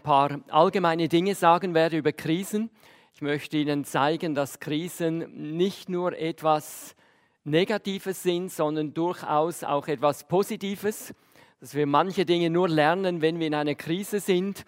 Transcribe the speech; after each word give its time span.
ein 0.00 0.02
paar 0.02 0.40
allgemeine 0.48 1.08
Dinge 1.08 1.34
sagen 1.34 1.74
werde 1.74 1.98
über 1.98 2.12
Krisen. 2.12 2.70
Ich 3.12 3.20
möchte 3.20 3.58
Ihnen 3.58 3.84
zeigen, 3.84 4.34
dass 4.34 4.58
Krisen 4.58 5.58
nicht 5.58 5.90
nur 5.90 6.16
etwas 6.16 6.96
Negatives 7.44 8.22
sind, 8.22 8.50
sondern 8.50 8.94
durchaus 8.94 9.62
auch 9.62 9.88
etwas 9.88 10.26
Positives, 10.26 11.12
dass 11.60 11.74
wir 11.74 11.86
manche 11.86 12.24
Dinge 12.24 12.48
nur 12.48 12.66
lernen, 12.66 13.20
wenn 13.20 13.38
wir 13.38 13.46
in 13.46 13.54
einer 13.54 13.74
Krise 13.74 14.20
sind. 14.20 14.64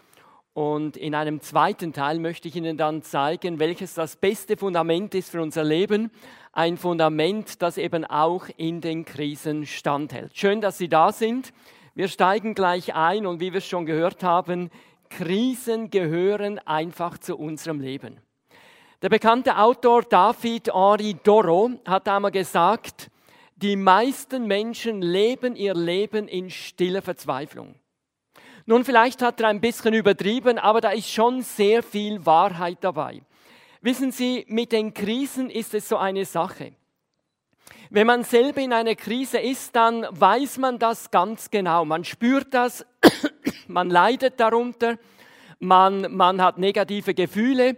Und 0.53 0.98
in 0.98 1.14
einem 1.14 1.41
zweiten 1.41 1.95
Teil 1.95 2.19
möchte 2.19 2.49
ich 2.49 2.57
Ihnen 2.57 2.77
dann 2.77 3.01
zeigen, 3.01 3.59
welches 3.59 3.95
das 3.95 4.17
beste 4.17 4.59
Fundament 4.59 5.14
ist 5.14 5.30
für 5.30 5.41
unser 5.41 5.64
Leben. 5.64 6.11
Ein 6.53 6.77
Fundament, 6.77 7.62
das 7.62 7.79
eben 7.79 8.05
auch 8.05 8.49
in 8.59 8.83
den 8.83 9.07
Krisen 9.07 9.64
standhält. 9.64 10.37
Schön, 10.37 10.61
dass 10.61 10.77
Sie 10.77 10.91
da 10.91 11.11
sind. 11.11 11.55
Wir 11.95 12.09
steigen 12.09 12.55
gleich 12.55 12.95
ein 12.95 13.25
und 13.25 13.41
wie 13.41 13.53
wir 13.53 13.59
es 13.59 13.67
schon 13.67 13.87
gehört 13.87 14.23
haben, 14.23 14.71
Krisen 15.18 15.90
gehören 15.90 16.58
einfach 16.60 17.18
zu 17.18 17.36
unserem 17.36 17.80
Leben. 17.80 18.18
Der 19.03 19.08
bekannte 19.08 19.58
Autor 19.58 20.03
David 20.03 20.72
Henri 20.72 21.16
Doro 21.22 21.72
hat 21.84 22.08
einmal 22.08 22.30
gesagt, 22.30 23.11
die 23.56 23.76
meisten 23.76 24.46
Menschen 24.46 25.03
leben 25.03 25.54
ihr 25.54 25.75
Leben 25.75 26.29
in 26.29 26.50
stiller 26.50 27.03
Verzweiflung. 27.03 27.75
Nun, 28.64 28.84
vielleicht 28.84 29.22
hat 29.22 29.40
er 29.40 29.48
ein 29.48 29.61
bisschen 29.61 29.93
übertrieben, 29.93 30.58
aber 30.58 30.80
da 30.80 30.90
ist 30.90 31.11
schon 31.11 31.42
sehr 31.42 31.82
viel 31.82 32.25
Wahrheit 32.25 32.78
dabei. 32.81 33.22
Wissen 33.81 34.12
Sie, 34.12 34.44
mit 34.48 34.72
den 34.72 34.94
Krisen 34.94 35.50
ist 35.50 35.75
es 35.75 35.89
so 35.89 35.97
eine 35.97 36.25
Sache. 36.25 36.72
Wenn 37.91 38.06
man 38.06 38.25
selber 38.25 38.61
in 38.62 38.72
einer 38.72 38.94
Krise 38.94 39.39
ist, 39.39 39.77
dann 39.77 40.06
weiß 40.08 40.58
man 40.58 40.78
das 40.78 41.11
ganz 41.11 41.50
genau. 41.50 41.84
Man 41.84 42.05
spürt 42.05 42.55
das, 42.55 42.86
man 43.72 43.91
leidet 43.91 44.39
darunter, 44.39 44.98
man, 45.58 46.14
man 46.14 46.42
hat 46.42 46.58
negative 46.58 47.14
Gefühle 47.14 47.77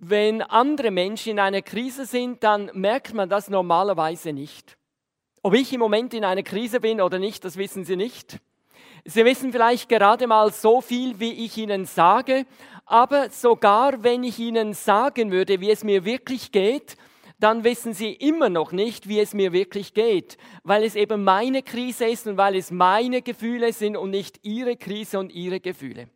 wenn 0.00 0.42
andere 0.42 0.90
Menschen 0.90 1.32
in 1.32 1.38
einer 1.40 1.62
Krise 1.62 2.06
sind, 2.06 2.42
dann 2.42 2.70
merkt 2.74 3.14
man 3.14 3.28
das 3.28 3.48
normalerweise 3.48 4.32
nicht. 4.32 4.76
Ob 5.42 5.54
ich 5.54 5.72
im 5.72 5.80
Moment 5.80 6.12
in 6.14 6.24
einer 6.24 6.42
Krise 6.42 6.80
bin 6.80 7.00
oder 7.00 7.18
nicht, 7.18 7.44
das 7.44 7.56
wissen 7.56 7.84
Sie 7.84 7.96
nicht. 7.96 8.38
Sie 9.04 9.24
wissen 9.24 9.52
vielleicht 9.52 9.88
gerade 9.88 10.26
mal 10.26 10.52
so 10.52 10.80
viel, 10.80 11.20
wie 11.20 11.44
ich 11.44 11.56
Ihnen 11.56 11.86
sage, 11.86 12.46
aber 12.84 13.30
sogar 13.30 14.02
wenn 14.02 14.24
ich 14.24 14.38
Ihnen 14.38 14.74
sagen 14.74 15.30
würde, 15.30 15.60
wie 15.60 15.70
es 15.70 15.84
mir 15.84 16.04
wirklich 16.04 16.50
geht, 16.52 16.96
dann 17.38 17.64
wissen 17.64 17.92
Sie 17.92 18.12
immer 18.12 18.48
noch 18.48 18.72
nicht, 18.72 19.08
wie 19.08 19.20
es 19.20 19.34
mir 19.34 19.52
wirklich 19.52 19.92
geht, 19.92 20.38
weil 20.62 20.84
es 20.84 20.96
eben 20.96 21.22
meine 21.24 21.62
Krise 21.62 22.06
ist 22.06 22.26
und 22.26 22.36
weil 22.36 22.56
es 22.56 22.70
meine 22.70 23.20
Gefühle 23.22 23.72
sind 23.72 23.96
und 23.96 24.10
nicht 24.10 24.40
Ihre 24.42 24.76
Krise 24.76 25.18
und 25.18 25.32
Ihre 25.32 25.60
Gefühle. 25.60 26.08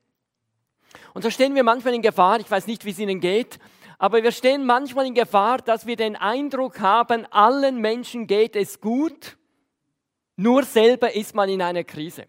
Und 1.12 1.22
so 1.22 1.30
stehen 1.30 1.54
wir 1.54 1.62
manchmal 1.62 1.94
in 1.94 2.02
Gefahr, 2.02 2.41
ich 2.41 2.50
weiß 2.50 2.66
nicht, 2.66 2.84
wie 2.84 2.91
es 2.91 2.98
Ihnen 2.98 3.20
geht, 3.20 3.58
aber 3.98 4.22
wir 4.22 4.32
stehen 4.32 4.64
manchmal 4.64 5.06
in 5.06 5.14
Gefahr, 5.14 5.58
dass 5.58 5.86
wir 5.86 5.96
den 5.96 6.16
Eindruck 6.16 6.80
haben, 6.80 7.26
allen 7.26 7.80
Menschen 7.80 8.26
geht 8.26 8.56
es 8.56 8.80
gut, 8.80 9.36
nur 10.36 10.62
selber 10.62 11.14
ist 11.14 11.34
man 11.34 11.50
in 11.50 11.60
einer 11.60 11.84
Krise. 11.84 12.26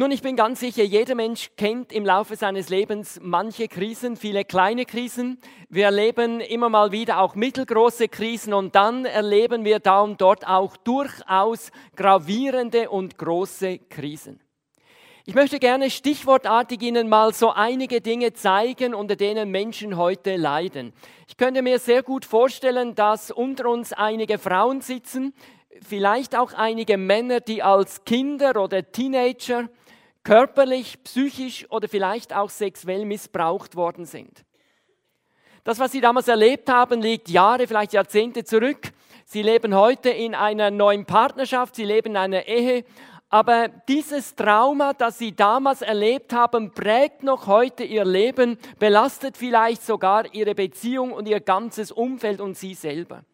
Nun, 0.00 0.12
ich 0.12 0.22
bin 0.22 0.34
ganz 0.34 0.60
sicher, 0.60 0.82
jeder 0.82 1.14
Mensch 1.14 1.50
kennt 1.58 1.92
im 1.92 2.06
Laufe 2.06 2.34
seines 2.34 2.70
Lebens 2.70 3.20
manche 3.22 3.68
Krisen, 3.68 4.16
viele 4.16 4.46
kleine 4.46 4.86
Krisen. 4.86 5.38
Wir 5.68 5.84
erleben 5.84 6.40
immer 6.40 6.70
mal 6.70 6.90
wieder 6.90 7.20
auch 7.20 7.34
mittelgroße 7.34 8.08
Krisen 8.08 8.54
und 8.54 8.74
dann 8.74 9.04
erleben 9.04 9.62
wir 9.62 9.78
da 9.78 10.00
und 10.00 10.18
dort 10.18 10.46
auch 10.46 10.78
durchaus 10.78 11.70
gravierende 11.96 12.88
und 12.88 13.18
große 13.18 13.78
Krisen. 13.90 14.40
Ich 15.26 15.34
möchte 15.34 15.58
gerne 15.58 15.90
stichwortartig 15.90 16.80
Ihnen 16.80 17.10
mal 17.10 17.34
so 17.34 17.50
einige 17.50 18.00
Dinge 18.00 18.32
zeigen, 18.32 18.94
unter 18.94 19.16
denen 19.16 19.50
Menschen 19.50 19.98
heute 19.98 20.36
leiden. 20.36 20.94
Ich 21.28 21.36
könnte 21.36 21.60
mir 21.60 21.78
sehr 21.78 22.02
gut 22.02 22.24
vorstellen, 22.24 22.94
dass 22.94 23.30
unter 23.30 23.68
uns 23.68 23.92
einige 23.92 24.38
Frauen 24.38 24.80
sitzen, 24.80 25.34
vielleicht 25.86 26.34
auch 26.38 26.54
einige 26.54 26.96
Männer, 26.96 27.40
die 27.40 27.62
als 27.62 28.04
Kinder 28.04 28.62
oder 28.62 28.90
Teenager 28.90 29.68
körperlich, 30.22 31.02
psychisch 31.04 31.66
oder 31.70 31.88
vielleicht 31.88 32.34
auch 32.34 32.50
sexuell 32.50 33.04
missbraucht 33.04 33.76
worden 33.76 34.04
sind. 34.04 34.44
Das, 35.64 35.78
was 35.78 35.92
sie 35.92 36.00
damals 36.00 36.28
erlebt 36.28 36.68
haben, 36.70 37.02
liegt 37.02 37.28
Jahre, 37.28 37.66
vielleicht 37.66 37.92
Jahrzehnte 37.92 38.44
zurück. 38.44 38.92
Sie 39.24 39.42
leben 39.42 39.74
heute 39.74 40.10
in 40.10 40.34
einer 40.34 40.70
neuen 40.70 41.04
Partnerschaft, 41.04 41.76
sie 41.76 41.84
leben 41.84 42.10
in 42.10 42.16
einer 42.16 42.46
Ehe 42.46 42.84
aber 43.32 43.68
dieses 43.68 44.34
Trauma, 44.34 44.92
das 44.92 45.18
sie 45.18 45.34
damals 45.34 45.82
erlebt 45.82 46.32
haben, 46.32 46.72
prägt 46.72 47.22
noch 47.22 47.46
heute 47.46 47.84
ihr 47.84 48.04
Leben, 48.04 48.58
belastet 48.80 49.36
vielleicht 49.36 49.84
sogar 49.84 50.34
ihre 50.34 50.56
Beziehung 50.56 51.12
und 51.12 51.28
ihr 51.28 51.38
ganzes 51.38 51.92
Umfeld 51.92 52.40
und 52.40 52.58
sie 52.58 52.74
selber. 52.74 53.24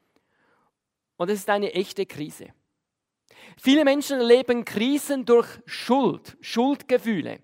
Und 1.16 1.30
es 1.30 1.40
ist 1.40 1.48
eine 1.48 1.72
echte 1.72 2.04
Krise. 2.04 2.48
Viele 3.58 3.84
Menschen 3.84 4.20
erleben 4.20 4.64
Krisen 4.64 5.24
durch 5.24 5.48
Schuld, 5.64 6.36
Schuldgefühle. 6.40 7.38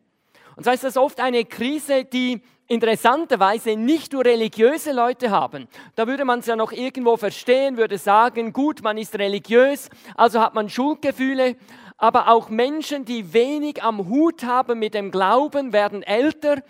Und 0.56 0.64
zwar 0.64 0.74
ist 0.74 0.84
das 0.84 0.96
oft 0.96 1.20
eine 1.20 1.44
Krise, 1.44 2.04
die 2.04 2.42
interessanterweise 2.68 3.76
nicht 3.76 4.12
nur 4.12 4.24
religiöse 4.24 4.92
Leute 4.92 5.30
haben. 5.30 5.68
Da 5.94 6.06
würde 6.06 6.24
man 6.24 6.40
es 6.40 6.46
ja 6.46 6.56
noch 6.56 6.72
irgendwo 6.72 7.16
verstehen, 7.16 7.76
würde 7.76 7.98
sagen, 7.98 8.52
gut, 8.52 8.82
man 8.82 8.98
ist 8.98 9.18
religiös, 9.18 9.88
also 10.14 10.40
hat 10.40 10.54
man 10.54 10.68
Schuldgefühle, 10.68 11.56
aber 11.96 12.28
auch 12.28 12.48
Menschen, 12.48 13.04
die 13.04 13.32
wenig 13.32 13.82
am 13.82 14.08
Hut 14.08 14.44
haben 14.44 14.78
mit 14.78 14.94
dem 14.94 15.10
Glauben, 15.10 15.72
werden 15.72 16.02
älter 16.02 16.62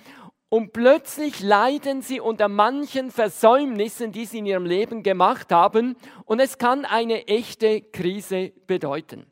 und 0.49 0.73
plötzlich 0.73 1.41
leiden 1.41 2.03
sie 2.03 2.21
unter 2.21 2.49
manchen 2.49 3.11
Versäumnissen, 3.11 4.13
die 4.13 4.27
sie 4.27 4.39
in 4.39 4.47
ihrem 4.47 4.67
Leben 4.67 5.03
gemacht 5.03 5.51
haben 5.51 5.97
und 6.25 6.41
es 6.41 6.59
kann 6.59 6.85
eine 6.85 7.27
echte 7.29 7.81
Krise 7.81 8.53
bedeuten. 8.67 9.32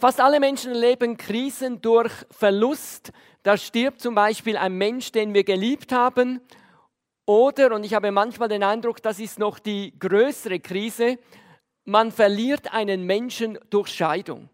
Fast 0.00 0.18
alle 0.18 0.40
Menschen 0.40 0.72
erleben 0.72 1.18
Krisen 1.18 1.82
durch 1.82 2.10
Verlust. 2.30 3.12
Da 3.42 3.58
stirbt 3.58 4.00
zum 4.00 4.14
Beispiel 4.14 4.56
ein 4.56 4.72
Mensch, 4.72 5.12
den 5.12 5.34
wir 5.34 5.44
geliebt 5.44 5.92
haben. 5.92 6.40
Oder, 7.26 7.74
und 7.74 7.84
ich 7.84 7.92
habe 7.92 8.10
manchmal 8.10 8.48
den 8.48 8.62
Eindruck, 8.62 9.02
das 9.02 9.18
ist 9.20 9.38
noch 9.38 9.58
die 9.58 9.92
größere 9.98 10.58
Krise, 10.58 11.18
man 11.84 12.12
verliert 12.12 12.72
einen 12.72 13.04
Menschen 13.04 13.58
durch 13.68 13.88
Scheidung. 13.88 14.48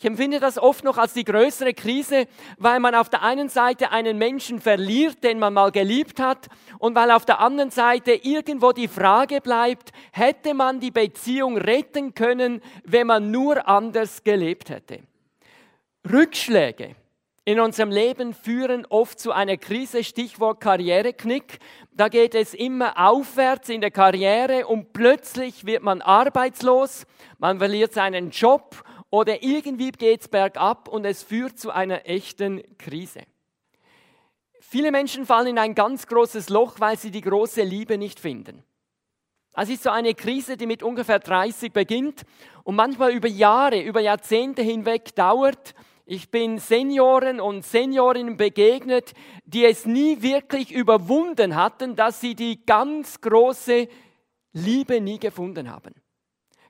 Ich 0.00 0.04
empfinde 0.04 0.38
das 0.38 0.58
oft 0.58 0.84
noch 0.84 0.96
als 0.96 1.12
die 1.14 1.24
größere 1.24 1.74
Krise, 1.74 2.28
weil 2.56 2.78
man 2.78 2.94
auf 2.94 3.08
der 3.08 3.22
einen 3.22 3.48
Seite 3.48 3.90
einen 3.90 4.16
Menschen 4.16 4.60
verliert, 4.60 5.24
den 5.24 5.40
man 5.40 5.52
mal 5.54 5.72
geliebt 5.72 6.20
hat, 6.20 6.46
und 6.78 6.94
weil 6.94 7.10
auf 7.10 7.24
der 7.24 7.40
anderen 7.40 7.72
Seite 7.72 8.12
irgendwo 8.12 8.70
die 8.70 8.86
Frage 8.86 9.40
bleibt, 9.40 9.90
hätte 10.12 10.54
man 10.54 10.78
die 10.78 10.92
Beziehung 10.92 11.56
retten 11.56 12.14
können, 12.14 12.62
wenn 12.84 13.08
man 13.08 13.32
nur 13.32 13.66
anders 13.66 14.22
gelebt 14.22 14.70
hätte. 14.70 15.00
Rückschläge 16.08 16.94
in 17.48 17.60
unserem 17.60 17.90
Leben 17.90 18.34
führen 18.34 18.84
oft 18.90 19.18
zu 19.18 19.32
einer 19.32 19.56
Krise, 19.56 20.04
Stichwort 20.04 20.60
Karriereknick. 20.60 21.60
Da 21.92 22.08
geht 22.08 22.34
es 22.34 22.52
immer 22.52 23.08
aufwärts 23.08 23.70
in 23.70 23.80
der 23.80 23.90
Karriere 23.90 24.66
und 24.66 24.92
plötzlich 24.92 25.64
wird 25.64 25.82
man 25.82 26.02
arbeitslos, 26.02 27.06
man 27.38 27.58
verliert 27.58 27.94
seinen 27.94 28.30
Job 28.30 28.84
oder 29.10 29.42
irgendwie 29.42 29.90
geht 29.90 30.22
es 30.22 30.28
bergab 30.28 30.88
und 30.88 31.04
es 31.04 31.22
führt 31.22 31.58
zu 31.58 31.70
einer 31.70 32.06
echten 32.06 32.62
Krise. 32.78 33.22
Viele 34.60 34.90
Menschen 34.90 35.24
fallen 35.24 35.48
in 35.48 35.58
ein 35.58 35.74
ganz 35.74 36.06
großes 36.06 36.50
Loch, 36.50 36.78
weil 36.78 36.98
sie 36.98 37.10
die 37.10 37.22
große 37.22 37.62
Liebe 37.62 37.96
nicht 37.96 38.20
finden. 38.20 38.64
Es 39.56 39.70
ist 39.70 39.82
so 39.82 39.90
eine 39.90 40.14
Krise, 40.14 40.56
die 40.56 40.66
mit 40.66 40.82
ungefähr 40.82 41.18
30 41.18 41.72
beginnt 41.72 42.22
und 42.64 42.76
manchmal 42.76 43.12
über 43.12 43.28
Jahre, 43.28 43.80
über 43.80 44.00
Jahrzehnte 44.00 44.62
hinweg 44.62 45.14
dauert. 45.14 45.74
Ich 46.04 46.30
bin 46.30 46.58
Senioren 46.58 47.40
und 47.40 47.64
Seniorinnen 47.64 48.36
begegnet, 48.36 49.14
die 49.44 49.64
es 49.64 49.84
nie 49.84 50.22
wirklich 50.22 50.70
überwunden 50.70 51.56
hatten, 51.56 51.96
dass 51.96 52.20
sie 52.20 52.34
die 52.34 52.64
ganz 52.64 53.20
große 53.20 53.88
Liebe 54.52 55.00
nie 55.00 55.18
gefunden 55.18 55.70
haben. 55.70 55.94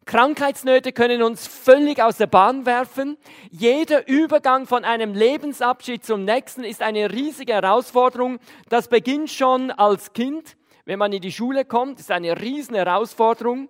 Krankheitsnöte 0.09 0.93
können 0.93 1.23
uns 1.23 1.47
völlig 1.47 2.03
aus 2.03 2.17
der 2.17 2.29
Bahn 2.29 2.65
werfen. 2.65 3.19
Jeder 3.51 4.09
Übergang 4.09 4.67
von 4.67 4.83
einem 4.87 5.13
Lebensabschied 5.13 6.03
zum 6.03 6.25
nächsten 6.25 6.65
ist 6.65 6.81
eine 6.81 7.13
riesige 7.13 7.53
Herausforderung. 7.53 8.39
Das 8.71 8.89
beginnt 8.89 9.29
schon 9.29 9.71
als 9.71 10.15
Kind, 10.15 10.57
wenn 10.87 10.99
man 10.99 11.13
in 11.13 11.21
die 11.21 11.31
Schule 11.31 11.67
kommt, 11.67 12.01
ist 12.01 12.11
eine 12.11 12.41
riesen 12.41 12.75
Herausforderung. 12.75 13.69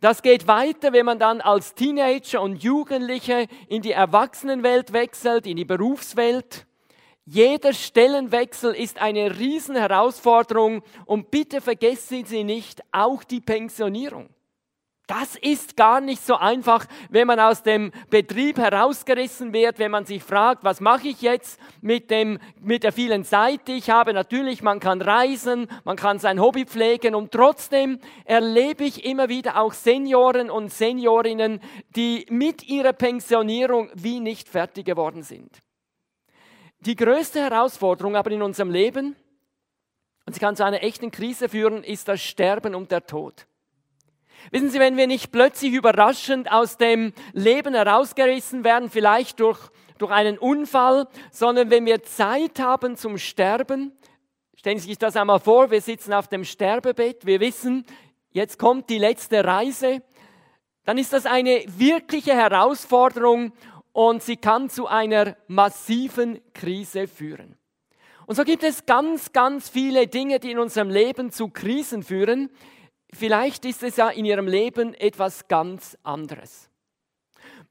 Das 0.00 0.22
geht 0.22 0.48
weiter, 0.48 0.94
wenn 0.94 1.04
man 1.04 1.18
dann 1.18 1.42
als 1.42 1.74
Teenager 1.74 2.40
und 2.40 2.62
Jugendliche 2.62 3.46
in 3.68 3.82
die 3.82 3.92
Erwachsenenwelt 3.92 4.94
wechselt, 4.94 5.46
in 5.46 5.58
die 5.58 5.66
Berufswelt. 5.66 6.66
Jeder 7.26 7.74
Stellenwechsel 7.74 8.72
ist 8.72 8.98
eine 8.98 9.38
riesen 9.38 9.76
Herausforderung 9.76 10.82
und 11.04 11.30
bitte 11.30 11.60
vergessen 11.60 12.24
Sie 12.24 12.44
nicht 12.44 12.80
auch 12.92 13.24
die 13.24 13.42
Pensionierung. 13.42 14.30
Das 15.06 15.36
ist 15.36 15.76
gar 15.76 16.00
nicht 16.00 16.20
so 16.20 16.34
einfach, 16.34 16.84
wenn 17.10 17.28
man 17.28 17.38
aus 17.38 17.62
dem 17.62 17.92
Betrieb 18.10 18.58
herausgerissen 18.58 19.52
wird, 19.52 19.78
wenn 19.78 19.92
man 19.92 20.04
sich 20.04 20.24
fragt, 20.24 20.64
was 20.64 20.80
mache 20.80 21.06
ich 21.06 21.22
jetzt 21.22 21.60
mit, 21.80 22.10
dem, 22.10 22.40
mit 22.60 22.82
der 22.82 22.90
vielen 22.90 23.24
Zeit, 23.24 23.68
die 23.68 23.74
ich 23.74 23.88
habe. 23.88 24.12
Natürlich, 24.12 24.62
man 24.62 24.80
kann 24.80 25.00
reisen, 25.00 25.68
man 25.84 25.96
kann 25.96 26.18
sein 26.18 26.40
Hobby 26.40 26.64
pflegen 26.64 27.14
und 27.14 27.30
trotzdem 27.30 28.00
erlebe 28.24 28.82
ich 28.82 29.04
immer 29.04 29.28
wieder 29.28 29.60
auch 29.60 29.74
Senioren 29.74 30.50
und 30.50 30.72
Seniorinnen, 30.72 31.60
die 31.94 32.26
mit 32.28 32.66
ihrer 32.68 32.92
Pensionierung 32.92 33.90
wie 33.94 34.18
nicht 34.18 34.48
fertig 34.48 34.86
geworden 34.86 35.22
sind. 35.22 35.60
Die 36.80 36.96
größte 36.96 37.40
Herausforderung 37.40 38.16
aber 38.16 38.32
in 38.32 38.42
unserem 38.42 38.70
Leben, 38.70 39.14
und 40.26 40.32
sie 40.32 40.40
kann 40.40 40.56
zu 40.56 40.64
einer 40.64 40.82
echten 40.82 41.12
Krise 41.12 41.48
führen, 41.48 41.84
ist 41.84 42.08
das 42.08 42.20
Sterben 42.20 42.74
und 42.74 42.90
der 42.90 43.06
Tod. 43.06 43.46
Wissen 44.50 44.70
Sie, 44.70 44.78
wenn 44.78 44.96
wir 44.96 45.06
nicht 45.06 45.32
plötzlich 45.32 45.72
überraschend 45.72 46.50
aus 46.50 46.76
dem 46.76 47.12
Leben 47.32 47.74
herausgerissen 47.74 48.64
werden, 48.64 48.90
vielleicht 48.90 49.40
durch, 49.40 49.58
durch 49.98 50.12
einen 50.12 50.38
Unfall, 50.38 51.08
sondern 51.30 51.70
wenn 51.70 51.86
wir 51.86 52.02
Zeit 52.02 52.60
haben 52.60 52.96
zum 52.96 53.18
Sterben, 53.18 53.92
stellen 54.54 54.78
Sie 54.78 54.88
sich 54.88 54.98
das 54.98 55.16
einmal 55.16 55.40
vor, 55.40 55.70
wir 55.70 55.80
sitzen 55.80 56.12
auf 56.12 56.28
dem 56.28 56.44
Sterbebett, 56.44 57.26
wir 57.26 57.40
wissen, 57.40 57.84
jetzt 58.30 58.58
kommt 58.58 58.90
die 58.90 58.98
letzte 58.98 59.44
Reise, 59.44 60.02
dann 60.84 60.98
ist 60.98 61.12
das 61.12 61.26
eine 61.26 61.64
wirkliche 61.66 62.34
Herausforderung 62.34 63.52
und 63.92 64.22
sie 64.22 64.36
kann 64.36 64.70
zu 64.70 64.86
einer 64.86 65.36
massiven 65.48 66.40
Krise 66.52 67.08
führen. 67.08 67.56
Und 68.26 68.34
so 68.36 68.44
gibt 68.44 68.62
es 68.62 68.86
ganz, 68.86 69.32
ganz 69.32 69.68
viele 69.68 70.06
Dinge, 70.06 70.38
die 70.38 70.50
in 70.50 70.58
unserem 70.58 70.90
Leben 70.90 71.30
zu 71.30 71.48
Krisen 71.48 72.02
führen, 72.02 72.50
Vielleicht 73.12 73.64
ist 73.64 73.82
es 73.82 73.96
ja 73.96 74.08
in 74.08 74.24
ihrem 74.24 74.46
Leben 74.46 74.94
etwas 74.94 75.48
ganz 75.48 75.96
anderes. 76.02 76.68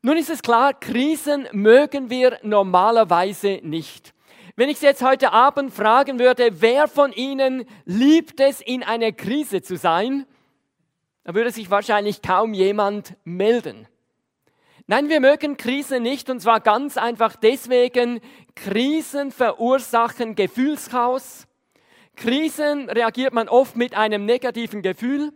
Nun 0.01 0.17
ist 0.17 0.29
es 0.29 0.41
klar, 0.41 0.73
Krisen 0.73 1.47
mögen 1.51 2.09
wir 2.09 2.39
normalerweise 2.43 3.59
nicht. 3.63 4.13
Wenn 4.55 4.69
ich 4.69 4.77
Sie 4.79 4.85
jetzt 4.85 5.03
heute 5.03 5.33
Abend 5.33 5.73
fragen 5.73 6.19
würde, 6.19 6.61
wer 6.61 6.87
von 6.87 7.11
Ihnen 7.11 7.65
liebt 7.85 8.39
es, 8.39 8.61
in 8.61 8.83
einer 8.83 9.11
Krise 9.11 9.61
zu 9.61 9.75
sein, 9.75 10.25
dann 11.23 11.35
würde 11.35 11.51
sich 11.51 11.69
wahrscheinlich 11.69 12.21
kaum 12.21 12.53
jemand 12.53 13.15
melden. 13.23 13.87
Nein, 14.87 15.09
wir 15.09 15.19
mögen 15.19 15.57
Krisen 15.57 16.03
nicht 16.03 16.29
und 16.29 16.39
zwar 16.39 16.59
ganz 16.59 16.95
einfach 16.95 17.35
deswegen, 17.35 18.21
Krisen 18.55 19.31
verursachen 19.31 20.35
Gefühlschaos, 20.35 21.44
Krisen 22.15 22.89
reagiert 22.89 23.33
man 23.33 23.49
oft 23.49 23.75
mit 23.75 23.95
einem 23.95 24.25
negativen 24.25 24.81
Gefühl. 24.81 25.31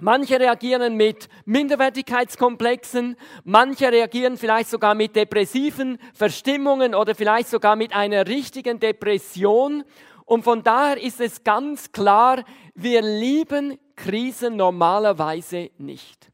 Manche 0.00 0.38
reagieren 0.38 0.94
mit 0.96 1.28
Minderwertigkeitskomplexen, 1.46 3.16
manche 3.44 3.90
reagieren 3.90 4.36
vielleicht 4.36 4.68
sogar 4.68 4.94
mit 4.94 5.16
depressiven 5.16 5.98
Verstimmungen 6.12 6.94
oder 6.94 7.14
vielleicht 7.14 7.48
sogar 7.48 7.76
mit 7.76 7.94
einer 7.94 8.26
richtigen 8.26 8.78
Depression. 8.78 9.84
Und 10.26 10.42
von 10.42 10.62
daher 10.62 11.00
ist 11.00 11.18
es 11.20 11.44
ganz 11.44 11.92
klar, 11.92 12.44
wir 12.74 13.00
lieben 13.00 13.78
Krisen 13.94 14.56
normalerweise 14.56 15.70
nicht. 15.78 16.30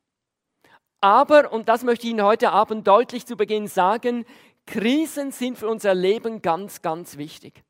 Aber, 1.00 1.52
und 1.52 1.68
das 1.68 1.84
möchte 1.84 2.06
ich 2.06 2.12
Ihnen 2.12 2.24
heute 2.24 2.50
Abend 2.50 2.88
deutlich 2.88 3.26
zu 3.26 3.36
Beginn 3.36 3.68
sagen, 3.68 4.24
Krisen 4.66 5.30
sind 5.30 5.56
für 5.56 5.68
unser 5.68 5.94
Leben 5.94 6.42
ganz, 6.42 6.82
ganz 6.82 7.16
wichtig. 7.16 7.62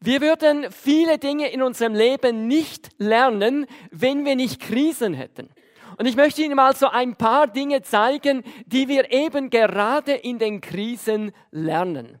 Wir 0.00 0.20
würden 0.20 0.70
viele 0.70 1.18
Dinge 1.18 1.50
in 1.50 1.62
unserem 1.62 1.94
Leben 1.94 2.46
nicht 2.46 2.90
lernen, 2.98 3.66
wenn 3.90 4.24
wir 4.24 4.36
nicht 4.36 4.60
Krisen 4.60 5.14
hätten. 5.14 5.50
Und 5.98 6.06
ich 6.06 6.16
möchte 6.16 6.42
Ihnen 6.42 6.56
mal 6.56 6.76
so 6.76 6.88
ein 6.88 7.16
paar 7.16 7.46
Dinge 7.46 7.82
zeigen, 7.82 8.42
die 8.66 8.88
wir 8.88 9.12
eben 9.12 9.50
gerade 9.50 10.12
in 10.12 10.38
den 10.38 10.60
Krisen 10.60 11.32
lernen. 11.50 12.20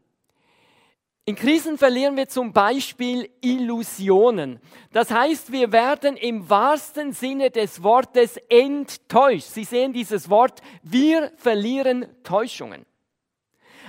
In 1.28 1.34
Krisen 1.34 1.76
verlieren 1.76 2.16
wir 2.16 2.28
zum 2.28 2.52
Beispiel 2.52 3.28
Illusionen. 3.40 4.60
Das 4.92 5.10
heißt, 5.10 5.50
wir 5.50 5.72
werden 5.72 6.16
im 6.16 6.48
wahrsten 6.48 7.12
Sinne 7.12 7.50
des 7.50 7.82
Wortes 7.82 8.36
enttäuscht. 8.48 9.48
Sie 9.48 9.64
sehen 9.64 9.92
dieses 9.92 10.30
Wort, 10.30 10.60
wir 10.84 11.32
verlieren 11.36 12.06
Täuschungen. 12.22 12.86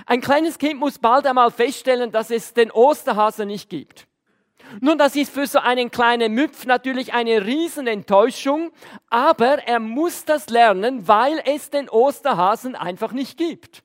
Ein 0.06 0.20
kleines 0.20 0.58
Kind 0.58 0.80
muss 0.80 0.98
bald 0.98 1.26
einmal 1.26 1.50
feststellen, 1.50 2.12
dass 2.12 2.30
es 2.30 2.54
den 2.54 2.70
Osterhasen 2.70 3.48
nicht 3.48 3.68
gibt. 3.68 4.06
Nun, 4.80 4.98
das 4.98 5.16
ist 5.16 5.32
für 5.32 5.46
so 5.46 5.60
einen 5.60 5.90
kleinen 5.90 6.34
Müpf 6.34 6.66
natürlich 6.66 7.14
eine 7.14 7.44
Riesenenttäuschung, 7.44 8.70
aber 9.08 9.66
er 9.66 9.80
muss 9.80 10.24
das 10.24 10.50
lernen, 10.50 11.08
weil 11.08 11.40
es 11.44 11.70
den 11.70 11.88
Osterhasen 11.88 12.76
einfach 12.76 13.12
nicht 13.12 13.38
gibt. 13.38 13.82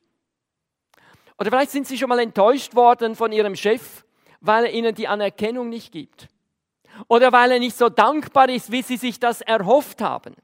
Oder 1.40 1.52
vielleicht 1.52 1.72
sind 1.72 1.88
Sie 1.88 1.98
schon 1.98 2.10
mal 2.10 2.20
enttäuscht 2.20 2.76
worden 2.76 3.16
von 3.16 3.32
Ihrem 3.32 3.56
Chef, 3.56 4.04
weil 4.42 4.66
er 4.66 4.72
Ihnen 4.72 4.94
die 4.94 5.08
Anerkennung 5.08 5.70
nicht 5.70 5.92
gibt. 5.92 6.28
Oder 7.08 7.32
weil 7.32 7.52
er 7.52 7.60
nicht 7.60 7.78
so 7.78 7.90
dankbar 7.90 8.50
ist, 8.50 8.72
wie 8.72 8.82
Sie 8.82 8.98
sich 8.98 9.20
das 9.20 9.42
erhofft 9.42 10.02
haben. 10.02 10.36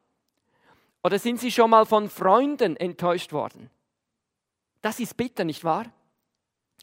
Oder 1.04 1.20
sind 1.20 1.40
Sie 1.40 1.52
schon 1.52 1.70
mal 1.70 1.86
von 1.86 2.10
Freunden 2.10 2.76
enttäuscht 2.76 3.34
worden? 3.34 3.70
Das 4.82 5.00
ist 5.00 5.18
bitter, 5.18 5.44
nicht 5.44 5.64
wahr? 5.64 5.86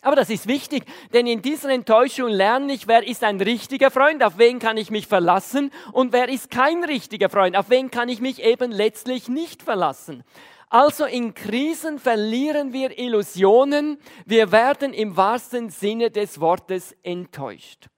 Aber 0.02 0.16
das 0.16 0.30
ist 0.30 0.46
wichtig, 0.46 0.84
denn 1.12 1.26
in 1.26 1.42
dieser 1.42 1.70
Enttäuschung 1.70 2.28
lerne 2.28 2.72
ich, 2.72 2.86
wer 2.86 3.06
ist 3.06 3.24
ein 3.24 3.40
richtiger 3.40 3.90
Freund, 3.90 4.22
auf 4.22 4.38
wen 4.38 4.58
kann 4.58 4.76
ich 4.76 4.90
mich 4.90 5.06
verlassen 5.06 5.72
und 5.92 6.12
wer 6.12 6.28
ist 6.28 6.50
kein 6.50 6.84
richtiger 6.84 7.30
Freund, 7.30 7.56
auf 7.56 7.70
wen 7.70 7.90
kann 7.90 8.08
ich 8.08 8.20
mich 8.20 8.42
eben 8.42 8.70
letztlich 8.70 9.28
nicht 9.28 9.62
verlassen. 9.62 10.22
Also 10.68 11.06
in 11.06 11.34
Krisen 11.34 11.98
verlieren 11.98 12.72
wir 12.72 12.98
Illusionen, 12.98 13.98
wir 14.26 14.52
werden 14.52 14.92
im 14.92 15.16
wahrsten 15.16 15.70
Sinne 15.70 16.10
des 16.10 16.40
Wortes 16.40 16.94
enttäuscht. 17.02 17.88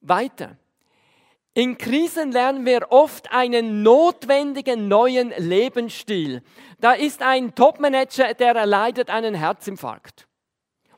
Weiter. 0.00 0.56
In 1.60 1.76
Krisen 1.76 2.32
lernen 2.32 2.64
wir 2.64 2.90
oft 2.90 3.32
einen 3.32 3.82
notwendigen 3.82 4.88
neuen 4.88 5.30
Lebensstil. 5.36 6.42
Da 6.78 6.92
ist 6.92 7.20
ein 7.20 7.54
Topmanager, 7.54 8.32
der 8.32 8.54
erleidet 8.54 9.10
einen 9.10 9.34
Herzinfarkt. 9.34 10.26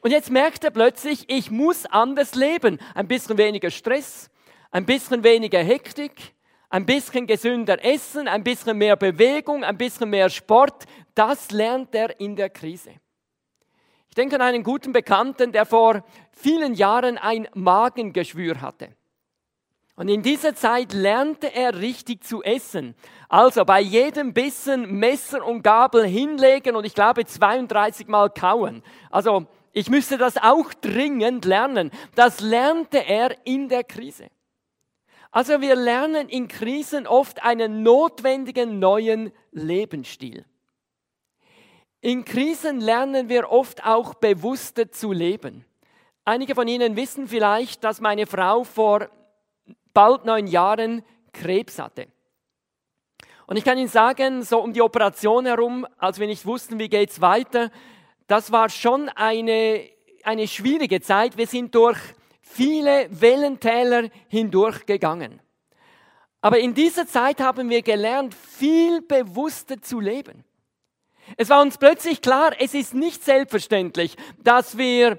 Und 0.02 0.12
jetzt 0.12 0.30
merkt 0.30 0.62
er 0.62 0.70
plötzlich, 0.70 1.28
ich 1.28 1.50
muss 1.50 1.84
anders 1.86 2.36
leben. 2.36 2.78
Ein 2.94 3.08
bisschen 3.08 3.38
weniger 3.38 3.72
Stress, 3.72 4.30
ein 4.70 4.86
bisschen 4.86 5.24
weniger 5.24 5.58
Hektik, 5.58 6.32
ein 6.70 6.86
bisschen 6.86 7.26
gesünder 7.26 7.84
essen, 7.84 8.28
ein 8.28 8.44
bisschen 8.44 8.78
mehr 8.78 8.94
Bewegung, 8.94 9.64
ein 9.64 9.76
bisschen 9.76 10.10
mehr 10.10 10.30
Sport. 10.30 10.84
Das 11.16 11.50
lernt 11.50 11.92
er 11.92 12.20
in 12.20 12.36
der 12.36 12.50
Krise. 12.50 12.92
Ich 14.10 14.14
denke 14.14 14.36
an 14.36 14.42
einen 14.42 14.62
guten 14.62 14.92
Bekannten, 14.92 15.50
der 15.50 15.66
vor 15.66 16.04
vielen 16.30 16.74
Jahren 16.74 17.18
ein 17.18 17.48
Magengeschwür 17.52 18.60
hatte. 18.60 18.94
Und 19.94 20.08
in 20.08 20.22
dieser 20.22 20.54
Zeit 20.54 20.94
lernte 20.94 21.54
er 21.54 21.78
richtig 21.78 22.24
zu 22.24 22.42
essen. 22.42 22.94
Also 23.28 23.64
bei 23.64 23.80
jedem 23.80 24.32
Bissen 24.32 24.98
Messer 24.98 25.46
und 25.46 25.62
Gabel 25.62 26.06
hinlegen 26.06 26.76
und 26.76 26.84
ich 26.84 26.94
glaube 26.94 27.26
32 27.26 28.08
Mal 28.08 28.30
kauen. 28.30 28.82
Also 29.10 29.46
ich 29.72 29.90
müsste 29.90 30.16
das 30.18 30.36
auch 30.38 30.72
dringend 30.74 31.44
lernen. 31.44 31.90
Das 32.14 32.40
lernte 32.40 33.06
er 33.06 33.36
in 33.44 33.68
der 33.68 33.84
Krise. 33.84 34.28
Also 35.30 35.60
wir 35.60 35.76
lernen 35.76 36.28
in 36.28 36.48
Krisen 36.48 37.06
oft 37.06 37.42
einen 37.42 37.82
notwendigen 37.82 38.78
neuen 38.78 39.32
Lebensstil. 39.50 40.44
In 42.00 42.24
Krisen 42.24 42.80
lernen 42.80 43.28
wir 43.28 43.50
oft 43.50 43.86
auch 43.86 44.14
bewusster 44.14 44.90
zu 44.90 45.12
leben. 45.12 45.64
Einige 46.24 46.54
von 46.54 46.68
Ihnen 46.68 46.96
wissen 46.96 47.28
vielleicht, 47.28 47.84
dass 47.84 48.00
meine 48.00 48.26
Frau 48.26 48.64
vor 48.64 49.08
bald 49.94 50.24
neun 50.24 50.46
Jahren 50.46 51.02
Krebs 51.32 51.78
hatte. 51.78 52.08
Und 53.46 53.56
ich 53.56 53.64
kann 53.64 53.78
Ihnen 53.78 53.88
sagen, 53.88 54.42
so 54.42 54.60
um 54.60 54.72
die 54.72 54.82
Operation 54.82 55.46
herum, 55.46 55.86
als 55.98 56.18
wir 56.18 56.26
nicht 56.26 56.46
wussten, 56.46 56.78
wie 56.78 56.88
geht 56.88 57.10
es 57.10 57.20
weiter, 57.20 57.70
das 58.26 58.52
war 58.52 58.68
schon 58.68 59.08
eine, 59.10 59.88
eine 60.22 60.48
schwierige 60.48 61.00
Zeit. 61.00 61.36
Wir 61.36 61.46
sind 61.46 61.74
durch 61.74 61.98
viele 62.40 63.08
Wellentäler 63.10 64.08
hindurchgegangen. 64.28 65.40
Aber 66.40 66.58
in 66.58 66.74
dieser 66.74 67.06
Zeit 67.06 67.40
haben 67.40 67.70
wir 67.70 67.82
gelernt, 67.82 68.34
viel 68.34 69.00
bewusster 69.02 69.80
zu 69.80 70.00
leben. 70.00 70.44
Es 71.36 71.48
war 71.48 71.62
uns 71.62 71.78
plötzlich 71.78 72.20
klar, 72.20 72.52
es 72.58 72.74
ist 72.74 72.94
nicht 72.94 73.22
selbstverständlich, 73.22 74.16
dass 74.42 74.76
wir 74.76 75.18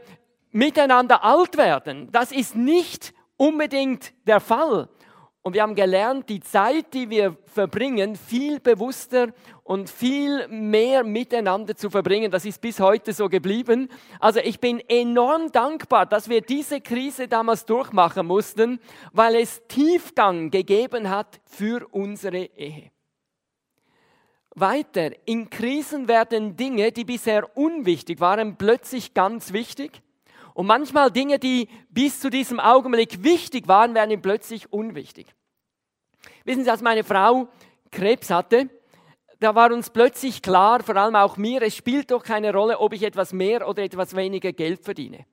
miteinander 0.51 1.23
alt 1.23 1.57
werden. 1.57 2.11
Das 2.11 2.31
ist 2.31 2.55
nicht 2.55 3.13
unbedingt 3.43 4.13
der 4.25 4.39
Fall. 4.39 4.87
Und 5.41 5.53
wir 5.53 5.63
haben 5.63 5.75
gelernt, 5.75 6.29
die 6.29 6.39
Zeit, 6.39 6.93
die 6.93 7.09
wir 7.09 7.35
verbringen, 7.47 8.15
viel 8.15 8.61
bewusster 8.61 9.33
und 9.63 9.89
viel 9.89 10.47
mehr 10.47 11.03
miteinander 11.03 11.75
zu 11.75 11.89
verbringen. 11.89 12.31
Das 12.31 12.45
ist 12.45 12.61
bis 12.61 12.79
heute 12.79 13.11
so 13.11 13.27
geblieben. 13.27 13.89
Also 14.21 14.39
ich 14.39 14.61
bin 14.61 14.79
enorm 14.87 15.51
dankbar, 15.51 16.05
dass 16.05 16.29
wir 16.29 16.39
diese 16.39 16.79
Krise 16.79 17.27
damals 17.27 17.65
durchmachen 17.65 18.25
mussten, 18.25 18.79
weil 19.11 19.35
es 19.35 19.61
Tiefgang 19.67 20.49
gegeben 20.49 21.09
hat 21.09 21.41
für 21.43 21.85
unsere 21.91 22.45
Ehe. 22.45 22.91
weiter. 24.55 25.09
In 25.25 25.49
Krisen 25.49 26.07
werden 26.07 26.55
Dinge, 26.55 26.91
die 26.91 27.05
bisher 27.05 27.57
unwichtig 27.57 28.19
waren, 28.19 28.55
plötzlich 28.55 29.15
ganz 29.15 29.51
wichtig. 29.51 30.02
Und 30.53 30.67
manchmal 30.67 31.11
Dinge, 31.11 31.39
die 31.39 31.67
bis 31.89 32.19
zu 32.19 32.29
diesem 32.29 32.59
Augenblick 32.59 33.23
wichtig 33.23 33.67
waren, 33.67 33.95
werden 33.95 34.21
plötzlich 34.21 34.71
unwichtig. 34.71 35.27
Wissen 36.45 36.63
Sie, 36.63 36.69
als 36.69 36.81
meine 36.81 37.03
Frau 37.03 37.47
Krebs 37.91 38.29
hatte, 38.29 38.69
da 39.39 39.55
war 39.55 39.71
uns 39.71 39.89
plötzlich 39.89 40.41
klar, 40.41 40.83
vor 40.83 40.95
allem 40.95 41.15
auch 41.15 41.37
mir, 41.37 41.61
es 41.61 41.75
spielt 41.75 42.11
doch 42.11 42.23
keine 42.23 42.53
Rolle, 42.53 42.79
ob 42.79 42.93
ich 42.93 43.03
etwas 43.03 43.33
mehr 43.33 43.67
oder 43.67 43.83
etwas 43.83 44.15
weniger 44.15 44.53
Geld 44.53 44.83
verdiene. 44.83 45.25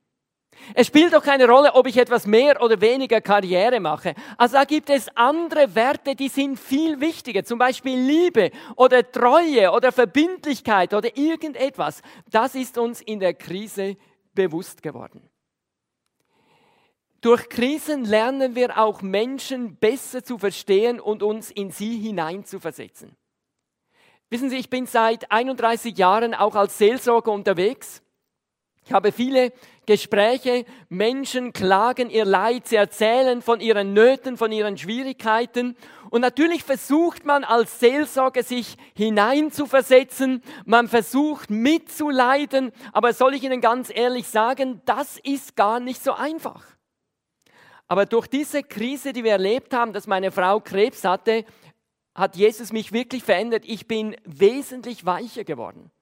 Es 0.75 0.89
spielt 0.89 1.15
doch 1.15 1.23
keine 1.23 1.47
Rolle, 1.47 1.75
ob 1.75 1.87
ich 1.87 1.97
etwas 1.97 2.27
mehr 2.27 2.61
oder 2.61 2.81
weniger 2.81 3.21
Karriere 3.21 3.81
mache. 3.81 4.15
Also 4.37 4.57
da 4.57 4.65
gibt 4.65 4.91
es 4.91 5.09
andere 5.17 5.75
Werte, 5.75 6.15
die 6.15 6.29
sind 6.29 6.59
viel 6.59 7.01
wichtiger. 7.01 7.45
Zum 7.45 7.59
Beispiel 7.59 7.99
Liebe 7.99 8.51
oder 8.77 9.11
Treue 9.11 9.71
oder 9.71 9.93
Verbindlichkeit 9.93 10.93
oder 10.93 11.17
irgendetwas. 11.17 12.03
Das 12.31 12.55
ist 12.55 12.79
uns 12.79 13.01
in 13.01 13.21
der 13.21 13.35
Krise 13.35 13.97
bewusst 14.35 14.83
geworden. 14.83 15.29
Durch 17.21 17.49
Krisen 17.51 18.05
lernen 18.05 18.55
wir 18.55 18.79
auch 18.79 19.03
Menschen 19.03 19.77
besser 19.77 20.25
zu 20.25 20.39
verstehen 20.39 21.01
und 21.01 21.23
uns 21.23 21.51
in 21.51 21.71
sie 21.71 21.99
hineinzuversetzen. 21.99 23.17
Wissen 24.31 24.49
Sie, 24.49 24.57
ich 24.57 24.71
bin 24.71 24.87
seit 24.87 25.31
31 25.31 25.99
Jahren 25.99 26.35
auch 26.35 26.55
als 26.55 26.79
Seelsorger 26.79 27.33
unterwegs. 27.33 28.01
Ich 28.91 28.95
habe 28.95 29.13
viele 29.13 29.53
Gespräche, 29.87 30.65
Menschen 30.89 31.53
klagen 31.53 32.11
ihr 32.11 32.25
Leid, 32.25 32.67
sie 32.67 32.75
erzählen 32.75 33.41
von 33.41 33.61
ihren 33.61 33.93
Nöten, 33.93 34.37
von 34.37 34.51
ihren 34.51 34.77
Schwierigkeiten. 34.77 35.77
Und 36.11 36.23
natürlich 36.23 36.65
versucht 36.65 37.25
man 37.25 37.45
als 37.45 37.79
Seelsorger 37.79 38.43
sich 38.43 38.77
hineinzuversetzen, 38.97 40.43
man 40.65 40.89
versucht 40.89 41.51
mitzuleiden, 41.51 42.73
aber 42.93 43.13
soll 43.13 43.35
ich 43.35 43.45
Ihnen 43.45 43.61
ganz 43.61 43.93
ehrlich 43.95 44.27
sagen, 44.27 44.83
das 44.87 45.19
ist 45.23 45.55
gar 45.55 45.79
nicht 45.79 46.03
so 46.03 46.15
einfach. 46.15 46.65
Aber 47.87 48.07
durch 48.07 48.27
diese 48.27 48.65
Krise, 48.65 49.13
die 49.13 49.23
wir 49.23 49.31
erlebt 49.31 49.73
haben, 49.73 49.93
dass 49.93 50.09
meine 50.09 50.33
Frau 50.33 50.59
Krebs 50.59 51.05
hatte, 51.05 51.45
hat 52.13 52.35
Jesus 52.35 52.73
mich 52.73 52.91
wirklich 52.91 53.23
verändert. 53.23 53.63
Ich 53.67 53.87
bin 53.87 54.17
wesentlich 54.25 55.07
weicher 55.07 55.45
geworden. 55.45 55.93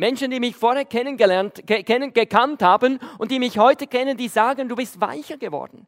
Menschen, 0.00 0.30
die 0.30 0.40
mich 0.40 0.56
vorher 0.56 0.86
kennengelernt, 0.86 1.62
kennen, 1.66 2.14
gekannt 2.14 2.62
haben 2.62 2.98
und 3.18 3.30
die 3.30 3.38
mich 3.38 3.58
heute 3.58 3.86
kennen, 3.86 4.16
die 4.16 4.28
sagen, 4.28 4.66
du 4.66 4.74
bist 4.74 4.98
weicher 4.98 5.36
geworden. 5.36 5.86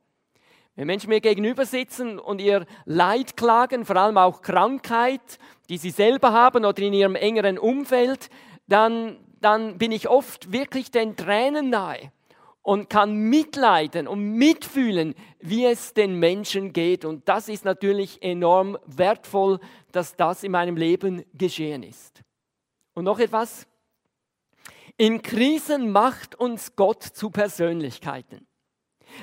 Wenn 0.76 0.86
Menschen 0.86 1.08
mir 1.08 1.22
gegenüber 1.22 1.64
sitzen 1.64 2.18
und 2.18 2.38
ihr 2.38 2.66
Leid 2.84 3.38
klagen, 3.38 3.86
vor 3.86 3.96
allem 3.96 4.18
auch 4.18 4.42
Krankheit, 4.42 5.38
die 5.70 5.78
sie 5.78 5.88
selber 5.88 6.34
haben 6.34 6.66
oder 6.66 6.82
in 6.82 6.92
ihrem 6.92 7.14
engeren 7.14 7.58
Umfeld, 7.58 8.28
dann, 8.68 9.16
dann 9.40 9.78
bin 9.78 9.92
ich 9.92 10.10
oft 10.10 10.52
wirklich 10.52 10.90
den 10.90 11.16
Tränen 11.16 11.70
nahe 11.70 12.12
und 12.60 12.90
kann 12.90 13.14
mitleiden 13.14 14.06
und 14.06 14.34
mitfühlen, 14.34 15.14
wie 15.40 15.64
es 15.64 15.94
den 15.94 16.18
Menschen 16.18 16.74
geht. 16.74 17.06
Und 17.06 17.30
das 17.30 17.48
ist 17.48 17.64
natürlich 17.64 18.22
enorm 18.22 18.76
wertvoll, 18.84 19.58
dass 19.90 20.16
das 20.16 20.44
in 20.44 20.52
meinem 20.52 20.76
Leben 20.76 21.24
geschehen 21.32 21.82
ist. 21.82 22.22
Und 22.92 23.04
noch 23.04 23.18
etwas, 23.18 23.66
in 25.02 25.20
Krisen 25.20 25.90
macht 25.90 26.36
uns 26.36 26.76
Gott 26.76 27.02
zu 27.02 27.30
Persönlichkeiten. 27.30 28.46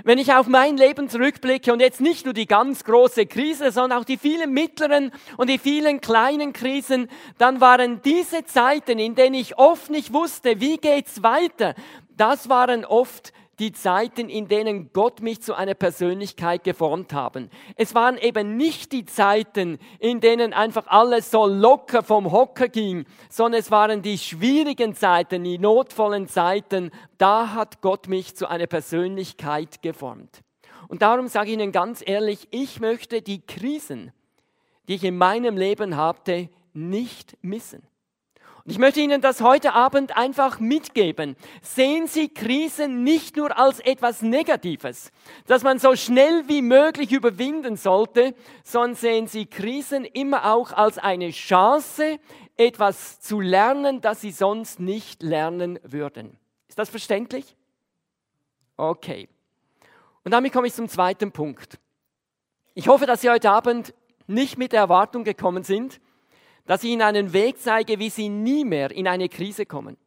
Wenn 0.03 0.17
ich 0.17 0.33
auf 0.33 0.47
mein 0.47 0.75
Leben 0.75 1.07
zurückblicke 1.07 1.71
und 1.71 1.79
jetzt 1.79 2.01
nicht 2.01 2.25
nur 2.25 2.33
die 2.33 2.47
ganz 2.47 2.83
große 2.83 3.27
Krise, 3.27 3.71
sondern 3.71 3.97
auch 3.97 4.03
die 4.03 4.17
vielen 4.17 4.51
mittleren 4.51 5.13
und 5.37 5.49
die 5.49 5.57
vielen 5.57 6.01
kleinen 6.01 6.51
Krisen, 6.51 7.07
dann 7.37 7.61
waren 7.61 8.01
diese 8.01 8.43
Zeiten, 8.43 8.99
in 8.99 9.15
denen 9.15 9.35
ich 9.35 9.57
oft 9.57 9.89
nicht 9.89 10.11
wusste, 10.11 10.59
wie 10.59 10.75
geht's 10.75 11.23
weiter, 11.23 11.75
das 12.09 12.49
waren 12.49 12.83
oft 12.83 13.31
die 13.59 13.73
Zeiten, 13.73 14.29
in 14.29 14.47
denen 14.47 14.91
Gott 14.93 15.21
mich 15.21 15.41
zu 15.41 15.53
einer 15.53 15.73
Persönlichkeit 15.73 16.63
geformt 16.63 17.13
haben. 17.13 17.49
Es 17.75 17.93
waren 17.93 18.17
eben 18.17 18.57
nicht 18.57 18.91
die 18.91 19.05
Zeiten, 19.05 19.77
in 19.99 20.21
denen 20.21 20.53
einfach 20.53 20.87
alles 20.87 21.29
so 21.29 21.45
locker 21.45 22.01
vom 22.01 22.31
Hocker 22.31 22.69
ging, 22.69 23.05
sondern 23.29 23.59
es 23.59 23.69
waren 23.69 24.01
die 24.01 24.17
schwierigen 24.17 24.95
Zeiten, 24.95 25.43
die 25.43 25.59
notvollen 25.59 26.27
Zeiten. 26.27 26.91
Da 27.17 27.53
hat 27.53 27.81
Gott 27.81 28.07
mich 28.07 28.35
zu 28.35 28.47
einer 28.47 28.67
Persönlichkeit 28.67 29.81
geformt. 29.81 30.41
Und 30.87 31.01
darum 31.01 31.27
sage 31.27 31.49
ich 31.49 31.53
Ihnen 31.53 31.71
ganz 31.71 32.01
ehrlich, 32.05 32.47
ich 32.51 32.79
möchte 32.79 33.21
die 33.21 33.45
Krisen, 33.45 34.11
die 34.87 34.95
ich 34.95 35.03
in 35.03 35.17
meinem 35.17 35.57
Leben 35.57 35.97
hatte, 35.97 36.49
nicht 36.73 37.37
missen. 37.41 37.83
Ich 38.65 38.77
möchte 38.77 38.99
Ihnen 38.99 39.21
das 39.21 39.41
heute 39.41 39.73
Abend 39.73 40.15
einfach 40.17 40.59
mitgeben. 40.59 41.35
Sehen 41.61 42.07
Sie 42.07 42.29
Krisen 42.29 43.03
nicht 43.03 43.37
nur 43.37 43.57
als 43.57 43.79
etwas 43.79 44.21
Negatives, 44.21 45.11
das 45.45 45.63
man 45.63 45.79
so 45.79 45.95
schnell 45.95 46.47
wie 46.47 46.61
möglich 46.61 47.11
überwinden 47.11 47.77
sollte, 47.77 48.35
sondern 48.63 48.95
sehen 48.95 49.27
Sie 49.27 49.45
Krisen 49.45 50.05
immer 50.05 50.53
auch 50.53 50.71
als 50.71 50.97
eine 50.97 51.31
Chance, 51.31 52.19
etwas 52.57 53.21
zu 53.21 53.39
lernen, 53.39 54.01
das 54.01 54.21
Sie 54.21 54.31
sonst 54.31 54.79
nicht 54.79 55.23
lernen 55.23 55.79
würden. 55.83 56.37
Ist 56.67 56.77
das 56.77 56.89
verständlich? 56.89 57.55
Okay. 58.75 59.29
Und 60.23 60.31
damit 60.31 60.51
komme 60.51 60.67
ich 60.67 60.73
zum 60.73 60.89
zweiten 60.89 61.31
Punkt. 61.31 61.79
Ich 62.73 62.87
hoffe, 62.87 63.05
dass 63.05 63.21
Sie 63.21 63.29
heute 63.29 63.49
Abend 63.49 63.93
nicht 64.27 64.57
mit 64.57 64.73
der 64.73 64.81
Erwartung 64.81 65.23
gekommen 65.23 65.63
sind, 65.63 65.99
dass 66.69 66.83
ich 66.83 66.91
Ihnen 66.91 67.01
einen 67.01 67.33
Weg 67.33 67.59
zeige, 67.59 67.97
wie 67.97 68.11
Sie 68.11 68.29
nie 68.29 68.63
mehr 68.63 68.91
in 68.91 69.07
eine 69.07 69.27
Krise 69.27 69.65
kommen. 69.65 69.97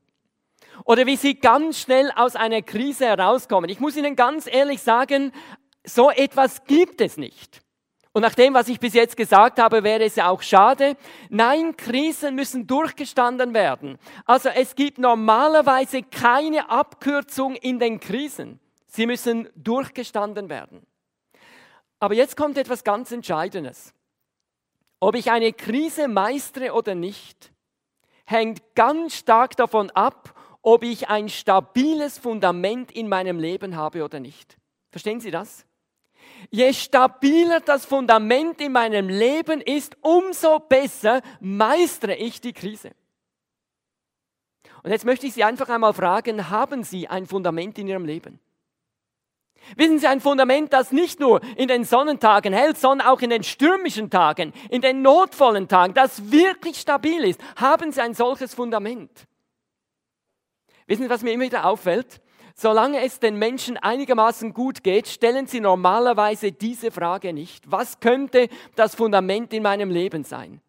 Oder 0.84 1.06
wie 1.06 1.16
Sie 1.16 1.34
ganz 1.34 1.80
schnell 1.80 2.12
aus 2.14 2.36
einer 2.36 2.62
Krise 2.62 3.06
herauskommen. 3.06 3.68
Ich 3.68 3.80
muss 3.80 3.96
Ihnen 3.96 4.14
ganz 4.14 4.46
ehrlich 4.46 4.80
sagen, 4.80 5.32
so 5.82 6.08
etwas 6.12 6.64
gibt 6.66 7.00
es 7.00 7.16
nicht. 7.16 7.62
Und 8.12 8.22
nach 8.22 8.36
dem, 8.36 8.54
was 8.54 8.68
ich 8.68 8.78
bis 8.78 8.94
jetzt 8.94 9.16
gesagt 9.16 9.58
habe, 9.58 9.82
wäre 9.82 10.04
es 10.04 10.14
ja 10.14 10.28
auch 10.28 10.40
schade. 10.40 10.96
Nein, 11.30 11.76
Krisen 11.76 12.36
müssen 12.36 12.68
durchgestanden 12.68 13.54
werden. 13.54 13.98
Also 14.24 14.48
es 14.48 14.76
gibt 14.76 14.98
normalerweise 14.98 16.04
keine 16.04 16.70
Abkürzung 16.70 17.56
in 17.56 17.80
den 17.80 17.98
Krisen. 17.98 18.60
Sie 18.86 19.06
müssen 19.06 19.48
durchgestanden 19.56 20.48
werden. 20.48 20.86
Aber 21.98 22.14
jetzt 22.14 22.36
kommt 22.36 22.56
etwas 22.56 22.84
ganz 22.84 23.10
Entscheidendes. 23.10 23.92
Ob 25.02 25.16
ich 25.16 25.32
eine 25.32 25.52
Krise 25.52 26.06
meistere 26.06 26.74
oder 26.74 26.94
nicht, 26.94 27.52
hängt 28.24 28.76
ganz 28.76 29.16
stark 29.16 29.56
davon 29.56 29.90
ab, 29.90 30.32
ob 30.62 30.84
ich 30.84 31.08
ein 31.08 31.28
stabiles 31.28 32.18
Fundament 32.18 32.92
in 32.92 33.08
meinem 33.08 33.40
Leben 33.40 33.74
habe 33.74 34.04
oder 34.04 34.20
nicht. 34.20 34.56
Verstehen 34.92 35.18
Sie 35.18 35.32
das? 35.32 35.66
Je 36.50 36.72
stabiler 36.72 37.58
das 37.58 37.84
Fundament 37.84 38.60
in 38.60 38.70
meinem 38.70 39.08
Leben 39.08 39.60
ist, 39.60 39.96
umso 40.02 40.60
besser 40.60 41.20
meistere 41.40 42.14
ich 42.14 42.40
die 42.40 42.52
Krise. 42.52 42.92
Und 44.84 44.92
jetzt 44.92 45.04
möchte 45.04 45.26
ich 45.26 45.34
Sie 45.34 45.42
einfach 45.42 45.68
einmal 45.68 45.94
fragen, 45.94 46.48
haben 46.48 46.84
Sie 46.84 47.08
ein 47.08 47.26
Fundament 47.26 47.76
in 47.76 47.88
Ihrem 47.88 48.04
Leben? 48.04 48.38
Wissen 49.76 49.98
Sie, 49.98 50.06
ein 50.06 50.20
Fundament, 50.20 50.72
das 50.72 50.92
nicht 50.92 51.20
nur 51.20 51.40
in 51.56 51.68
den 51.68 51.84
Sonnentagen 51.84 52.52
hält, 52.52 52.78
sondern 52.78 53.08
auch 53.08 53.20
in 53.20 53.30
den 53.30 53.42
stürmischen 53.42 54.10
Tagen, 54.10 54.52
in 54.70 54.82
den 54.82 55.02
notvollen 55.02 55.68
Tagen, 55.68 55.94
das 55.94 56.30
wirklich 56.30 56.78
stabil 56.78 57.24
ist. 57.24 57.40
Haben 57.56 57.92
Sie 57.92 58.00
ein 58.00 58.14
solches 58.14 58.54
Fundament? 58.54 59.10
Wissen 60.86 61.04
Sie, 61.04 61.10
was 61.10 61.22
mir 61.22 61.32
immer 61.32 61.44
wieder 61.44 61.64
auffällt? 61.64 62.20
Solange 62.54 63.00
es 63.02 63.18
den 63.18 63.38
Menschen 63.38 63.76
einigermaßen 63.76 64.52
gut 64.52 64.82
geht, 64.82 65.08
stellen 65.08 65.46
sie 65.46 65.60
normalerweise 65.60 66.52
diese 66.52 66.90
Frage 66.90 67.32
nicht. 67.32 67.70
Was 67.70 68.00
könnte 68.00 68.48
das 68.76 68.94
Fundament 68.94 69.52
in 69.54 69.62
meinem 69.62 69.90
Leben 69.90 70.24
sein? 70.24 70.60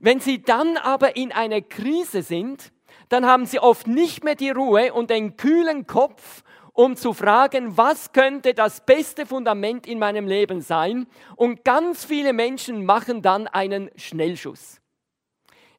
Wenn 0.00 0.20
sie 0.20 0.42
dann 0.42 0.76
aber 0.76 1.16
in 1.16 1.32
einer 1.32 1.60
Krise 1.60 2.22
sind, 2.22 2.72
dann 3.08 3.24
haben 3.24 3.46
sie 3.46 3.60
oft 3.60 3.86
nicht 3.86 4.24
mehr 4.24 4.34
die 4.34 4.50
Ruhe 4.50 4.92
und 4.92 5.10
den 5.10 5.36
kühlen 5.36 5.86
Kopf 5.86 6.42
um 6.76 6.94
zu 6.94 7.14
fragen, 7.14 7.78
was 7.78 8.12
könnte 8.12 8.52
das 8.52 8.84
beste 8.84 9.24
Fundament 9.24 9.86
in 9.86 9.98
meinem 9.98 10.28
Leben 10.28 10.60
sein. 10.60 11.06
Und 11.34 11.64
ganz 11.64 12.04
viele 12.04 12.34
Menschen 12.34 12.84
machen 12.84 13.22
dann 13.22 13.46
einen 13.48 13.90
Schnellschuss. 13.96 14.78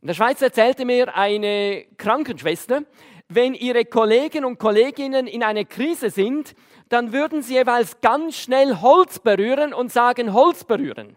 In 0.01 0.07
der 0.07 0.15
Schweiz 0.15 0.41
erzählte 0.41 0.85
mir 0.85 1.15
eine 1.15 1.85
Krankenschwester, 1.97 2.81
wenn 3.29 3.53
ihre 3.53 3.85
Kollegen 3.85 4.43
und 4.43 4.57
Kolleginnen 4.57 5.27
in 5.27 5.43
einer 5.43 5.65
Krise 5.65 6.09
sind, 6.09 6.55
dann 6.89 7.13
würden 7.13 7.43
sie 7.43 7.55
jeweils 7.55 8.01
ganz 8.01 8.35
schnell 8.35 8.77
Holz 8.81 9.19
berühren 9.19 9.73
und 9.73 9.91
sagen, 9.91 10.33
Holz 10.33 10.63
berühren. 10.63 11.15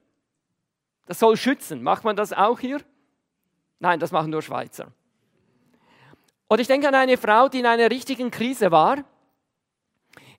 Das 1.07 1.21
soll 1.21 1.39
schützen. 1.39 1.83
Macht 1.83 2.05
man 2.05 2.17
das 2.17 2.35
auch 2.35 2.61
hier? 2.61 2.81
Nein, 3.79 3.99
das 3.99 4.13
machen 4.13 4.31
nur 4.31 4.43
Schweizer. 4.43 4.89
Und 6.49 6.61
ich 6.61 6.67
denke 6.67 6.89
an 6.89 6.95
eine 6.95 7.17
Frau, 7.17 7.49
die 7.49 7.61
in 7.61 7.67
einer 7.67 7.91
richtigen 7.91 8.31
Krise 8.31 8.71
war 8.71 9.05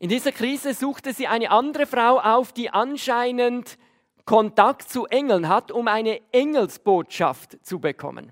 in 0.01 0.10
dieser 0.10 0.31
Krise 0.31 0.74
suchte 0.74 1.13
sie 1.13 1.27
eine 1.27 1.51
andere 1.51 1.86
Frau 1.86 2.20
auf, 2.20 2.53
die 2.53 2.72
anscheinend 2.72 3.77
Kontakt 4.25 4.89
zu 4.89 5.05
Engeln 5.05 5.48
hat, 5.48 5.72
um 5.72 5.88
eine 5.88 6.22
Engelsbotschaft 6.31 7.63
zu 7.63 7.79
bekommen. 7.79 8.31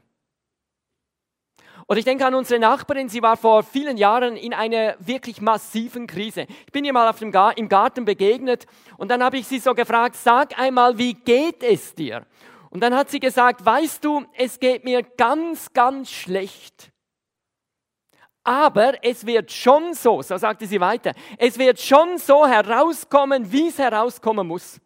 Oder 1.88 1.99
ich 1.99 2.05
denke 2.05 2.25
an 2.25 2.33
unsere 2.33 2.59
Nachbarin, 2.59 3.07
sie 3.07 3.21
war 3.21 3.38
vor 3.38 3.61
vielen 3.61 3.97
Jahren 3.97 4.35
in 4.35 4.55
einer 4.55 4.95
wirklich 4.97 5.41
massiven 5.41 6.07
Krise. 6.07 6.47
Ich 6.65 6.71
bin 6.71 6.85
ihr 6.85 6.93
mal 6.93 7.07
auf 7.07 7.19
dem 7.19 7.31
im 7.55 7.69
Garten 7.69 8.03
begegnet 8.03 8.65
und 8.97 9.11
dann 9.11 9.23
habe 9.23 9.38
ich 9.38 9.45
sie 9.45 9.59
so 9.59 9.75
gefragt, 9.75 10.15
sag 10.15 10.57
einmal, 10.57 10.97
wie 10.97 11.13
geht 11.13 11.61
es 11.61 11.93
dir? 11.93 12.25
Und 12.71 12.81
dann 12.81 12.95
hat 12.95 13.11
sie 13.11 13.19
gesagt, 13.19 13.63
weißt 13.63 14.03
du, 14.03 14.25
es 14.33 14.59
geht 14.59 14.85
mir 14.85 15.03
ganz, 15.03 15.71
ganz 15.71 16.09
schlecht. 16.09 16.91
Aber 18.43 19.03
es 19.03 19.25
wird 19.25 19.51
schon 19.51 19.93
so, 19.93 20.22
so 20.22 20.38
sagte 20.38 20.65
sie 20.65 20.79
weiter, 20.79 21.13
es 21.38 21.58
wird 21.58 21.79
schon 21.79 22.17
so 22.17 22.48
herauskommen, 22.48 23.51
wie 23.51 23.67
es 23.67 23.77
herauskommen 23.77 24.48
muss. 24.48 24.79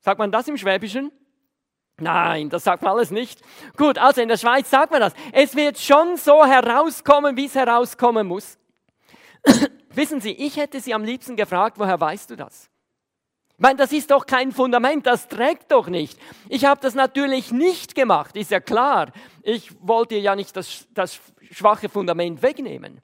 Sagt 0.00 0.18
man 0.18 0.32
das 0.32 0.48
im 0.48 0.56
Schwäbischen? 0.56 1.12
Nein, 1.98 2.48
das 2.48 2.64
sagt 2.64 2.82
man 2.82 2.92
alles 2.92 3.10
nicht. 3.10 3.40
Gut, 3.76 3.98
also 3.98 4.20
in 4.20 4.28
der 4.28 4.36
Schweiz 4.36 4.70
sagt 4.70 4.90
man 4.90 5.00
das. 5.00 5.14
Es 5.32 5.54
wird 5.54 5.78
schon 5.78 6.16
so 6.16 6.44
herauskommen, 6.44 7.36
wie 7.36 7.46
es 7.46 7.54
herauskommen 7.54 8.26
muss. 8.26 8.58
Wissen 9.90 10.20
Sie, 10.20 10.32
ich 10.32 10.56
hätte 10.56 10.80
Sie 10.80 10.94
am 10.94 11.04
liebsten 11.04 11.36
gefragt, 11.36 11.78
woher 11.78 12.00
weißt 12.00 12.30
du 12.30 12.36
das? 12.36 12.71
Ich 13.56 13.62
meine, 13.62 13.76
das 13.76 13.92
ist 13.92 14.10
doch 14.10 14.26
kein 14.26 14.50
Fundament, 14.50 15.06
das 15.06 15.28
trägt 15.28 15.70
doch 15.70 15.88
nicht. 15.88 16.18
Ich 16.48 16.64
habe 16.64 16.80
das 16.80 16.94
natürlich 16.94 17.52
nicht 17.52 17.94
gemacht, 17.94 18.36
ist 18.36 18.50
ja 18.50 18.60
klar. 18.60 19.12
Ich 19.42 19.70
wollte 19.80 20.16
ja 20.16 20.34
nicht 20.34 20.56
das, 20.56 20.88
das 20.94 21.20
schwache 21.50 21.88
Fundament 21.88 22.42
wegnehmen. 22.42 23.00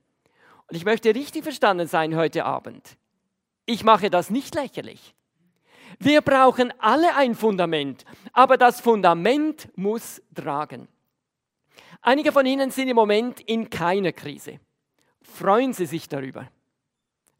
Und 0.66 0.76
ich 0.76 0.84
möchte 0.84 1.14
richtig 1.14 1.44
verstanden 1.44 1.86
sein 1.86 2.16
heute 2.16 2.44
Abend. 2.44 2.96
Ich 3.66 3.84
mache 3.84 4.10
das 4.10 4.30
nicht 4.30 4.54
lächerlich. 4.54 5.14
Wir 5.98 6.20
brauchen 6.20 6.72
alle 6.78 7.14
ein 7.16 7.34
Fundament, 7.34 8.04
aber 8.32 8.56
das 8.56 8.80
Fundament 8.80 9.68
muss 9.76 10.22
tragen. 10.34 10.88
Einige 12.00 12.32
von 12.32 12.46
Ihnen 12.46 12.70
sind 12.70 12.88
im 12.88 12.96
Moment 12.96 13.40
in 13.40 13.68
keiner 13.68 14.12
Krise. 14.12 14.60
Freuen 15.22 15.72
Sie 15.72 15.86
sich 15.86 16.08
darüber. 16.08 16.48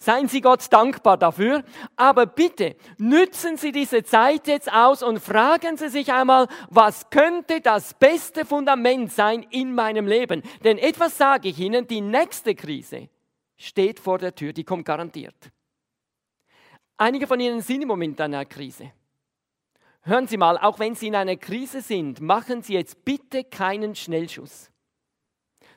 Seien 0.01 0.29
Sie 0.29 0.41
Gott 0.41 0.73
dankbar 0.73 1.17
dafür, 1.17 1.65
aber 1.97 2.27
bitte 2.27 2.77
nützen 2.99 3.57
Sie 3.57 3.73
diese 3.73 4.05
Zeit 4.05 4.47
jetzt 4.47 4.73
aus 4.73 5.03
und 5.03 5.19
fragen 5.19 5.77
Sie 5.77 5.89
sich 5.89 6.13
einmal, 6.13 6.47
was 6.71 7.11
könnte 7.11 7.61
das 7.61 7.95
beste 7.95 8.45
Fundament 8.45 9.13
sein 9.13 9.45
in 9.51 9.75
meinem 9.75 10.07
Leben? 10.07 10.43
Denn 10.63 10.79
etwas 10.79 11.19
sage 11.19 11.49
ich 11.49 11.59
Ihnen, 11.59 11.89
die 11.89 12.01
nächste 12.01 12.55
Krise 12.55 13.09
steht 13.57 13.99
vor 13.99 14.19
der 14.19 14.37
Tür, 14.37 14.53
die 14.53 14.63
kommt 14.63 14.85
garantiert. 14.85 15.51
Einige 16.97 17.27
von 17.27 17.41
Ihnen 17.41 17.61
sind 17.61 17.83
im 17.83 17.89
Moment 17.89 18.21
in 18.21 18.25
einer 18.25 18.45
Krise. 18.45 18.93
Hören 20.03 20.29
Sie 20.29 20.37
mal, 20.37 20.59
auch 20.59 20.79
wenn 20.79 20.95
Sie 20.95 21.09
in 21.09 21.17
einer 21.17 21.37
Krise 21.37 21.81
sind, 21.81 22.21
machen 22.21 22.63
Sie 22.63 22.75
jetzt 22.75 23.05
bitte 23.05 23.43
keinen 23.43 23.97
Schnellschuss, 23.97 24.71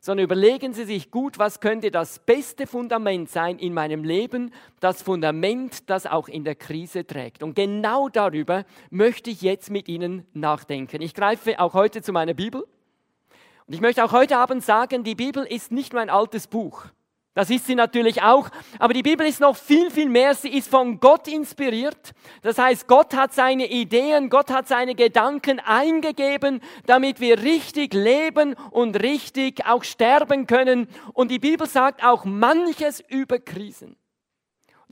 sondern 0.02 0.26
überlegen 0.26 0.74
Sie 0.74 0.84
sich 0.84 1.12
gut, 1.12 1.38
was 1.38 1.60
könnte 1.60 1.92
das 1.92 2.20
beste 2.20 2.66
Fundament 2.66 3.30
sein 3.30 3.60
in 3.60 3.74
meinem 3.74 4.04
Leben, 4.04 4.52
das 4.80 5.04
Fundament, 5.04 5.90
das 5.92 6.08
auch 6.08 6.28
in 6.28 6.44
der 6.44 6.56
Krise 6.56 7.06
trägt. 7.06 7.44
Und 7.44 7.56
genau 7.56 8.10
darüber 8.10 8.66
möchte 8.90 9.30
ich 9.30 9.44
jetzt 9.44 9.70
mit 9.70 9.88
Ihnen 9.88 10.26
nachdenken. 10.34 11.04
Ich 11.04 11.14
greife 11.14 11.60
auch 11.60 11.76
heute 11.76 12.02
zu 12.02 12.12
meiner 12.12 12.34
Bibel. 12.34 12.64
Und 13.68 13.74
ich 13.76 13.80
möchte 13.80 14.04
auch 14.04 14.12
heute 14.12 14.38
Abend 14.38 14.64
sagen, 14.64 15.04
die 15.04 15.16
Bibel 15.16 15.46
ist 15.46 15.72
nicht 15.72 15.94
nur 15.94 16.02
ein 16.02 16.10
altes 16.10 16.48
Buch. 16.48 16.86
Das 17.34 17.50
ist 17.50 17.66
sie 17.66 17.76
natürlich 17.76 18.22
auch. 18.22 18.50
Aber 18.78 18.94
die 18.94 19.04
Bibel 19.04 19.26
ist 19.26 19.40
noch 19.40 19.56
viel, 19.56 19.90
viel 19.90 20.10
mehr. 20.10 20.36
Sie 20.36 20.50
ist 20.50 20.70
von 20.70 21.00
Gott 21.00 21.30
inspiriert. 21.30 22.12
Das 22.42 22.58
heißt, 22.58 22.88
Gott 22.88 23.14
hat 23.14 23.34
seine 23.34 23.68
Ideen, 23.68 24.30
Gott 24.30 24.52
hat 24.52 24.68
seine 24.68 24.96
Gedanken 24.96 25.62
eingegeben, 25.62 26.60
damit 26.86 27.22
wir 27.22 27.42
richtig 27.42 27.94
leben 27.94 28.56
und 28.72 29.02
richtig 29.02 29.66
auch 29.66 29.86
sterben 29.86 30.46
können. 30.46 30.88
Und 31.14 31.32
die 31.32 31.40
Bibel 31.40 31.68
sagt 31.68 32.04
auch 32.04 32.26
manches 32.26 33.02
über 33.08 33.40
Krisen. 33.40 33.96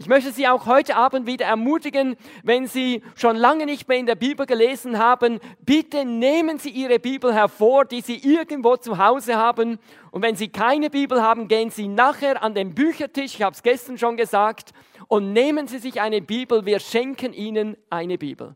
Ich 0.01 0.08
möchte 0.08 0.32
Sie 0.32 0.48
auch 0.48 0.65
heute 0.65 0.96
Abend 0.96 1.27
wieder 1.27 1.46
ermutigen, 1.46 2.15
wenn 2.44 2.68
Sie 2.68 3.03
schon 3.15 3.36
lange 3.36 3.65
nicht 3.65 3.89
mehr 3.89 3.97
in 3.97 4.06
der 4.06 4.15
Bibel 4.15 4.45
gelesen 4.45 4.97
haben, 4.97 5.41
bitte 5.60 6.06
nehmen 6.06 6.58
Sie 6.58 6.69
Ihre 6.69 7.00
Bibel 7.00 7.34
hervor, 7.34 7.84
die 7.84 8.00
Sie 8.00 8.15
irgendwo 8.15 8.78
zu 8.78 8.97
Hause 8.97 9.36
haben. 9.36 9.78
Und 10.12 10.21
wenn 10.21 10.38
Sie 10.38 10.47
keine 10.47 10.89
Bibel 10.89 11.21
haben, 11.21 11.50
gehen 11.50 11.69
Sie 11.69 11.89
nachher 11.89 12.41
an 12.41 12.56
den 12.56 12.73
Büchertisch, 12.73 13.36
ich 13.36 13.41
habe 13.41 13.54
es 13.54 13.62
gestern 13.62 13.97
schon 13.97 14.15
gesagt, 14.15 14.71
und 15.10 15.34
nehmen 15.34 15.67
Sie 15.67 15.80
sich 15.80 16.00
eine 16.00 16.21
Bibel. 16.21 16.65
Wir 16.65 16.80
schenken 16.80 17.34
Ihnen 17.34 17.76
eine 17.89 18.17
Bibel. 18.17 18.56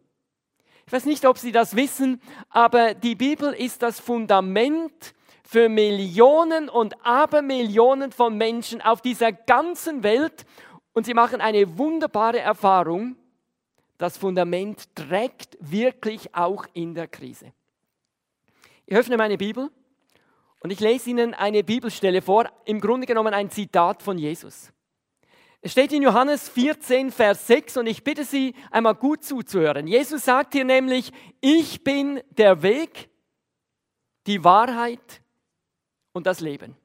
Ich 0.88 0.94
weiß 0.94 1.04
nicht, 1.04 1.26
ob 1.26 1.38
Sie 1.38 1.52
das 1.52 1.76
wissen, 1.76 2.22
aber 2.52 2.94
die 2.94 3.16
Bibel 3.16 3.52
ist 3.52 3.84
das 3.84 4.00
Fundament 4.00 5.14
für 5.44 5.68
Millionen 5.68 6.70
und 6.70 7.06
Abermillionen 7.06 8.14
von 8.14 8.38
Menschen 8.38 8.82
auf 8.82 9.02
dieser 9.02 9.34
ganzen 9.34 10.04
Welt. 10.04 10.46
Und 10.94 11.06
sie 11.06 11.14
machen 11.14 11.42
eine 11.42 11.78
wunderbare 11.78 12.40
Erfahrung. 12.40 13.16
Das 13.98 14.18
Fundament 14.18 14.96
trägt 14.96 15.58
wirklich 15.60 16.34
auch 16.36 16.66
in 16.74 16.94
der 16.94 17.08
Krise. 17.08 17.52
Ich 18.86 18.96
öffne 18.96 19.18
meine 19.18 19.38
Bibel 19.38 19.72
und 20.60 20.72
ich 20.72 20.80
lese 20.80 21.10
Ihnen 21.10 21.34
eine 21.34 21.64
Bibelstelle 21.64 22.22
vor, 22.22 22.50
im 22.66 22.80
Grunde 22.80 23.08
genommen 23.08 23.34
ein 23.34 23.50
Zitat 23.50 24.02
von 24.04 24.18
Jesus. 24.18 24.72
Es 25.62 25.72
steht 25.72 25.94
in 25.94 26.04
Johannes 26.04 26.50
14, 26.50 27.12
Vers 27.12 27.48
6 27.48 27.78
und 27.78 27.88
ich 27.88 28.04
bitte 28.04 28.26
Sie 28.26 28.54
einmal 28.70 28.96
gut 28.96 29.24
zuzuhören. 29.24 29.88
Jesus 29.88 30.26
sagt 30.26 30.54
hier 30.54 30.66
nämlich, 30.66 31.12
ich 31.40 31.84
bin 31.84 32.22
der 32.32 32.62
Weg, 32.62 33.10
die 34.28 34.44
Wahrheit 34.44 35.22
und 36.12 36.28
das 36.28 36.42
Leben. 36.42 36.76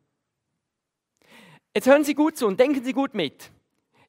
Jetzt 1.74 1.88
hören 1.88 2.04
Sie 2.04 2.14
gut 2.14 2.36
zu 2.36 2.46
und 2.46 2.58
denken 2.58 2.84
Sie 2.84 2.92
gut 2.92 3.14
mit. 3.14 3.50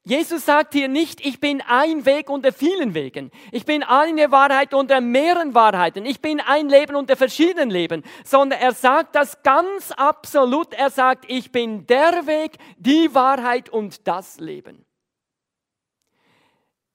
Jesus 0.09 0.43
sagt 0.43 0.73
hier 0.73 0.87
nicht, 0.87 1.23
ich 1.23 1.39
bin 1.39 1.61
ein 1.61 2.03
Weg 2.03 2.31
unter 2.31 2.51
vielen 2.51 2.95
Wegen. 2.95 3.29
Ich 3.51 3.63
bin 3.63 3.83
eine 3.83 4.31
Wahrheit 4.31 4.73
unter 4.73 5.01
mehreren 5.01 5.53
Wahrheiten. 5.53 6.03
Ich 6.03 6.19
bin 6.19 6.39
ein 6.39 6.67
Leben 6.67 6.95
unter 6.95 7.15
verschiedenen 7.15 7.69
Leben. 7.69 8.03
Sondern 8.25 8.59
er 8.59 8.71
sagt 8.71 9.13
das 9.13 9.43
ganz 9.43 9.91
absolut. 9.91 10.73
Er 10.73 10.89
sagt, 10.89 11.25
ich 11.27 11.51
bin 11.51 11.85
der 11.85 12.25
Weg, 12.25 12.57
die 12.79 13.13
Wahrheit 13.13 13.69
und 13.69 14.07
das 14.07 14.39
Leben. 14.39 14.83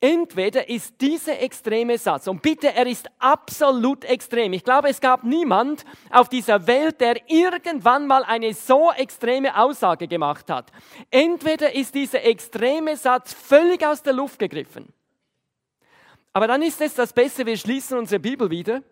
Entweder 0.05 0.69
ist 0.69 1.01
dieser 1.01 1.41
extreme 1.41 1.97
Satz, 1.97 2.29
und 2.29 2.43
bitte, 2.43 2.75
er 2.75 2.87
ist 2.87 3.09
absolut 3.19 4.05
extrem. 4.05 4.53
Ich 4.53 4.63
glaube, 4.63 4.91
es 4.91 5.01
gab 5.01 5.25
niemand 5.25 5.87
auf 6.11 6.29
dieser 6.29 6.67
Welt, 6.67 7.01
der 7.01 7.23
irgendwann 7.27 8.07
mal 8.07 8.23
eine 8.23 8.53
so 8.53 8.93
extreme 8.93 9.57
Aussage 9.57 10.07
gemacht 10.07 10.51
hat. 10.51 10.71
Entweder 11.11 11.75
ist 11.75 11.95
dieser 11.95 12.23
extreme 12.23 12.99
Satz 12.99 13.33
völlig 13.33 13.83
aus 13.83 14.03
der 14.03 14.13
Luft 14.13 14.39
gegriffen. 14.39 14.93
Aber 16.35 16.49
dann 16.49 16.61
ist 16.61 16.83
es 16.83 16.93
das 16.93 17.15
Beste, 17.15 17.47
wir 17.47 17.57
schließen 17.57 17.97
unsere 17.97 18.21
Bibel 18.21 18.51
wieder, 18.51 18.83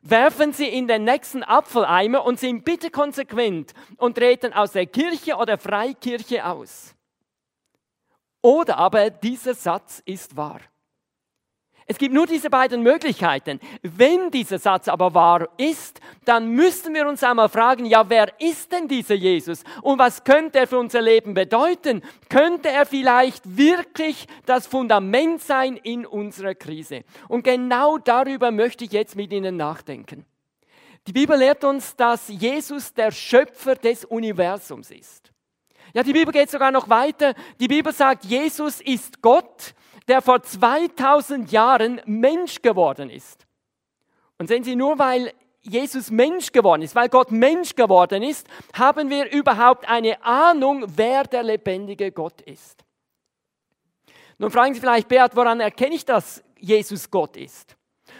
werfen 0.00 0.54
sie 0.54 0.68
in 0.68 0.88
den 0.88 1.04
nächsten 1.04 1.42
Apfeleimer 1.42 2.24
und 2.24 2.40
sind 2.40 2.64
bitte 2.64 2.90
konsequent 2.90 3.74
und 3.98 4.16
treten 4.16 4.54
aus 4.54 4.72
der 4.72 4.86
Kirche 4.86 5.36
oder 5.36 5.58
Freikirche 5.58 6.46
aus. 6.46 6.94
Oder 8.42 8.78
aber 8.78 9.10
dieser 9.10 9.54
Satz 9.54 10.02
ist 10.04 10.36
wahr. 10.36 10.60
Es 11.90 11.96
gibt 11.96 12.12
nur 12.12 12.26
diese 12.26 12.50
beiden 12.50 12.82
Möglichkeiten. 12.82 13.60
Wenn 13.80 14.30
dieser 14.30 14.58
Satz 14.58 14.88
aber 14.88 15.14
wahr 15.14 15.48
ist, 15.56 16.00
dann 16.26 16.50
müssen 16.50 16.92
wir 16.92 17.08
uns 17.08 17.24
einmal 17.24 17.48
fragen, 17.48 17.86
ja, 17.86 18.10
wer 18.10 18.38
ist 18.38 18.70
denn 18.70 18.88
dieser 18.88 19.14
Jesus 19.14 19.64
und 19.80 19.98
was 19.98 20.22
könnte 20.22 20.58
er 20.58 20.66
für 20.66 20.78
unser 20.78 21.00
Leben 21.00 21.32
bedeuten? 21.32 22.02
Könnte 22.28 22.68
er 22.68 22.84
vielleicht 22.84 23.56
wirklich 23.56 24.26
das 24.44 24.66
Fundament 24.66 25.40
sein 25.40 25.76
in 25.76 26.04
unserer 26.04 26.54
Krise? 26.54 27.04
Und 27.26 27.42
genau 27.42 27.96
darüber 27.96 28.50
möchte 28.50 28.84
ich 28.84 28.92
jetzt 28.92 29.16
mit 29.16 29.32
Ihnen 29.32 29.56
nachdenken. 29.56 30.26
Die 31.06 31.14
Bibel 31.14 31.38
lehrt 31.38 31.64
uns, 31.64 31.96
dass 31.96 32.28
Jesus 32.28 32.92
der 32.92 33.12
Schöpfer 33.12 33.76
des 33.76 34.04
Universums 34.04 34.90
ist. 34.90 35.27
Ja, 35.94 36.02
die 36.02 36.12
Bibel 36.12 36.32
geht 36.32 36.50
sogar 36.50 36.70
noch 36.70 36.88
weiter. 36.88 37.34
Die 37.60 37.68
Bibel 37.68 37.92
sagt, 37.92 38.24
Jesus 38.24 38.80
ist 38.80 39.22
Gott, 39.22 39.74
der 40.06 40.22
vor 40.22 40.42
2000 40.42 41.50
Jahren 41.50 42.00
Mensch 42.04 42.62
geworden 42.62 43.10
ist. 43.10 43.46
Und 44.38 44.48
sehen 44.48 44.64
Sie, 44.64 44.76
nur 44.76 44.98
weil 44.98 45.32
Jesus 45.60 46.10
Mensch 46.10 46.52
geworden 46.52 46.82
ist, 46.82 46.94
weil 46.94 47.08
Gott 47.08 47.30
Mensch 47.30 47.74
geworden 47.74 48.22
ist, 48.22 48.46
haben 48.74 49.10
wir 49.10 49.30
überhaupt 49.32 49.88
eine 49.88 50.22
Ahnung, 50.24 50.84
wer 50.96 51.24
der 51.24 51.42
lebendige 51.42 52.12
Gott 52.12 52.40
ist. 52.42 52.84
Nun 54.38 54.50
fragen 54.50 54.74
Sie 54.74 54.80
vielleicht, 54.80 55.08
Beat, 55.08 55.34
woran 55.34 55.60
erkenne 55.60 55.94
ich, 55.94 56.04
dass 56.04 56.42
Jesus 56.58 57.10
Gott 57.10 57.36
ist? 57.36 57.76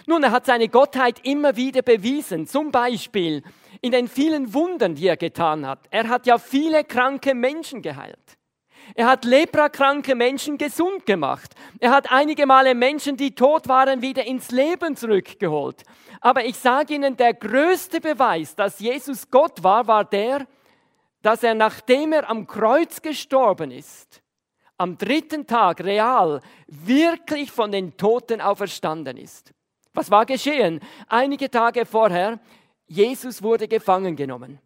Nun, 0.06 0.22
er 0.22 0.32
hat 0.32 0.46
seine 0.46 0.68
Gottheit 0.68 1.24
immer 1.24 1.56
wieder 1.56 1.82
bewiesen. 1.82 2.46
Zum 2.46 2.72
Beispiel 2.72 3.42
in 3.80 3.92
den 3.92 4.08
vielen 4.08 4.52
Wundern, 4.54 4.94
die 4.94 5.06
er 5.06 5.16
getan 5.16 5.66
hat. 5.66 5.86
Er 5.90 6.08
hat 6.08 6.26
ja 6.26 6.38
viele 6.38 6.84
kranke 6.84 7.34
Menschen 7.34 7.82
geheilt. 7.82 8.38
Er 8.94 9.06
hat 9.06 9.24
leprakranke 9.24 10.14
Menschen 10.14 10.56
gesund 10.56 11.04
gemacht. 11.04 11.54
Er 11.78 11.90
hat 11.90 12.10
einige 12.10 12.46
Male 12.46 12.74
Menschen, 12.74 13.16
die 13.16 13.34
tot 13.34 13.68
waren, 13.68 14.02
wieder 14.02 14.24
ins 14.24 14.50
Leben 14.50 14.96
zurückgeholt. 14.96 15.82
Aber 16.20 16.44
ich 16.44 16.56
sage 16.56 16.94
Ihnen, 16.94 17.16
der 17.16 17.34
größte 17.34 18.00
Beweis, 18.00 18.54
dass 18.54 18.80
Jesus 18.80 19.30
Gott 19.30 19.62
war, 19.62 19.86
war 19.86 20.04
der, 20.04 20.46
dass 21.22 21.42
er, 21.42 21.54
nachdem 21.54 22.12
er 22.12 22.28
am 22.28 22.46
Kreuz 22.46 23.02
gestorben 23.02 23.70
ist, 23.70 24.22
am 24.78 24.96
dritten 24.96 25.46
Tag 25.46 25.80
real 25.80 26.40
wirklich 26.66 27.50
von 27.50 27.72
den 27.72 27.96
Toten 27.96 28.40
auferstanden 28.40 29.16
ist. 29.16 29.52
Was 29.92 30.10
war 30.10 30.24
geschehen? 30.26 30.80
Einige 31.08 31.50
Tage 31.50 31.84
vorher, 31.84 32.38
Jesus 32.88 33.42
wurde 33.42 33.68
gefangen 33.68 34.16
genommen. 34.16 34.58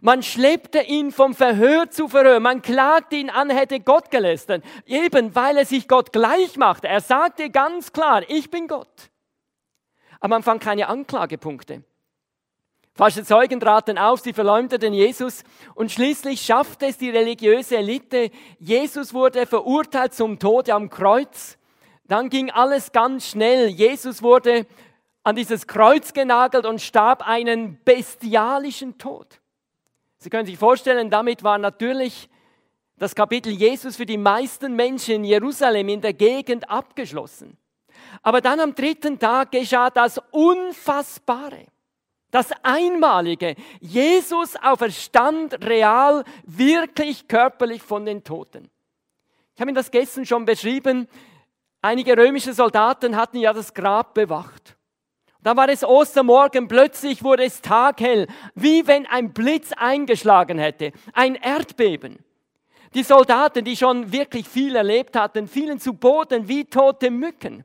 Man 0.00 0.22
schleppte 0.22 0.82
ihn 0.82 1.12
vom 1.12 1.34
Verhör 1.34 1.90
zu 1.90 2.08
Verhör. 2.08 2.40
Man 2.40 2.62
klagte 2.62 3.16
ihn 3.16 3.30
an, 3.30 3.50
hätte 3.50 3.80
Gott 3.80 4.10
gelästert. 4.10 4.64
Eben 4.84 5.34
weil 5.34 5.58
er 5.58 5.66
sich 5.66 5.88
Gott 5.88 6.12
gleich 6.12 6.56
machte. 6.56 6.88
Er 6.88 7.00
sagte 7.00 7.50
ganz 7.50 7.92
klar, 7.92 8.22
ich 8.28 8.50
bin 8.50 8.68
Gott. 8.68 9.10
Aber 10.20 10.34
man 10.34 10.42
fand 10.42 10.62
keine 10.62 10.88
Anklagepunkte. 10.88 11.82
Falsche 12.94 13.24
Zeugen 13.24 13.60
traten 13.60 13.98
auf, 13.98 14.20
sie 14.20 14.32
verleumdeten 14.32 14.94
Jesus 14.94 15.44
und 15.74 15.92
schließlich 15.92 16.40
schaffte 16.40 16.86
es 16.86 16.96
die 16.96 17.10
religiöse 17.10 17.76
Elite. 17.76 18.30
Jesus 18.58 19.12
wurde 19.12 19.44
verurteilt 19.44 20.14
zum 20.14 20.38
Tode 20.38 20.72
am 20.72 20.88
Kreuz. 20.88 21.58
Dann 22.04 22.30
ging 22.30 22.50
alles 22.50 22.92
ganz 22.92 23.28
schnell. 23.28 23.66
Jesus 23.66 24.22
wurde 24.22 24.66
an 25.26 25.34
dieses 25.34 25.66
Kreuz 25.66 26.12
genagelt 26.12 26.66
und 26.66 26.80
starb 26.80 27.26
einen 27.26 27.82
bestialischen 27.84 28.96
Tod. 28.96 29.40
Sie 30.18 30.30
können 30.30 30.46
sich 30.46 30.56
vorstellen, 30.56 31.10
damit 31.10 31.42
war 31.42 31.58
natürlich 31.58 32.28
das 32.96 33.16
Kapitel 33.16 33.52
Jesus 33.52 33.96
für 33.96 34.06
die 34.06 34.18
meisten 34.18 34.76
Menschen 34.76 35.16
in 35.16 35.24
Jerusalem 35.24 35.88
in 35.88 36.00
der 36.00 36.12
Gegend 36.12 36.70
abgeschlossen. 36.70 37.58
Aber 38.22 38.40
dann 38.40 38.60
am 38.60 38.76
dritten 38.76 39.18
Tag 39.18 39.50
geschah 39.50 39.90
das 39.90 40.20
Unfassbare. 40.30 41.66
Das 42.30 42.50
Einmalige. 42.62 43.56
Jesus 43.80 44.54
auferstand 44.54 45.64
real, 45.64 46.22
wirklich 46.44 47.26
körperlich 47.26 47.82
von 47.82 48.06
den 48.06 48.22
Toten. 48.22 48.70
Ich 49.56 49.60
habe 49.60 49.70
Ihnen 49.70 49.76
das 49.76 49.90
gestern 49.90 50.24
schon 50.24 50.44
beschrieben. 50.44 51.08
Einige 51.82 52.16
römische 52.16 52.52
Soldaten 52.52 53.16
hatten 53.16 53.38
ja 53.38 53.52
das 53.52 53.74
Grab 53.74 54.14
bewacht. 54.14 54.75
Da 55.46 55.56
war 55.56 55.68
es 55.68 55.84
Ostermorgen, 55.84 56.66
plötzlich 56.66 57.22
wurde 57.22 57.44
es 57.44 57.62
taghell, 57.62 58.26
wie 58.56 58.84
wenn 58.88 59.06
ein 59.06 59.32
Blitz 59.32 59.70
eingeschlagen 59.76 60.58
hätte, 60.58 60.90
ein 61.12 61.36
Erdbeben. 61.36 62.18
Die 62.94 63.04
Soldaten, 63.04 63.64
die 63.64 63.76
schon 63.76 64.10
wirklich 64.10 64.48
viel 64.48 64.74
erlebt 64.74 65.14
hatten, 65.14 65.46
fielen 65.46 65.78
zu 65.78 65.92
Boden 65.92 66.48
wie 66.48 66.64
tote 66.64 67.12
Mücken. 67.12 67.64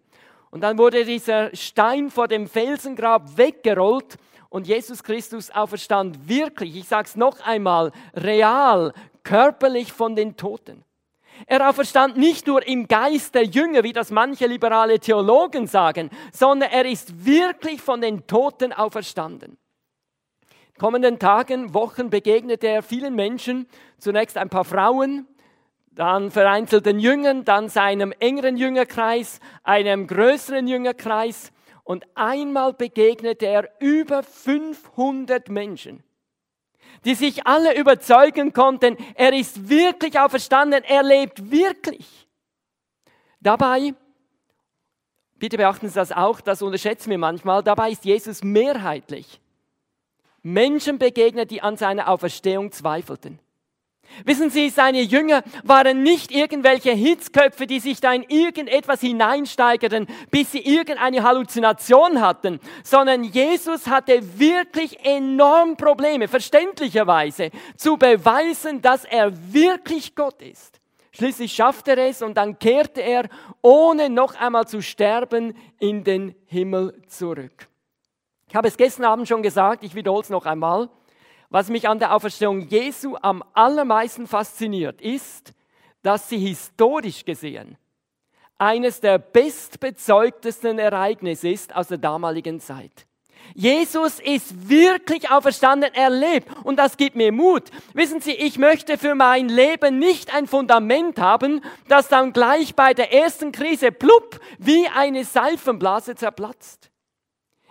Und 0.52 0.62
dann 0.62 0.78
wurde 0.78 1.06
dieser 1.06 1.56
Stein 1.56 2.12
vor 2.12 2.28
dem 2.28 2.46
Felsengrab 2.46 3.36
weggerollt 3.36 4.20
und 4.50 4.68
Jesus 4.68 5.02
Christus 5.02 5.50
auferstand 5.50 6.30
wirklich, 6.30 6.76
ich 6.76 6.88
sage 6.88 7.08
es 7.08 7.16
noch 7.16 7.40
einmal, 7.40 7.92
real, 8.14 8.94
körperlich 9.24 9.92
von 9.92 10.16
den 10.16 10.38
Toten. 10.38 10.86
Er 11.48 11.70
auferstand 11.70 12.18
nicht 12.18 12.48
nur 12.48 12.66
im 12.66 12.88
Geist 12.88 13.36
der 13.36 13.46
Jünger, 13.46 13.84
wie 13.84 13.94
das 13.94 14.12
manche 14.12 14.48
liberale 14.48 15.00
Theologen 15.00 15.68
sagen, 15.68 16.10
sondern 16.32 16.70
er 16.72 16.86
ist 16.86 17.26
wirklich 17.26 17.82
von 17.82 18.02
den 18.02 18.28
Toten 18.28 18.74
auferstanden. 18.74 19.58
In 20.74 20.80
kommenden 20.80 21.20
Tagen, 21.20 21.74
Wochen 21.74 22.10
begegnete 22.10 22.68
er 22.68 22.84
vielen 22.84 23.16
Menschen, 23.16 23.68
zunächst 23.98 24.38
ein 24.38 24.50
paar 24.50 24.66
Frauen, 24.66 25.28
dann 25.92 26.32
vereinzelten 26.32 27.00
Jüngern, 27.00 27.44
dann 27.44 27.70
seinem 27.70 28.14
engeren 28.20 28.58
Jüngerkreis, 28.58 29.40
einem 29.64 30.08
größeren 30.08 30.68
Jüngerkreis 30.68 31.52
und 31.84 32.06
einmal 32.16 32.74
begegnete 32.74 33.46
er 33.46 33.70
über 33.80 34.24
500 34.24 35.50
Menschen, 35.50 36.04
die 37.06 37.16
sich 37.16 37.46
alle 37.48 37.78
überzeugen 37.78 38.54
konnten, 38.54 38.98
er 39.16 39.34
ist 39.34 39.70
wirklich 39.70 40.20
auferstanden, 40.20 40.84
er 40.84 41.04
lebt 41.04 41.52
wirklich. 41.52 42.28
Dabei, 43.40 43.94
bitte 45.38 45.58
beachten 45.58 45.88
Sie 45.88 45.96
das 45.96 46.12
auch, 46.12 46.42
das 46.42 46.62
unterschätzen 46.62 47.10
wir 47.10 47.18
manchmal, 47.18 47.64
dabei 47.64 47.92
ist 47.92 48.06
Jesus 48.06 48.44
mehrheitlich 48.44 49.40
Menschen 50.44 50.98
begegnet, 50.98 51.52
die 51.52 51.62
an 51.62 51.78
seiner 51.78 52.08
Auferstehung 52.08 52.72
zweifelten. 52.72 53.40
Wissen 54.26 54.50
Sie, 54.50 54.70
seine 54.70 55.02
Jünger 55.02 55.44
waren 55.64 56.04
nicht 56.04 56.32
irgendwelche 56.32 56.92
Hitzköpfe, 56.92 57.68
die 57.68 57.80
sich 57.80 58.00
da 58.00 58.14
in 58.14 58.24
irgendetwas 58.24 59.02
hineinsteigerten, 59.02 60.08
bis 60.30 60.52
sie 60.52 60.60
irgendeine 60.60 61.24
Halluzination 61.24 62.22
hatten, 62.22 62.60
sondern 62.84 63.24
Jesus 63.24 63.88
hatte 63.88 64.40
wirklich 64.40 65.04
enorm 65.06 65.78
Probleme, 65.78 66.28
verständlicherweise, 66.28 67.52
zu 67.78 67.98
beweisen, 67.98 68.82
dass 68.82 69.06
er 69.06 69.32
wirklich 69.54 70.16
Gott 70.16 70.42
ist. 70.42 70.80
Schließlich 71.14 71.54
schaffte 71.54 71.92
er 71.92 72.08
es 72.10 72.22
und 72.22 72.36
dann 72.36 72.58
kehrte 72.58 73.02
er, 73.02 73.28
ohne 73.62 74.10
noch 74.10 74.36
einmal 74.36 74.68
zu 74.68 74.82
sterben, 74.82 75.56
in 75.80 76.04
den 76.04 76.36
Himmel 76.46 77.02
zurück. 77.08 77.68
Ich 78.48 78.56
habe 78.56 78.68
es 78.68 78.78
gestern 78.78 79.06
Abend 79.06 79.28
schon 79.28 79.44
gesagt, 79.44 79.84
ich 79.84 79.96
wiederhole 79.96 80.24
es 80.24 80.30
noch 80.30 80.46
einmal. 80.46 80.90
Was 81.52 81.70
mich 81.70 81.88
an 81.88 82.00
der 82.00 82.16
Auferstehung 82.16 82.62
Jesu 82.62 83.18
am 83.22 83.44
allermeisten 83.54 84.26
fasziniert, 84.26 85.02
ist, 85.02 85.54
dass 86.02 86.30
sie 86.30 86.40
historisch 86.40 87.26
gesehen 87.26 87.78
eines 88.58 89.02
der 89.02 89.18
bestbezeugtesten 89.18 90.78
Ereignisse 90.78 91.50
ist 91.50 91.76
aus 91.76 91.88
der 91.88 91.98
damaligen 91.98 92.60
Zeit. 92.60 93.08
Jesus 93.56 94.20
ist 94.20 94.70
wirklich 94.70 95.32
auferstanden, 95.32 95.90
er 95.94 96.12
lebt 96.12 96.48
und 96.64 96.78
das 96.78 96.96
gibt 96.96 97.16
mir 97.16 97.32
Mut. 97.32 97.64
Wissen 97.94 98.22
Sie, 98.22 98.34
ich 98.34 98.60
möchte 98.60 99.00
für 99.00 99.16
mein 99.16 99.50
Leben 99.50 99.98
nicht 99.98 100.34
ein 100.34 100.46
Fundament 100.46 101.20
haben, 101.20 101.62
das 101.88 102.08
dann 102.08 102.34
gleich 102.34 102.76
bei 102.76 102.94
der 102.94 103.12
ersten 103.12 103.52
Krise 103.52 103.92
plupp 103.92 104.40
wie 104.60 104.88
eine 104.96 105.26
Seifenblase 105.26 106.16
zerplatzt. 106.16 106.92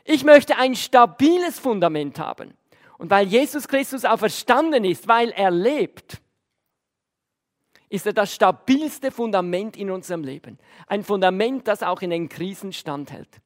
Ich 0.05 0.25
möchte 0.25 0.57
ein 0.57 0.75
stabiles 0.75 1.61
Fundament 1.61 2.19
haben. 2.19 2.53
Und 3.01 3.09
weil 3.09 3.27
Jesus 3.29 3.67
Christus 3.67 4.05
auferstanden 4.05 4.85
ist, 4.85 5.09
weil 5.09 5.31
er 5.31 5.51
lebt, 5.51 6.21
ist 7.89 8.05
er 8.05 8.13
das 8.13 8.35
stabilste 8.35 9.11
Fundament 9.11 9.75
in 9.75 9.91
unserem 9.91 10.23
Leben. 10.23 10.59
Ein 10.87 11.03
Fundament, 11.03 11.67
das 11.67 11.83
auch 11.83 12.03
in 12.03 12.11
den 12.11 12.29
Krisen 12.29 12.75
standhält. 12.75 13.41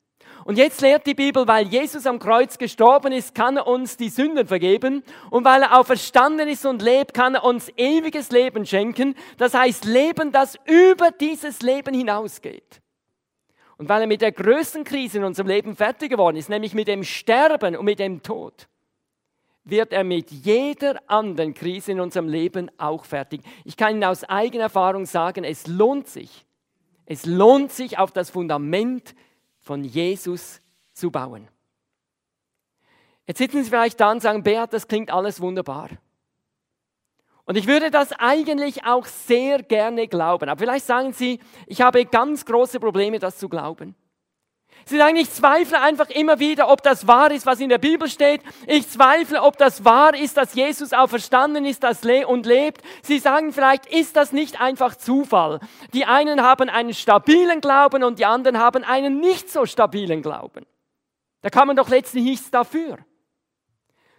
Und 0.44 0.58
jetzt 0.58 0.80
lehrt 0.80 1.06
die 1.06 1.14
Bibel, 1.14 1.46
weil 1.46 1.68
Jesus 1.68 2.04
am 2.04 2.18
Kreuz 2.18 2.58
gestorben 2.58 3.12
ist, 3.12 3.36
kann 3.36 3.56
er 3.56 3.68
uns 3.68 3.96
die 3.96 4.08
Sünden 4.08 4.48
vergeben. 4.48 5.04
Und 5.30 5.44
weil 5.44 5.62
er 5.62 5.78
auferstanden 5.78 6.48
ist 6.48 6.66
und 6.66 6.82
lebt, 6.82 7.14
kann 7.14 7.36
er 7.36 7.44
uns 7.44 7.68
ewiges 7.76 8.32
Leben 8.32 8.66
schenken. 8.66 9.14
Das 9.38 9.54
heißt 9.54 9.84
Leben, 9.84 10.32
das 10.32 10.58
über 10.66 11.12
dieses 11.12 11.62
Leben 11.62 11.94
hinausgeht. 11.94 12.82
Und 13.76 13.88
weil 13.88 14.00
er 14.00 14.08
mit 14.08 14.20
der 14.20 14.32
größten 14.32 14.82
Krise 14.82 15.18
in 15.18 15.24
unserem 15.24 15.46
Leben 15.46 15.76
fertig 15.76 16.10
geworden 16.10 16.36
ist, 16.36 16.48
nämlich 16.48 16.74
mit 16.74 16.88
dem 16.88 17.04
Sterben 17.04 17.76
und 17.76 17.84
mit 17.84 18.00
dem 18.00 18.20
Tod, 18.20 18.66
wird 19.64 19.92
er 19.92 20.04
mit 20.04 20.30
jeder 20.30 21.00
anderen 21.06 21.54
Krise 21.54 21.92
in 21.92 22.00
unserem 22.00 22.28
Leben 22.28 22.70
auch 22.78 23.04
fertig. 23.04 23.40
Ich 23.64 23.76
kann 23.76 23.94
Ihnen 23.94 24.04
aus 24.04 24.24
eigener 24.24 24.64
Erfahrung 24.64 25.06
sagen, 25.06 25.44
es 25.44 25.66
lohnt 25.66 26.06
sich. 26.06 26.44
Es 27.06 27.26
lohnt 27.26 27.72
sich, 27.72 27.98
auf 27.98 28.12
das 28.12 28.30
Fundament 28.30 29.14
von 29.60 29.84
Jesus 29.84 30.60
zu 30.92 31.10
bauen. 31.10 31.48
Jetzt 33.26 33.38
sitzen 33.38 33.64
Sie 33.64 33.70
vielleicht 33.70 34.00
da 34.00 34.12
und 34.12 34.20
sagen, 34.20 34.42
Beat, 34.42 34.72
das 34.72 34.86
klingt 34.86 35.10
alles 35.10 35.40
wunderbar. 35.40 35.88
Und 37.46 37.56
ich 37.56 37.66
würde 37.66 37.90
das 37.90 38.12
eigentlich 38.12 38.84
auch 38.84 39.04
sehr 39.06 39.62
gerne 39.62 40.08
glauben. 40.08 40.48
Aber 40.48 40.58
vielleicht 40.58 40.86
sagen 40.86 41.12
Sie, 41.12 41.40
ich 41.66 41.80
habe 41.82 42.04
ganz 42.06 42.44
große 42.44 42.80
Probleme, 42.80 43.18
das 43.18 43.38
zu 43.38 43.48
glauben. 43.48 43.94
Sie 44.86 44.98
sagen, 44.98 45.16
ich 45.16 45.30
zweifle 45.30 45.80
einfach 45.80 46.10
immer 46.10 46.38
wieder, 46.38 46.68
ob 46.68 46.82
das 46.82 47.06
wahr 47.06 47.30
ist, 47.30 47.46
was 47.46 47.60
in 47.60 47.70
der 47.70 47.78
Bibel 47.78 48.08
steht. 48.08 48.42
Ich 48.66 48.88
zweifle, 48.88 49.42
ob 49.42 49.56
das 49.56 49.84
wahr 49.84 50.14
ist, 50.14 50.36
dass 50.36 50.54
Jesus 50.54 50.92
auferstanden 50.92 51.64
ist 51.64 51.84
und 52.26 52.46
lebt. 52.46 52.82
Sie 53.02 53.18
sagen 53.18 53.52
vielleicht, 53.52 53.86
ist 53.86 54.16
das 54.16 54.32
nicht 54.32 54.60
einfach 54.60 54.96
Zufall? 54.96 55.60
Die 55.94 56.04
einen 56.04 56.42
haben 56.42 56.68
einen 56.68 56.92
stabilen 56.92 57.60
Glauben 57.60 58.04
und 58.04 58.18
die 58.18 58.26
anderen 58.26 58.58
haben 58.58 58.84
einen 58.84 59.20
nicht 59.20 59.50
so 59.50 59.64
stabilen 59.64 60.22
Glauben. 60.22 60.66
Da 61.40 61.50
kann 61.50 61.66
man 61.66 61.76
doch 61.76 61.88
letztlich 61.88 62.24
nichts 62.24 62.50
dafür. 62.50 62.98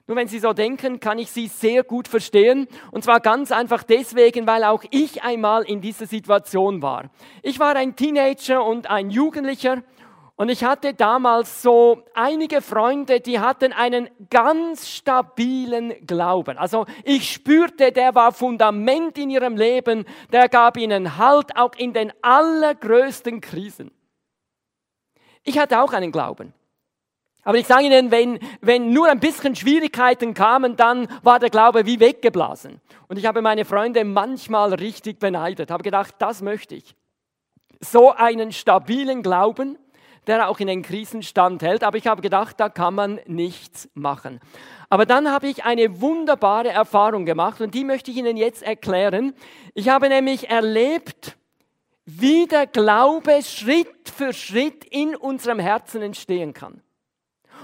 Nur 0.08 0.18
wenn 0.18 0.28
Sie 0.28 0.38
so 0.38 0.54
denken, 0.54 1.00
kann 1.00 1.18
ich 1.18 1.32
Sie 1.32 1.48
sehr 1.48 1.84
gut 1.84 2.08
verstehen. 2.08 2.68
Und 2.92 3.04
zwar 3.04 3.20
ganz 3.20 3.52
einfach 3.52 3.82
deswegen, 3.82 4.46
weil 4.46 4.64
auch 4.64 4.84
ich 4.92 5.24
einmal 5.24 5.64
in 5.64 5.82
dieser 5.82 6.06
Situation 6.06 6.84
war. 6.84 7.10
Ich 7.42 7.60
war 7.60 7.76
ein 7.76 7.96
Teenager 7.96 8.64
und 8.64 8.88
ein 8.88 9.10
Jugendlicher 9.10 9.82
und 10.38 10.50
ich 10.50 10.66
hatte 10.66 10.94
damals 10.94 11.62
so 11.62 12.04
einige 12.14 12.62
Freunde, 12.62 13.22
die 13.22 13.40
hatten 13.40 13.72
einen 13.72 14.10
ganz 14.30 14.90
stabilen 14.90 15.94
Glauben. 16.06 16.58
Also 16.58 16.86
ich 17.06 17.32
spürte, 17.32 17.94
der 17.94 18.16
war 18.16 18.34
Fundament 18.34 19.18
in 19.18 19.30
ihrem 19.30 19.56
Leben, 19.56 20.04
der 20.34 20.50
gab 20.50 20.76
ihnen 20.76 21.18
Halt 21.18 21.56
auch 21.56 21.74
in 21.78 21.94
den 21.94 22.12
allergrößten 22.22 23.40
Krisen. 23.40 23.92
Ich 25.44 25.58
hatte 25.58 25.80
auch 25.82 25.94
einen 25.94 26.12
Glauben. 26.12 26.54
Aber 27.44 27.60
ich 27.60 27.68
sage 27.68 27.86
Ihnen, 27.86 28.10
wenn, 28.10 28.40
wenn 28.60 28.92
nur 28.92 29.08
ein 29.08 29.20
bisschen 29.20 29.56
Schwierigkeiten 29.56 30.34
kamen, 30.34 30.76
dann 30.76 31.08
war 31.22 31.40
der 31.40 31.52
Glaube 31.52 31.86
wie 31.86 32.00
weggeblasen. 32.00 32.82
Und 33.08 33.18
ich 33.18 33.28
habe 33.28 33.44
meine 33.44 33.66
Freunde 33.66 34.04
manchmal 34.04 34.74
richtig 34.74 35.20
beneidet, 35.20 35.70
habe 35.70 35.84
gedacht, 35.84 36.16
das 36.18 36.42
möchte 36.42 36.74
ich. 36.74 36.96
So 37.80 38.12
einen 38.12 38.52
stabilen 38.52 39.22
Glauben, 39.22 39.78
der 40.28 40.50
auch 40.50 40.60
in 40.60 40.68
den 40.68 40.82
Krisen 40.82 41.24
standhält. 41.24 41.84
Aber 41.84 41.98
ich 41.98 42.08
habe 42.08 42.22
gedacht, 42.22 42.60
da 42.60 42.70
kann 42.70 42.96
man 42.96 43.20
nichts 43.26 43.90
machen. 43.94 44.40
Aber 44.90 45.06
dann 45.06 45.32
habe 45.32 45.48
ich 45.48 45.64
eine 45.66 46.02
wunderbare 46.02 46.70
Erfahrung 46.70 47.26
gemacht 47.26 47.62
und 47.62 47.74
die 47.74 47.84
möchte 47.84 48.12
ich 48.12 48.18
Ihnen 48.18 48.38
jetzt 48.38 48.64
erklären. 48.64 49.34
Ich 49.74 49.90
habe 49.90 50.10
nämlich 50.10 50.50
erlebt, 50.50 51.38
wie 52.06 52.46
der 52.46 52.68
Glaube 52.68 53.42
Schritt 53.44 54.10
für 54.16 54.34
Schritt 54.34 54.86
in 54.86 55.16
unserem 55.16 55.60
Herzen 55.60 56.02
entstehen 56.02 56.54
kann. 56.54 56.82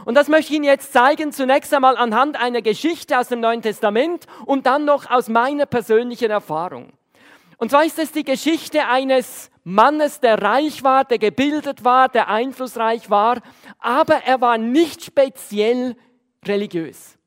Und 0.06 0.16
das 0.16 0.28
möchte 0.28 0.52
ich 0.52 0.58
Ihnen 0.58 0.66
jetzt 0.66 0.94
zeigen, 0.94 1.32
zunächst 1.32 1.74
einmal 1.74 1.96
anhand 1.96 2.42
einer 2.42 2.62
Geschichte 2.62 3.20
aus 3.20 3.28
dem 3.28 3.40
Neuen 3.40 3.62
Testament 3.62 4.26
und 4.46 4.66
dann 4.66 4.86
noch 4.86 5.10
aus 5.10 5.30
meiner 5.30 5.68
persönlichen 5.68 6.32
Erfahrung. 6.32 6.94
Und 7.62 7.70
zwar 7.70 7.86
ist 7.86 8.00
es 8.00 8.12
die 8.12 8.24
Geschichte 8.24 8.88
eines 8.88 9.52
Mannes, 9.64 10.20
der 10.20 10.42
reich 10.42 10.84
war, 10.84 11.06
der 11.06 11.20
gebildet 11.20 11.84
war, 11.84 12.10
der 12.10 12.28
einflussreich 12.28 13.12
war, 13.12 13.40
aber 13.78 14.16
er 14.26 14.42
war 14.42 14.58
nicht 14.58 15.04
speziell 15.04 15.96
religiös. 16.44 17.20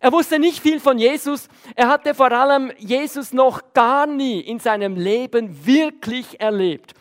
Er 0.00 0.10
wusste 0.10 0.40
nicht 0.40 0.58
viel 0.58 0.80
von 0.80 0.98
Jesus. 0.98 1.46
Er 1.76 1.86
hatte 1.86 2.16
vor 2.16 2.32
allem 2.32 2.72
Jesus 2.78 3.32
noch 3.32 3.72
gar 3.72 4.08
nie 4.08 4.40
in 4.40 4.58
seinem 4.58 4.96
Leben 4.96 5.64
wirklich 5.64 6.40
erlebt. 6.40 6.94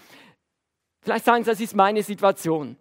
Vielleicht 1.01 1.25
sagen 1.25 1.43
Sie, 1.43 1.49
das 1.49 1.61
ist 1.61 1.75
meine 1.75 2.03
Situation. 2.03 2.77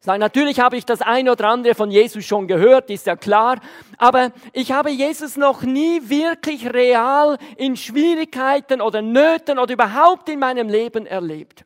Sagen, 0.00 0.20
natürlich 0.20 0.60
habe 0.60 0.76
ich 0.76 0.86
das 0.86 1.02
eine 1.02 1.32
oder 1.32 1.48
andere 1.48 1.74
von 1.74 1.90
Jesus 1.90 2.24
schon 2.24 2.46
gehört, 2.46 2.88
ist 2.88 3.06
ja 3.06 3.16
klar, 3.16 3.60
aber 3.96 4.30
ich 4.52 4.70
habe 4.70 4.90
Jesus 4.90 5.36
noch 5.36 5.62
nie 5.62 6.08
wirklich 6.08 6.72
real 6.72 7.36
in 7.56 7.76
Schwierigkeiten 7.76 8.80
oder 8.80 9.02
Nöten 9.02 9.58
oder 9.58 9.72
überhaupt 9.72 10.28
in 10.28 10.38
meinem 10.38 10.68
Leben 10.68 11.04
erlebt. 11.04 11.64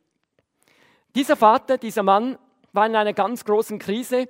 Dieser 1.15 1.37
Vater, 1.37 1.77
dieser 1.77 2.03
Mann 2.03 2.39
war 2.73 2.87
in 2.87 2.97
einer 2.97 3.13
ganz 3.13 3.45
großen 3.45 3.79
Krise. 3.79 4.29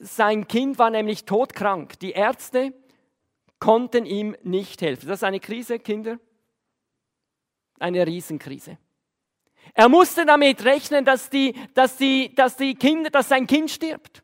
Sein 0.00 0.48
Kind 0.48 0.80
war 0.80 0.90
nämlich 0.90 1.24
todkrank. 1.24 2.00
Die 2.00 2.10
Ärzte 2.10 2.72
konnten 3.60 4.04
ihm 4.04 4.36
nicht 4.42 4.82
helfen. 4.82 5.08
Das 5.08 5.20
ist 5.20 5.24
eine 5.24 5.38
Krise, 5.38 5.78
Kinder? 5.78 6.18
Eine 7.78 8.04
Riesenkrise. 8.04 8.78
Er 9.74 9.88
musste 9.88 10.26
damit 10.26 10.64
rechnen, 10.64 11.04
dass, 11.04 11.30
die, 11.30 11.54
dass, 11.74 11.96
die, 11.96 12.34
dass, 12.34 12.56
die 12.56 12.74
Kinder, 12.74 13.10
dass 13.10 13.28
sein 13.28 13.46
Kind 13.46 13.70
stirbt. 13.70 14.22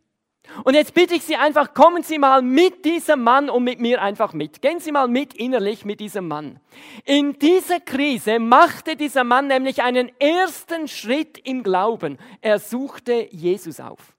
Und 0.65 0.75
jetzt 0.75 0.95
bitte 0.95 1.15
ich 1.15 1.25
Sie 1.25 1.37
einfach, 1.37 1.75
kommen 1.75 2.03
Sie 2.03 2.19
mal 2.19 2.43
mit 2.43 2.85
diesem 2.85 3.23
Mann 3.23 3.51
und 3.51 3.65
mit 3.65 3.81
mir 3.81 4.03
einfach 4.03 4.33
mit. 4.33 4.63
Gehen 4.63 4.81
Sie 4.81 4.93
mal 4.93 5.09
mit 5.09 5.35
innerlich 5.35 5.85
mit 5.85 6.01
diesem 6.01 6.27
Mann. 6.27 6.59
In 7.05 7.39
dieser 7.39 7.81
Krise 7.81 8.39
machte 8.39 8.97
dieser 8.97 9.25
Mann 9.25 9.47
nämlich 9.47 9.83
einen 9.83 10.11
ersten 10.19 10.89
Schritt 10.89 11.39
im 11.39 11.63
Glauben. 11.63 12.19
Er 12.41 12.59
suchte 12.59 13.29
Jesus 13.31 13.79
auf. 13.81 14.15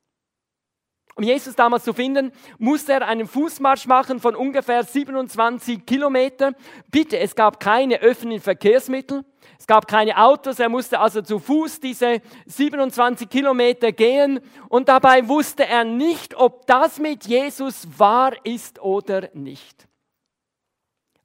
Um 1.15 1.25
Jesus 1.25 1.53
damals 1.53 1.84
zu 1.84 1.91
finden, 1.93 2.32
musste 2.60 2.93
er 2.93 3.08
einen 3.08 3.27
Fußmarsch 3.27 3.88
machen 3.88 4.21
von 4.21 4.36
ungefähr 4.36 4.86
27 4.86 5.86
Kilometern. 5.86 6.55
Bitte, 6.89 7.19
es 7.19 7.36
gab 7.36 7.60
keine 7.60 7.99
öffentlichen 7.99 8.41
Verkehrsmittel, 8.41 9.25
es 9.59 9.67
gab 9.67 9.87
keine 9.87 10.17
Autos, 10.17 10.57
er 10.57 10.69
musste 10.69 10.99
also 10.99 11.21
zu 11.21 11.37
Fuß 11.37 11.81
diese 11.81 12.21
27 12.45 13.29
Kilometer 13.29 13.91
gehen 13.91 14.39
und 14.69 14.87
dabei 14.87 15.27
wusste 15.27 15.65
er 15.65 15.83
nicht, 15.83 16.33
ob 16.33 16.65
das 16.65 16.97
mit 16.97 17.27
Jesus 17.27 17.85
wahr 17.99 18.33
ist 18.45 18.79
oder 18.79 19.29
nicht. 19.33 19.87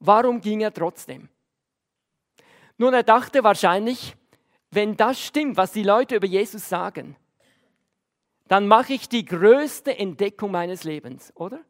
Warum 0.00 0.40
ging 0.40 0.60
er 0.60 0.74
trotzdem? 0.74 1.28
Nun, 2.76 2.92
er 2.92 3.04
dachte 3.04 3.44
wahrscheinlich, 3.44 4.16
wenn 4.72 4.96
das 4.96 5.20
stimmt, 5.20 5.56
was 5.56 5.70
die 5.70 5.84
Leute 5.84 6.16
über 6.16 6.26
Jesus 6.26 6.68
sagen, 6.68 7.16
dann 8.48 8.66
mache 8.66 8.94
ich 8.94 9.08
die 9.08 9.24
größte 9.24 9.96
Entdeckung 9.96 10.50
meines 10.50 10.82
Lebens, 10.82 11.32
oder? 11.36 11.60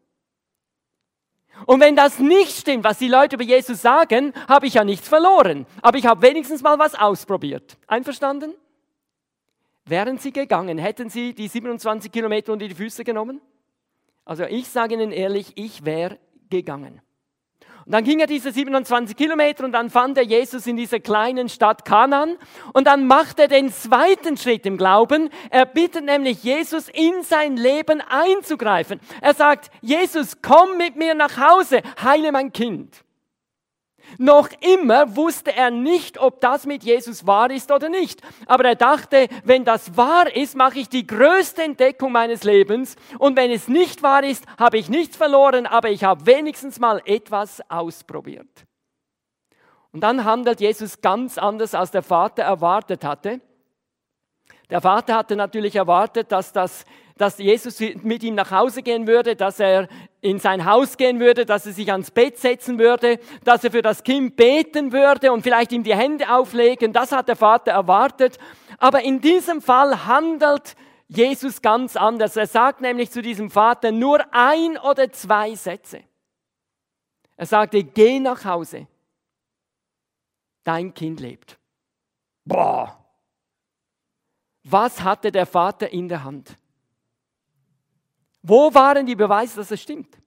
Und 1.67 1.81
wenn 1.81 1.97
das 1.97 2.19
nicht 2.19 2.51
stimmt, 2.51 2.85
was 2.85 2.99
die 2.99 3.09
Leute 3.09 3.37
über 3.37 3.45
Jesus 3.45 3.81
sagen, 3.81 4.33
habe 4.49 4.67
ich 4.67 4.75
ja 4.75 4.85
nichts 4.85 5.09
verloren. 5.09 5.67
Aber 5.83 5.99
ich 5.99 6.07
habe 6.07 6.23
wenigstens 6.23 6.63
mal 6.63 6.79
was 6.79 6.95
ausprobiert. 6.95 7.77
Einverstanden? 7.87 8.55
Wären 9.87 10.19
Sie 10.19 10.33
gegangen, 10.33 10.79
hätten 10.79 11.11
Sie 11.11 11.35
die 11.35 11.49
27 11.49 12.11
Kilometer 12.11 12.53
unter 12.53 12.67
die 12.67 12.75
Füße 12.75 13.05
genommen? 13.05 13.41
Also 14.25 14.45
ich 14.45 14.69
sage 14.69 14.95
Ihnen 14.95 15.13
ehrlich, 15.13 15.53
ich 15.57 15.85
wäre 15.85 16.19
gegangen. 16.49 17.03
Und 17.87 17.93
dann 17.93 18.05
ging 18.05 18.21
er 18.21 18.27
diese 18.27 18.51
27 18.51 19.15
Kilometer 19.17 19.65
und 19.65 19.73
dann 19.73 19.91
fand 19.91 20.17
er 20.17 20.25
Jesus 20.25 20.67
in 20.67 20.77
dieser 20.77 21.01
kleinen 21.01 21.49
Stadt 21.49 21.85
Kanan. 21.85 22.37
Und 22.73 22.87
dann 22.87 23.07
macht 23.07 23.39
er 23.39 23.49
den 23.49 23.71
zweiten 23.71 24.37
Schritt 24.37 24.65
im 24.65 24.79
Glauben. 24.79 25.29
Er 25.51 25.67
bittet 25.67 26.05
nämlich 26.05 26.43
Jesus, 26.43 26.89
in 26.89 27.23
sein 27.23 27.57
Leben 27.57 28.01
einzugreifen. 28.01 29.01
Er 29.21 29.35
sagt, 29.35 29.71
Jesus, 29.83 30.39
komm 30.41 30.79
mit 30.79 30.97
mir 30.97 31.15
nach 31.15 31.37
Hause, 31.37 31.83
heile 32.03 32.33
mein 32.33 32.53
Kind. 32.53 33.05
Noch 34.19 34.49
immer 34.61 35.17
wusste 35.17 35.55
er 35.55 35.71
nicht, 35.71 36.19
ob 36.19 36.41
das 36.41 36.67
mit 36.67 36.85
Jesus 36.85 37.27
wahr 37.27 37.51
ist 37.51 37.71
oder 37.71 37.89
nicht. 37.89 38.21
Aber 38.47 38.65
er 38.65 38.75
dachte, 38.75 39.29
wenn 39.45 39.65
das 39.65 39.97
wahr 39.97 40.35
ist, 40.35 40.57
mache 40.57 40.79
ich 40.79 40.89
die 40.89 41.07
größte 41.07 41.63
Entdeckung 41.63 42.13
meines 42.13 42.45
Lebens. 42.45 42.97
Und 43.19 43.37
wenn 43.37 43.51
es 43.51 43.69
nicht 43.69 44.03
wahr 44.03 44.25
ist, 44.25 44.45
habe 44.59 44.79
ich 44.79 44.89
nichts 44.89 45.17
verloren, 45.17 45.67
aber 45.67 45.91
ich 45.91 46.05
habe 46.05 46.27
wenigstens 46.27 46.79
mal 46.79 47.03
etwas 47.05 47.61
ausprobiert. 47.71 48.65
Und 49.93 50.01
dann 50.01 50.25
handelt 50.25 50.61
Jesus 50.61 51.01
ganz 51.01 51.39
anders, 51.39 51.75
als 51.75 51.93
der 51.93 52.03
Vater 52.03 52.43
erwartet 52.43 53.05
hatte. 53.05 53.41
Der 54.71 54.81
Vater 54.81 55.15
hatte 55.15 55.37
natürlich 55.37 55.77
erwartet, 55.77 56.33
dass, 56.33 56.53
das, 56.53 56.85
dass 57.17 57.39
Jesus 57.39 57.79
mit 58.03 58.23
ihm 58.23 58.35
nach 58.35 58.51
Hause 58.51 58.83
gehen 58.83 59.07
würde, 59.07 59.37
dass 59.37 59.61
er 59.61 59.89
in 60.21 60.39
sein 60.39 60.65
Haus 60.65 60.97
gehen 60.97 61.21
würde, 61.21 61.47
dass 61.47 61.67
er 61.67 61.73
sich 61.73 61.91
ans 61.93 62.11
Bett 62.11 62.39
setzen 62.39 62.79
würde, 62.79 63.21
dass 63.45 63.63
er 63.63 63.71
für 63.71 63.83
das 63.83 64.03
Kind 64.03 64.37
beten 64.37 64.93
würde 64.93 65.33
und 65.33 65.43
vielleicht 65.43 65.73
ihm 65.73 65.85
die 65.85 65.95
Hände 65.95 66.33
auflegen. 66.33 66.93
Das 66.93 67.13
hat 67.13 67.29
der 67.29 67.37
Vater 67.37 67.73
erwartet. 67.73 68.39
Aber 68.79 69.03
in 69.03 69.21
diesem 69.21 69.63
Fall 69.63 70.07
handelt 70.07 70.75
Jesus 71.07 71.63
ganz 71.63 71.97
anders. 71.97 72.37
Er 72.37 72.47
sagt 72.47 72.81
nämlich 72.81 73.11
zu 73.11 73.23
diesem 73.23 73.51
Vater 73.51 73.93
nur 73.93 74.25
ein 74.33 74.77
oder 74.79 75.13
zwei 75.13 75.55
Sätze. 75.55 76.03
Er 77.37 77.47
sagte, 77.47 77.85
geh 77.85 78.19
nach 78.19 78.45
Hause. 78.45 78.89
Dein 80.65 80.95
Kind 80.95 81.21
lebt. 81.21 81.59
Boah, 82.45 83.05
was 84.65 85.03
hatte 85.03 85.31
der 85.31 85.47
Vater 85.47 85.91
in 85.91 86.09
der 86.09 86.25
Hand? 86.25 86.57
Wo 88.47 88.73
waren 88.75 89.07
die 89.07 89.17
Beweise, 89.17 89.57
dass 89.57 89.71
es 89.71 89.81
stimmt? 89.81 90.19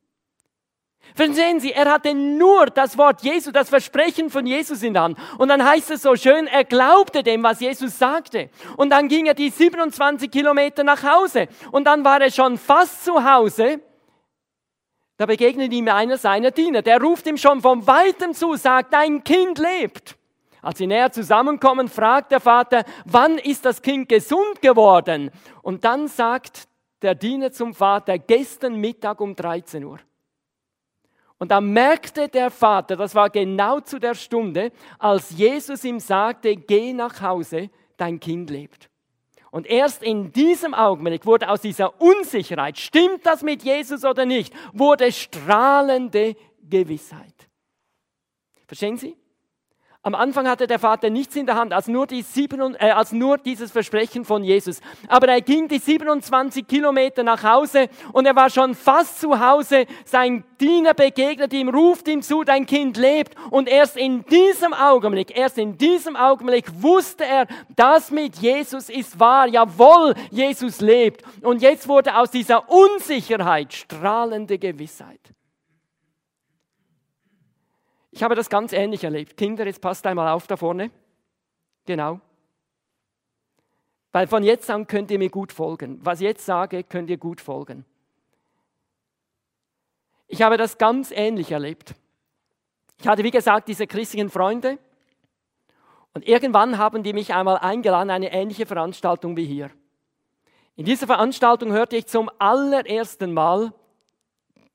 Verstehen 1.14 1.60
Sie, 1.60 1.72
er 1.72 1.90
hatte 1.92 2.14
nur 2.14 2.66
das 2.66 2.98
Wort 2.98 3.22
Jesu, 3.22 3.52
das 3.52 3.70
Versprechen 3.70 4.30
von 4.32 4.46
Jesus 4.46 4.82
in 4.82 4.94
der 4.94 5.04
Hand. 5.04 5.18
Und 5.38 5.50
dann 5.50 5.64
heißt 5.64 5.92
es 5.92 6.02
so 6.02 6.16
schön, 6.16 6.48
er 6.48 6.64
glaubte 6.64 7.22
dem, 7.24 7.44
was 7.44 7.60
Jesus 7.60 7.98
sagte. 7.98 8.50
Und 8.76 8.90
dann 8.90 9.08
ging 9.08 9.28
er 9.28 9.36
die 9.36 9.52
27 9.52 10.30
Kilometer 10.32 10.84
nach 10.84 11.04
Hause. 11.04 11.48
Und 11.72 11.86
dann 11.86 12.04
war 12.04 12.20
er 12.20 12.32
schon 12.32 12.58
fast 12.58 13.06
zu 13.06 13.24
Hause. 13.24 13.82
Da 15.18 15.28
begegnet 15.28 15.72
ihm 15.72 15.88
einer 15.88 16.18
seiner 16.18 16.52
Diener. 16.52 16.82
Der 16.82 17.00
ruft 17.00 17.28
ihm 17.28 17.38
schon 17.38 17.62
von 17.62 17.86
weitem 17.86 18.34
zu, 18.34 18.56
sagt, 18.56 18.94
dein 18.94 19.24
Kind 19.24 19.60
lebt. 19.60 20.18
Als 20.64 20.80
sie 20.80 20.88
näher 20.88 21.12
zusammenkommen, 21.12 21.88
fragt 21.88 22.32
der 22.32 22.40
Vater, 22.40 22.84
wann 23.06 23.38
ist 23.38 23.64
das 23.64 23.82
Kind 23.82 24.10
gesund 24.10 24.62
geworden? 24.62 25.32
Und 25.62 25.86
dann 25.86 26.08
sagt 26.08 26.68
der 27.02 27.16
Diener 27.16 27.52
zum 27.52 27.74
Vater, 27.74 28.18
gestern 28.18 28.76
Mittag 28.76 29.22
um 29.22 29.36
13 29.36 29.84
Uhr. 29.84 30.00
Und 31.40 31.52
da 31.52 31.62
merkte 31.62 32.30
der 32.30 32.50
Vater, 32.50 32.96
das 32.96 33.14
war 33.14 33.30
genau 33.30 33.80
zu 33.80 34.00
der 34.00 34.16
Stunde, 34.16 34.72
als 34.98 35.38
Jesus 35.38 35.84
ihm 35.84 36.00
sagte, 36.00 36.56
geh 36.56 36.94
nach 36.94 37.22
Hause, 37.22 37.70
dein 37.96 38.20
Kind 38.20 38.50
lebt. 38.50 38.90
Und 39.52 39.68
erst 39.68 40.04
in 40.04 40.32
diesem 40.32 40.74
Augenblick 40.74 41.26
wurde 41.26 41.50
aus 41.50 41.62
dieser 41.62 42.02
Unsicherheit, 42.02 42.78
stimmt 42.78 43.26
das 43.26 43.44
mit 43.44 43.64
Jesus 43.64 44.04
oder 44.04 44.26
nicht, 44.26 44.54
wurde 44.74 45.12
strahlende 45.12 46.36
Gewissheit. 46.62 47.34
Verstehen 48.68 48.98
Sie? 48.98 49.16
Am 50.08 50.16
Anfang 50.16 50.48
hatte 50.48 50.68
der 50.68 50.80
Vater 50.80 51.10
nichts 51.10 51.36
in 51.36 51.46
der 51.46 51.56
Hand, 51.56 51.74
als 51.74 51.90
nur, 51.90 52.08
die 52.08 52.22
sieben, 52.22 52.76
äh, 52.76 52.92
als 52.92 53.12
nur 53.12 53.38
dieses 53.38 53.74
Versprechen 53.74 54.24
von 54.24 54.42
Jesus. 54.42 54.80
Aber 55.10 55.28
er 55.28 55.42
ging 55.42 55.68
die 55.68 55.80
27 55.80 56.66
Kilometer 56.66 57.24
nach 57.24 57.44
Hause 57.44 57.90
und 58.14 58.26
er 58.26 58.34
war 58.34 58.50
schon 58.50 58.74
fast 58.74 59.20
zu 59.20 59.38
Hause. 59.38 59.86
Sein 60.06 60.46
Diener 60.62 60.94
begegnet 60.94 61.52
ihm, 61.52 61.68
ruft 61.68 62.08
ihm 62.08 62.22
zu, 62.22 62.46
dein 62.46 62.66
Kind 62.66 62.96
lebt. 62.96 63.36
Und 63.50 63.68
erst 63.68 63.98
in 63.98 64.24
diesem 64.24 64.74
Augenblick, 64.74 65.38
erst 65.38 65.58
in 65.58 65.78
diesem 65.78 66.16
Augenblick 66.16 66.68
wusste 66.82 67.26
er, 67.26 67.46
das 67.76 68.10
mit 68.10 68.38
Jesus 68.38 68.88
ist 68.88 69.20
wahr. 69.20 69.50
Jawohl, 69.50 70.14
Jesus 70.32 70.80
lebt. 70.80 71.22
Und 71.42 71.62
jetzt 71.62 71.86
wurde 71.90 72.16
aus 72.16 72.32
dieser 72.32 72.64
Unsicherheit 72.70 73.74
strahlende 73.74 74.58
Gewissheit. 74.58 75.20
Ich 78.18 78.24
habe 78.24 78.34
das 78.34 78.50
ganz 78.50 78.74
ähnlich 78.74 79.04
erlebt. 79.04 79.38
Kinder, 79.38 79.68
jetzt 79.68 79.80
passt 79.80 80.08
einmal 80.08 80.28
auf 80.30 80.48
da 80.48 80.58
vorne. 80.58 80.90
Genau. 81.86 82.20
Weil 84.12 84.26
von 84.26 84.42
jetzt 84.42 84.72
an 84.72 84.88
könnt 84.88 85.12
ihr 85.12 85.20
mir 85.20 85.30
gut 85.30 85.54
folgen. 85.54 86.00
Was 86.02 86.20
ich 86.20 86.26
jetzt 86.26 86.44
sage, 86.44 86.84
könnt 86.84 87.12
ihr 87.12 87.18
gut 87.18 87.40
folgen. 87.40 87.86
Ich 90.26 90.42
habe 90.42 90.58
das 90.58 90.80
ganz 90.80 91.12
ähnlich 91.12 91.52
erlebt. 91.52 91.94
Ich 93.00 93.08
hatte, 93.08 93.24
wie 93.24 93.30
gesagt, 93.30 93.68
diese 93.68 93.86
christlichen 93.86 94.32
Freunde. 94.32 94.80
Und 96.16 96.28
irgendwann 96.28 96.80
haben 96.80 97.04
die 97.04 97.14
mich 97.14 97.36
einmal 97.36 97.60
eingeladen, 97.60 98.10
eine 98.10 98.34
ähnliche 98.34 98.66
Veranstaltung 98.66 99.38
wie 99.38 99.46
hier. 99.46 99.70
In 100.76 100.86
dieser 100.86 101.06
Veranstaltung 101.06 101.72
hörte 101.72 101.96
ich 101.96 102.08
zum 102.08 102.32
allerersten 102.40 103.32
Mal 103.32 103.74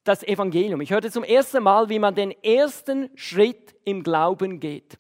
das 0.04 0.22
Evangelium. 0.22 0.80
Ich 0.80 0.90
hörte 0.90 1.10
zum 1.10 1.24
ersten 1.24 1.62
Mal, 1.62 1.88
wie 1.88 1.98
man 1.98 2.14
den 2.14 2.30
ersten 2.42 3.10
Schritt 3.14 3.74
im 3.84 4.02
Glauben 4.02 4.60
geht. 4.60 4.98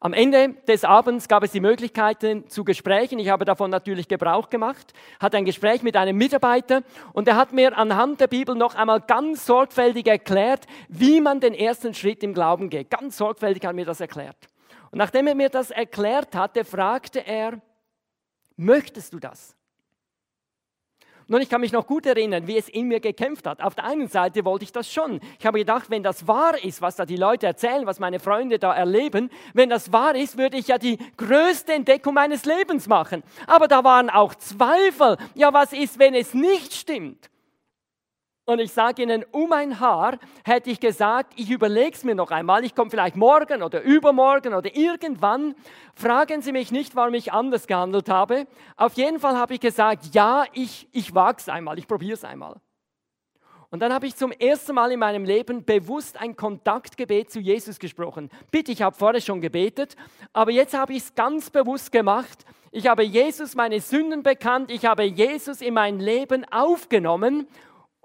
Am 0.00 0.12
Ende 0.12 0.54
des 0.68 0.84
Abends 0.84 1.26
gab 1.26 1.42
es 1.42 1.50
die 1.50 1.60
Möglichkeiten 1.60 2.48
zu 2.48 2.62
Gesprächen. 2.62 3.18
Ich 3.18 3.30
habe 3.30 3.44
davon 3.44 3.68
natürlich 3.68 4.06
Gebrauch 4.06 4.48
gemacht, 4.48 4.92
hatte 5.18 5.36
ein 5.36 5.44
Gespräch 5.44 5.82
mit 5.82 5.96
einem 5.96 6.16
Mitarbeiter 6.16 6.82
und 7.12 7.26
er 7.26 7.34
hat 7.34 7.52
mir 7.52 7.76
anhand 7.76 8.20
der 8.20 8.28
Bibel 8.28 8.54
noch 8.54 8.76
einmal 8.76 9.00
ganz 9.00 9.44
sorgfältig 9.44 10.06
erklärt, 10.06 10.66
wie 10.88 11.20
man 11.20 11.40
den 11.40 11.52
ersten 11.52 11.94
Schritt 11.94 12.22
im 12.22 12.32
Glauben 12.32 12.70
geht. 12.70 12.90
Ganz 12.90 13.16
sorgfältig 13.16 13.64
hat 13.64 13.72
er 13.72 13.74
mir 13.74 13.86
das 13.86 14.00
erklärt. 14.00 14.36
Und 14.92 14.98
nachdem 14.98 15.26
er 15.26 15.34
mir 15.34 15.48
das 15.48 15.72
erklärt 15.72 16.36
hatte, 16.36 16.64
fragte 16.64 17.26
er, 17.26 17.60
möchtest 18.56 19.12
du 19.12 19.18
das? 19.18 19.57
Nun, 21.30 21.42
ich 21.42 21.50
kann 21.50 21.60
mich 21.60 21.72
noch 21.72 21.86
gut 21.86 22.06
erinnern, 22.06 22.46
wie 22.46 22.56
es 22.56 22.70
in 22.70 22.88
mir 22.88 23.00
gekämpft 23.00 23.46
hat. 23.46 23.60
Auf 23.60 23.74
der 23.74 23.84
einen 23.84 24.08
Seite 24.08 24.46
wollte 24.46 24.64
ich 24.64 24.72
das 24.72 24.90
schon. 24.90 25.20
Ich 25.38 25.44
habe 25.44 25.58
gedacht, 25.58 25.90
wenn 25.90 26.02
das 26.02 26.26
wahr 26.26 26.54
ist, 26.64 26.80
was 26.80 26.96
da 26.96 27.04
die 27.04 27.16
Leute 27.16 27.46
erzählen, 27.46 27.84
was 27.84 27.98
meine 27.98 28.18
Freunde 28.18 28.58
da 28.58 28.74
erleben, 28.74 29.28
wenn 29.52 29.68
das 29.68 29.92
wahr 29.92 30.16
ist, 30.16 30.38
würde 30.38 30.56
ich 30.56 30.68
ja 30.68 30.78
die 30.78 30.96
größte 31.18 31.74
Entdeckung 31.74 32.14
meines 32.14 32.46
Lebens 32.46 32.88
machen. 32.88 33.22
Aber 33.46 33.68
da 33.68 33.84
waren 33.84 34.08
auch 34.08 34.34
Zweifel. 34.36 35.18
Ja, 35.34 35.52
was 35.52 35.74
ist, 35.74 35.98
wenn 35.98 36.14
es 36.14 36.32
nicht 36.32 36.72
stimmt? 36.72 37.28
Und 38.48 38.60
ich 38.60 38.72
sage 38.72 39.02
Ihnen, 39.02 39.26
um 39.30 39.52
ein 39.52 39.78
Haar 39.78 40.16
hätte 40.42 40.70
ich 40.70 40.80
gesagt, 40.80 41.34
ich 41.36 41.50
überlege 41.50 41.92
es 41.92 42.02
mir 42.02 42.14
noch 42.14 42.30
einmal, 42.30 42.64
ich 42.64 42.74
komme 42.74 42.90
vielleicht 42.90 43.14
morgen 43.14 43.62
oder 43.62 43.82
übermorgen 43.82 44.54
oder 44.54 44.74
irgendwann. 44.74 45.54
Fragen 45.94 46.40
Sie 46.40 46.52
mich 46.52 46.72
nicht, 46.72 46.96
warum 46.96 47.12
ich 47.12 47.30
anders 47.30 47.66
gehandelt 47.66 48.08
habe. 48.08 48.46
Auf 48.78 48.94
jeden 48.94 49.20
Fall 49.20 49.36
habe 49.36 49.52
ich 49.52 49.60
gesagt, 49.60 50.14
ja, 50.14 50.46
ich, 50.54 50.88
ich 50.92 51.14
wage 51.14 51.40
es 51.40 51.50
einmal, 51.50 51.78
ich 51.78 51.86
probiere 51.86 52.14
es 52.14 52.24
einmal. 52.24 52.56
Und 53.68 53.80
dann 53.80 53.92
habe 53.92 54.06
ich 54.06 54.16
zum 54.16 54.32
ersten 54.32 54.74
Mal 54.74 54.92
in 54.92 55.00
meinem 55.00 55.26
Leben 55.26 55.66
bewusst 55.66 56.18
ein 56.18 56.34
Kontaktgebet 56.34 57.30
zu 57.30 57.40
Jesus 57.40 57.78
gesprochen. 57.78 58.30
Bitte, 58.50 58.72
ich 58.72 58.80
habe 58.80 58.96
vorher 58.96 59.20
schon 59.20 59.42
gebetet, 59.42 59.94
aber 60.32 60.52
jetzt 60.52 60.72
habe 60.72 60.94
ich 60.94 61.02
es 61.02 61.14
ganz 61.14 61.50
bewusst 61.50 61.92
gemacht. 61.92 62.46
Ich 62.70 62.86
habe 62.86 63.02
Jesus 63.02 63.54
meine 63.54 63.80
Sünden 63.80 64.22
bekannt, 64.22 64.70
ich 64.70 64.86
habe 64.86 65.02
Jesus 65.02 65.60
in 65.60 65.74
mein 65.74 66.00
Leben 66.00 66.46
aufgenommen 66.50 67.46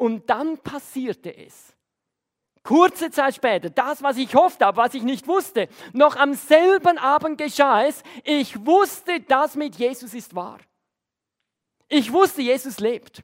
und 0.04 0.30
dann 0.30 0.58
passierte 0.58 1.34
es. 1.34 1.74
Kurze 2.62 3.10
Zeit 3.10 3.36
später, 3.36 3.70
das, 3.70 4.04
was 4.04 4.18
ich 4.18 4.36
hoffte, 4.36 4.66
aber 4.66 4.84
was 4.84 4.94
ich 4.94 5.04
nicht 5.04 5.30
wusste, 5.30 5.70
noch 5.94 6.18
am 6.18 6.34
selben 6.34 6.98
Abend 6.98 7.38
geschah 7.38 7.86
es. 7.86 8.04
Ich 8.26 8.66
wusste, 8.66 9.22
das 9.22 9.56
mit 9.56 9.76
Jesus 9.76 10.14
ist 10.14 10.36
wahr. 10.36 10.60
Ich 11.88 12.12
wusste, 12.12 12.42
Jesus 12.42 12.82
lebt. 12.82 13.24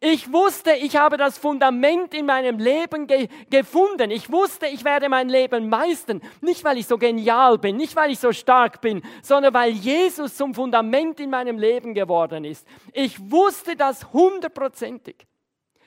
Ich 0.00 0.30
wusste, 0.30 0.72
ich 0.72 0.96
habe 0.96 1.16
das 1.16 1.38
Fundament 1.38 2.12
in 2.12 2.26
meinem 2.26 2.58
Leben 2.58 3.06
ge 3.06 3.28
gefunden. 3.48 4.10
Ich 4.10 4.30
wusste, 4.30 4.66
ich 4.66 4.84
werde 4.84 5.08
mein 5.08 5.30
Leben 5.30 5.70
meistern. 5.70 6.20
Nicht, 6.42 6.62
weil 6.62 6.76
ich 6.76 6.86
so 6.86 6.98
genial 6.98 7.56
bin, 7.56 7.78
nicht, 7.78 7.96
weil 7.96 8.10
ich 8.10 8.18
so 8.18 8.32
stark 8.32 8.82
bin, 8.82 9.00
sondern 9.22 9.54
weil 9.54 9.72
Jesus 9.72 10.36
zum 10.36 10.54
Fundament 10.54 11.20
in 11.20 11.30
meinem 11.30 11.58
Leben 11.58 11.94
geworden 11.94 12.44
ist. 12.44 12.66
Ich 12.92 13.18
wusste 13.30 13.76
das 13.76 14.12
hundertprozentig. 14.12 15.26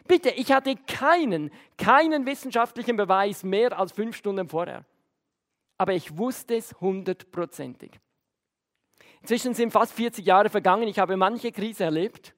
Bitte, 0.08 0.30
ich 0.30 0.52
hatte 0.52 0.76
keinen, 0.76 1.52
keinen 1.78 2.26
wissenschaftlichen 2.26 2.96
Beweis 2.96 3.44
mehr 3.44 3.78
als 3.78 3.92
fünf 3.92 4.16
Stunden 4.16 4.48
vorher. 4.48 4.86
Aber 5.78 5.94
ich 5.94 6.18
wusste 6.18 6.56
es 6.56 6.74
hundertprozentig. 6.80 8.00
Inzwischen 9.22 9.54
sind 9.54 9.72
fast 9.72 9.94
40 9.94 10.26
Jahre 10.26 10.50
vergangen. 10.50 10.88
Ich 10.88 11.00
habe 11.00 11.18
manche 11.18 11.52
Krise 11.52 11.86
erlebt 11.86 12.36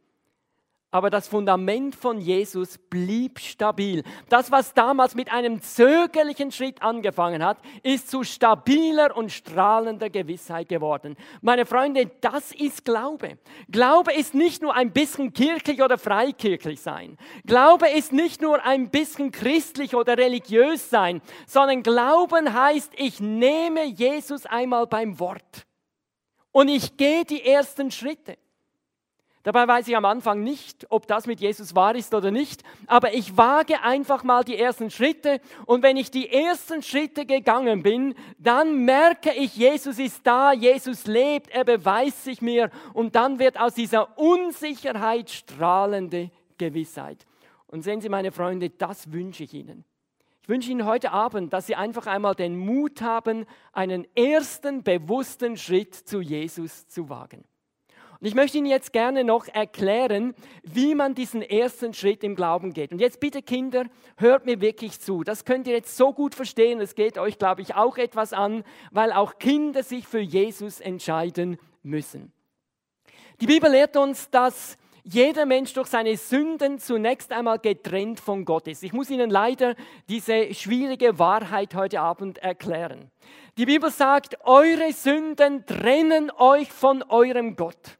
aber 0.89 1.10
das 1.10 1.28
Fundament 1.28 1.95
von 1.95 2.19
Jesus 2.19 2.78
blieb 2.78 3.39
stabil. 3.39 4.04
Das, 4.30 4.52
was 4.52 4.73
damals 4.73 5.15
mit 5.15 5.32
einem 5.32 5.62
zögerlichen 5.62 6.52
Schritt 6.52 6.82
angefangen 6.82 7.43
hat, 7.43 7.58
ist 7.84 8.10
zu 8.10 8.23
stabiler 8.23 9.15
und 9.17 9.32
strahlender 9.32 10.10
Gewissheit 10.10 10.69
geworden. 10.69 11.17
Meine 11.41 11.65
Freunde, 11.65 12.10
das 12.21 12.54
ist 12.54 12.86
Glaube. 12.86 13.38
Glaube 13.69 14.13
ist 14.13 14.34
nicht 14.34 14.62
nur 14.62 14.76
ein 14.76 14.93
bisschen 14.93 15.34
kirchlich 15.34 15.82
oder 15.82 15.97
freikirchlich 15.97 16.80
sein. 16.80 17.17
Glaube 17.45 17.89
ist 17.89 18.13
nicht 18.13 18.41
nur 18.41 18.63
ein 18.63 18.89
bisschen 18.89 19.32
christlich 19.32 19.93
oder 19.93 20.17
religiös 20.17 20.89
sein, 20.89 21.21
sondern 21.45 21.84
Glauben 21.84 22.54
heißt, 22.54 22.93
ich 22.95 23.19
nehme 23.19 23.86
Jesus 23.86 24.45
einmal 24.45 24.88
beim 24.88 25.19
Wort 25.19 25.67
und 26.52 26.69
ich 26.69 26.95
gehe 26.95 27.26
die 27.26 27.45
ersten 27.45 27.91
Schritte. 27.91 28.38
Dabei 29.47 29.65
weiß 29.65 29.88
ich 29.88 29.95
am 29.95 30.03
Anfang 30.03 30.43
nicht, 30.43 30.88
ob 30.89 31.07
das 31.07 31.25
mit 31.25 31.39
Jesus 31.39 31.73
wahr 31.73 31.95
ist 31.95 32.13
oder 32.13 32.31
nicht, 32.31 32.65
aber 32.86 33.13
ich 33.13 33.38
wage 33.38 33.81
einfach 33.81 34.25
mal 34.25 34.43
die 34.43 34.57
ersten 34.57 34.91
Schritte 34.91 35.39
und 35.65 35.83
wenn 35.83 35.95
ich 35.95 36.12
die 36.12 36.29
ersten 36.29 36.83
Schritte 36.83 37.25
gegangen 37.25 37.81
bin, 37.81 38.13
dann 38.38 38.83
merke 38.83 39.31
ich, 39.31 39.55
Jesus 39.55 39.99
ist 39.99 40.27
da, 40.27 40.51
Jesus 40.51 41.07
lebt, 41.07 41.49
er 41.51 41.63
beweist 41.63 42.25
sich 42.25 42.41
mir 42.41 42.71
und 42.93 43.15
dann 43.15 43.39
wird 43.39 43.57
aus 43.57 43.73
dieser 43.73 44.19
Unsicherheit 44.19 45.29
strahlende 45.29 46.29
Gewissheit. 46.57 47.25
Und 47.67 47.83
sehen 47.83 48.01
Sie, 48.01 48.10
meine 48.10 48.33
Freunde, 48.33 48.69
das 48.69 49.13
wünsche 49.13 49.45
ich 49.45 49.53
Ihnen. 49.53 49.86
Ich 50.41 50.49
wünsche 50.49 50.71
Ihnen 50.71 50.83
heute 50.83 51.13
Abend, 51.13 51.53
dass 51.53 51.67
Sie 51.67 51.75
einfach 51.77 52.05
einmal 52.05 52.36
den 52.36 52.57
Mut 52.57 53.01
haben, 53.01 53.45
einen 53.71 54.05
ersten 54.13 54.83
bewussten 54.83 55.55
Schritt 55.55 55.95
zu 55.95 56.19
Jesus 56.19 56.89
zu 56.89 57.07
wagen. 57.07 57.45
Und 58.19 58.27
ich 58.27 58.36
möchte 58.36 58.58
Ihnen 58.58 58.67
jetzt 58.67 58.93
gerne 58.93 59.23
noch 59.23 59.47
erklären, 59.47 60.34
wie 60.63 60.95
man 60.95 61.13
diesen 61.13 61.41
ersten 61.41 61.93
Schritt 61.93 62.23
im 62.23 62.36
Glauben 62.36 62.73
geht. 62.73 62.91
Und 62.91 62.99
jetzt 62.99 63.19
bitte 63.19 63.41
Kinder, 63.41 63.86
hört 64.17 64.45
mir 64.45 64.60
wirklich 64.60 64.99
zu. 64.99 65.23
Das 65.23 65.45
könnt 65.45 65.67
ihr 65.67 65.73
jetzt 65.73 65.95
so 65.95 66.13
gut 66.13 66.34
verstehen. 66.34 66.82
Es 66.82 66.95
geht 66.95 67.17
euch, 67.17 67.38
glaube 67.38 67.62
ich, 67.62 67.75
auch 67.75 67.97
etwas 67.97 68.34
an, 68.34 68.63
weil 68.91 69.12
auch 69.12 69.38
Kinder 69.38 69.84
sich 69.84 70.08
für 70.08 70.19
Jesus 70.19 70.80
entscheiden 70.80 71.58
müssen. 71.84 72.32
Die 73.39 73.45
Bibel 73.45 73.69
lehrt 73.69 73.95
uns, 73.95 74.32
dass 74.32 74.77
jeder 75.10 75.45
Mensch 75.45 75.73
durch 75.73 75.88
seine 75.88 76.17
Sünden 76.17 76.80
zunächst 76.80 77.32
einmal 77.32 77.60
getrennt 77.60 78.19
von 78.19 78.43
Gott 78.43 78.67
ist. 78.67 78.84
Ich 78.84 78.91
muss 78.91 79.10
Ihnen 79.10 79.30
leider 79.30 79.75
diese 80.10 80.53
schwierige 80.53 81.17
Wahrheit 81.17 81.75
heute 81.75 82.01
Abend 82.01 82.39
erklären. 82.39 83.10
Die 83.58 83.65
Bibel 83.65 83.89
sagt, 83.89 84.38
eure 84.43 84.91
Sünden 84.91 85.65
trennen 85.65 86.30
euch 86.32 86.71
von 86.71 87.03
eurem 87.03 87.56
Gott. 87.56 87.97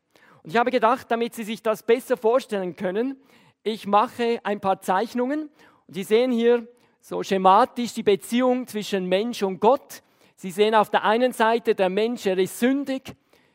Und 0.47 0.51
ich 0.51 0.60
habe 0.60 0.71
gedacht, 0.71 1.12
damit 1.12 1.36
Sie 1.36 1.43
sich 1.43 1.62
das 1.62 1.83
besser 1.83 2.15
vorstellen 2.15 2.77
können, 2.77 3.19
ich 3.63 3.86
mache 3.86 4.39
ein 4.45 4.62
paar 4.62 4.79
Zeichnungen. 4.79 5.49
Und 5.88 5.93
Sie 5.93 6.03
sehen 6.03 6.31
hier 6.31 6.65
so 7.01 7.21
schematisch 7.21 7.93
die 7.93 8.03
Beziehung 8.03 8.65
zwischen 8.65 9.07
Mensch 9.07 9.43
und 9.43 9.60
Gott. 9.60 10.01
Sie 10.38 10.51
sehen 10.51 10.73
auf 10.73 10.89
der 10.89 11.03
einen 11.03 11.33
Seite, 11.33 11.75
der 11.75 11.89
Mensch, 11.89 12.25
er 12.25 12.38
ist 12.38 12.62
sündig. 12.62 13.13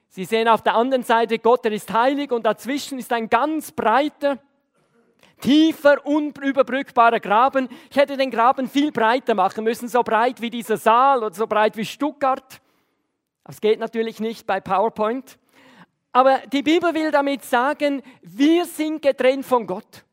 Sie 0.09 0.27
sehen 0.27 0.49
auf 0.49 0.61
der 0.61 0.75
anderen 0.75 1.03
Seite, 1.03 1.39
Gott, 1.39 1.65
er 1.65 1.73
ist 1.73 1.91
heilig. 1.91 2.31
Und 2.31 2.45
dazwischen 2.45 2.99
ist 2.99 3.11
ein 3.11 3.31
ganz 3.31 3.73
breiter, 3.73 4.37
tiefer, 5.41 6.05
unüberbrückbarer 6.05 7.21
Graben. 7.21 7.71
Ich 7.91 7.97
hätte 7.97 8.19
den 8.19 8.31
Graben 8.31 8.69
viel 8.69 8.93
breiter 8.93 9.35
machen 9.35 9.65
müssen, 9.65 9.89
so 9.89 10.03
breit 10.03 10.43
wie 10.43 10.51
dieser 10.51 10.77
Saal 10.77 11.25
oder 11.25 11.35
so 11.35 11.47
breit 11.47 11.75
wie 11.79 11.87
Stuttgart. 11.87 12.61
Das 13.45 13.63
geht 13.63 13.81
natürlich 13.81 14.21
nicht 14.21 14.47
bei 14.47 14.61
PowerPoint. 14.61 15.39
Aber 16.13 16.39
die 16.53 16.63
Bibel 16.63 16.95
will 16.95 17.11
damit 17.11 17.43
sagen, 17.43 18.03
wir 18.21 18.67
sind 18.67 19.01
getrennt 19.01 19.47
von 19.47 19.67
Gott. 19.67 20.05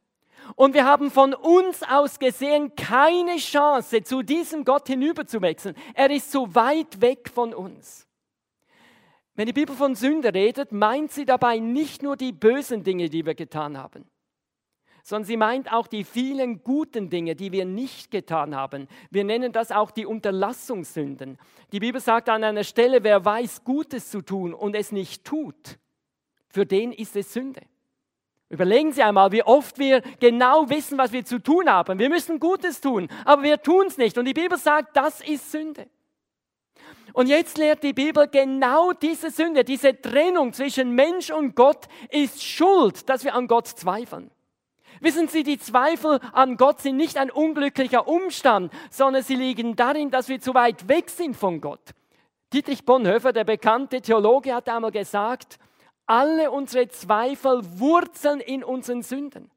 Und 0.56 0.74
wir 0.74 0.86
haben 0.86 1.12
von 1.12 1.34
uns 1.34 1.84
aus 1.84 2.20
gesehen 2.20 2.76
keine 2.76 3.38
Chance, 3.38 4.04
zu 4.04 4.24
diesem 4.24 4.66
Gott 4.66 4.88
hinüberzuwechseln. 4.88 5.76
Er 5.94 6.10
ist 6.10 6.32
so 6.32 6.54
weit 6.56 7.02
weg 7.02 7.30
von 7.34 7.54
uns. 7.54 8.08
Wenn 9.36 9.46
die 9.46 9.54
Bibel 9.54 9.76
von 9.76 9.96
Sünde 9.96 10.34
redet, 10.34 10.72
meint 10.72 11.12
sie 11.12 11.24
dabei 11.24 11.60
nicht 11.60 12.04
nur 12.04 12.18
die 12.18 12.34
bösen 12.34 12.84
Dinge, 12.84 13.10
die 13.10 13.26
wir 13.26 13.36
getan 13.36 13.78
haben, 13.78 14.06
sondern 15.02 15.26
sie 15.26 15.38
meint 15.38 15.72
auch 15.72 15.88
die 15.88 16.04
vielen 16.04 16.62
guten 16.62 17.10
Dinge, 17.10 17.36
die 17.36 17.54
wir 17.54 17.64
nicht 17.64 18.12
getan 18.12 18.54
haben. 18.54 18.90
Wir 19.12 19.24
nennen 19.24 19.54
das 19.54 19.72
auch 19.72 19.92
die 19.92 20.06
Unterlassungssünden. 20.06 21.38
Die 21.72 21.80
Bibel 21.80 22.02
sagt 22.02 22.28
an 22.28 22.44
einer 22.44 22.66
Stelle, 22.66 23.04
wer 23.04 23.24
weiß, 23.24 23.64
Gutes 23.64 24.12
zu 24.12 24.22
tun 24.22 24.54
und 24.54 24.76
es 24.76 24.92
nicht 24.92 25.24
tut, 25.24 25.80
für 26.50 26.66
den 26.66 26.92
ist 26.92 27.16
es 27.16 27.34
Sünde. 27.34 27.62
Überlegen 28.50 28.92
Sie 28.92 29.04
einmal, 29.04 29.32
wie 29.32 29.44
oft 29.44 29.78
wir 29.78 30.02
genau 30.20 30.70
wissen, 30.70 30.98
was 30.98 31.12
wir 31.12 31.24
zu 31.24 31.40
tun 31.40 31.70
haben. 31.70 32.00
Wir 32.00 32.10
müssen 32.10 32.40
Gutes 32.40 32.82
tun, 32.82 33.08
aber 33.24 33.44
wir 33.44 33.62
tun 33.62 33.86
es 33.88 33.98
nicht. 33.98 34.18
Und 34.18 34.26
die 34.26 34.34
Bibel 34.34 34.58
sagt, 34.58 34.98
das 34.98 35.22
ist 35.22 35.52
Sünde. 35.52 35.88
Und 37.14 37.28
jetzt 37.28 37.58
lehrt 37.58 37.84
die 37.84 37.94
Bibel 37.94 38.28
genau 38.28 38.94
diese 38.94 39.30
Sünde, 39.30 39.64
diese 39.64 40.00
Trennung 40.00 40.54
zwischen 40.54 40.92
Mensch 40.94 41.30
und 41.32 41.56
Gott 41.56 41.88
ist 42.10 42.44
Schuld, 42.44 43.08
dass 43.10 43.24
wir 43.24 43.36
an 43.36 43.48
Gott 43.48 43.68
zweifeln. 43.68 44.32
Wissen 45.00 45.28
Sie, 45.28 45.44
die 45.44 45.60
Zweifel 45.60 46.20
an 46.34 46.58
Gott 46.58 46.82
sind 46.82 46.98
nicht 46.98 47.18
ein 47.18 47.32
unglücklicher 47.32 48.08
Umstand, 48.08 48.72
sondern 48.90 49.24
sie 49.24 49.36
liegen 49.36 49.76
darin, 49.76 50.12
dass 50.12 50.28
wir 50.28 50.42
zu 50.42 50.54
weit 50.54 50.88
weg 50.88 51.10
sind 51.10 51.36
von 51.36 51.62
Gott. 51.62 51.94
Dietrich 52.52 52.84
Bonhoeffer, 52.84 53.32
der 53.32 53.44
bekannte 53.44 54.02
Theologe, 54.02 54.54
hat 54.54 54.68
einmal 54.68 54.92
gesagt, 54.92 55.58
alle 56.10 56.50
unsere 56.52 56.88
Zweifel 56.88 57.62
wurzeln 57.80 58.40
in 58.40 58.64
unseren 58.64 59.04
Sünden. 59.04 59.52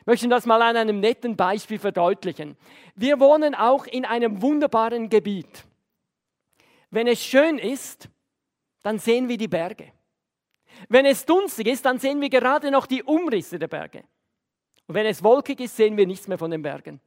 Ich 0.00 0.06
möchte 0.06 0.28
das 0.28 0.46
mal 0.46 0.60
an 0.60 0.76
einem 0.76 1.00
netten 1.00 1.36
Beispiel 1.36 1.78
verdeutlichen. 1.78 2.56
Wir 2.94 3.20
wohnen 3.20 3.54
auch 3.54 3.86
in 3.86 4.04
einem 4.04 4.42
wunderbaren 4.42 5.08
Gebiet. 5.08 5.64
Wenn 6.90 7.06
es 7.06 7.24
schön 7.24 7.58
ist, 7.58 8.08
dann 8.82 8.98
sehen 8.98 9.28
wir 9.28 9.38
die 9.38 9.48
Berge. 9.48 9.92
Wenn 10.88 11.06
es 11.06 11.24
dunstig 11.24 11.68
ist, 11.68 11.86
dann 11.86 11.98
sehen 11.98 12.20
wir 12.20 12.28
gerade 12.28 12.70
noch 12.70 12.86
die 12.86 13.02
Umrisse 13.02 13.58
der 13.58 13.68
Berge. 13.68 14.04
Und 14.88 14.94
wenn 14.94 15.06
es 15.06 15.22
wolkig 15.22 15.60
ist, 15.60 15.76
sehen 15.76 15.96
wir 15.96 16.06
nichts 16.06 16.28
mehr 16.28 16.38
von 16.38 16.50
den 16.50 16.62
Bergen. 16.62 17.00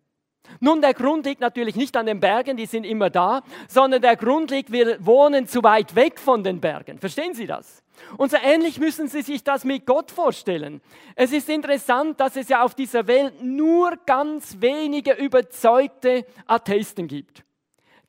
Nun, 0.59 0.81
der 0.81 0.93
Grund 0.93 1.25
liegt 1.25 1.41
natürlich 1.41 1.75
nicht 1.75 1.95
an 1.97 2.05
den 2.05 2.19
Bergen, 2.19 2.57
die 2.57 2.65
sind 2.65 2.85
immer 2.85 3.09
da, 3.09 3.41
sondern 3.67 4.01
der 4.01 4.15
Grund 4.15 4.51
liegt, 4.51 4.71
wir 4.71 5.03
wohnen 5.05 5.47
zu 5.47 5.63
weit 5.63 5.95
weg 5.95 6.19
von 6.19 6.43
den 6.43 6.61
Bergen. 6.61 6.99
Verstehen 6.99 7.33
Sie 7.33 7.47
das? 7.47 7.83
Und 8.17 8.31
so 8.31 8.37
ähnlich 8.37 8.79
müssen 8.79 9.07
Sie 9.07 9.21
sich 9.21 9.43
das 9.43 9.63
mit 9.63 9.85
Gott 9.85 10.11
vorstellen. 10.11 10.81
Es 11.15 11.31
ist 11.31 11.49
interessant, 11.49 12.19
dass 12.19 12.35
es 12.35 12.49
ja 12.49 12.63
auf 12.63 12.75
dieser 12.75 13.07
Welt 13.07 13.41
nur 13.41 13.97
ganz 14.05 14.57
wenige 14.59 15.13
überzeugte 15.13 16.25
Atheisten 16.45 17.07
gibt. 17.07 17.43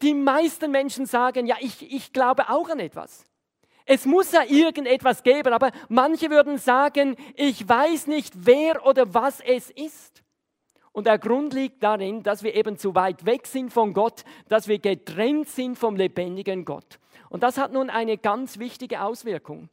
Die 0.02 0.14
meisten 0.14 0.70
Menschen 0.70 1.06
sagen, 1.06 1.46
ja, 1.46 1.56
ich, 1.60 1.90
ich 1.92 2.12
glaube 2.12 2.50
auch 2.50 2.68
an 2.68 2.80
etwas. 2.80 3.24
Es 3.86 4.04
muss 4.04 4.32
ja 4.32 4.42
irgendetwas 4.42 5.22
geben, 5.22 5.52
aber 5.52 5.70
manche 5.88 6.28
würden 6.28 6.58
sagen, 6.58 7.16
ich 7.36 7.66
weiß 7.66 8.08
nicht, 8.08 8.34
wer 8.36 8.84
oder 8.84 9.14
was 9.14 9.40
es 9.40 9.70
ist. 9.70 10.15
Und 10.96 11.06
der 11.06 11.18
Grund 11.18 11.52
liegt 11.52 11.82
darin, 11.82 12.22
dass 12.22 12.42
wir 12.42 12.54
eben 12.54 12.78
zu 12.78 12.94
weit 12.94 13.26
weg 13.26 13.46
sind 13.46 13.70
von 13.70 13.92
Gott, 13.92 14.24
dass 14.48 14.66
wir 14.66 14.78
getrennt 14.78 15.46
sind 15.46 15.76
vom 15.76 15.94
lebendigen 15.94 16.64
Gott. 16.64 16.98
Und 17.28 17.42
das 17.42 17.58
hat 17.58 17.70
nun 17.70 17.90
eine 17.90 18.16
ganz 18.16 18.58
wichtige 18.58 19.02
Auswirkung. 19.02 19.68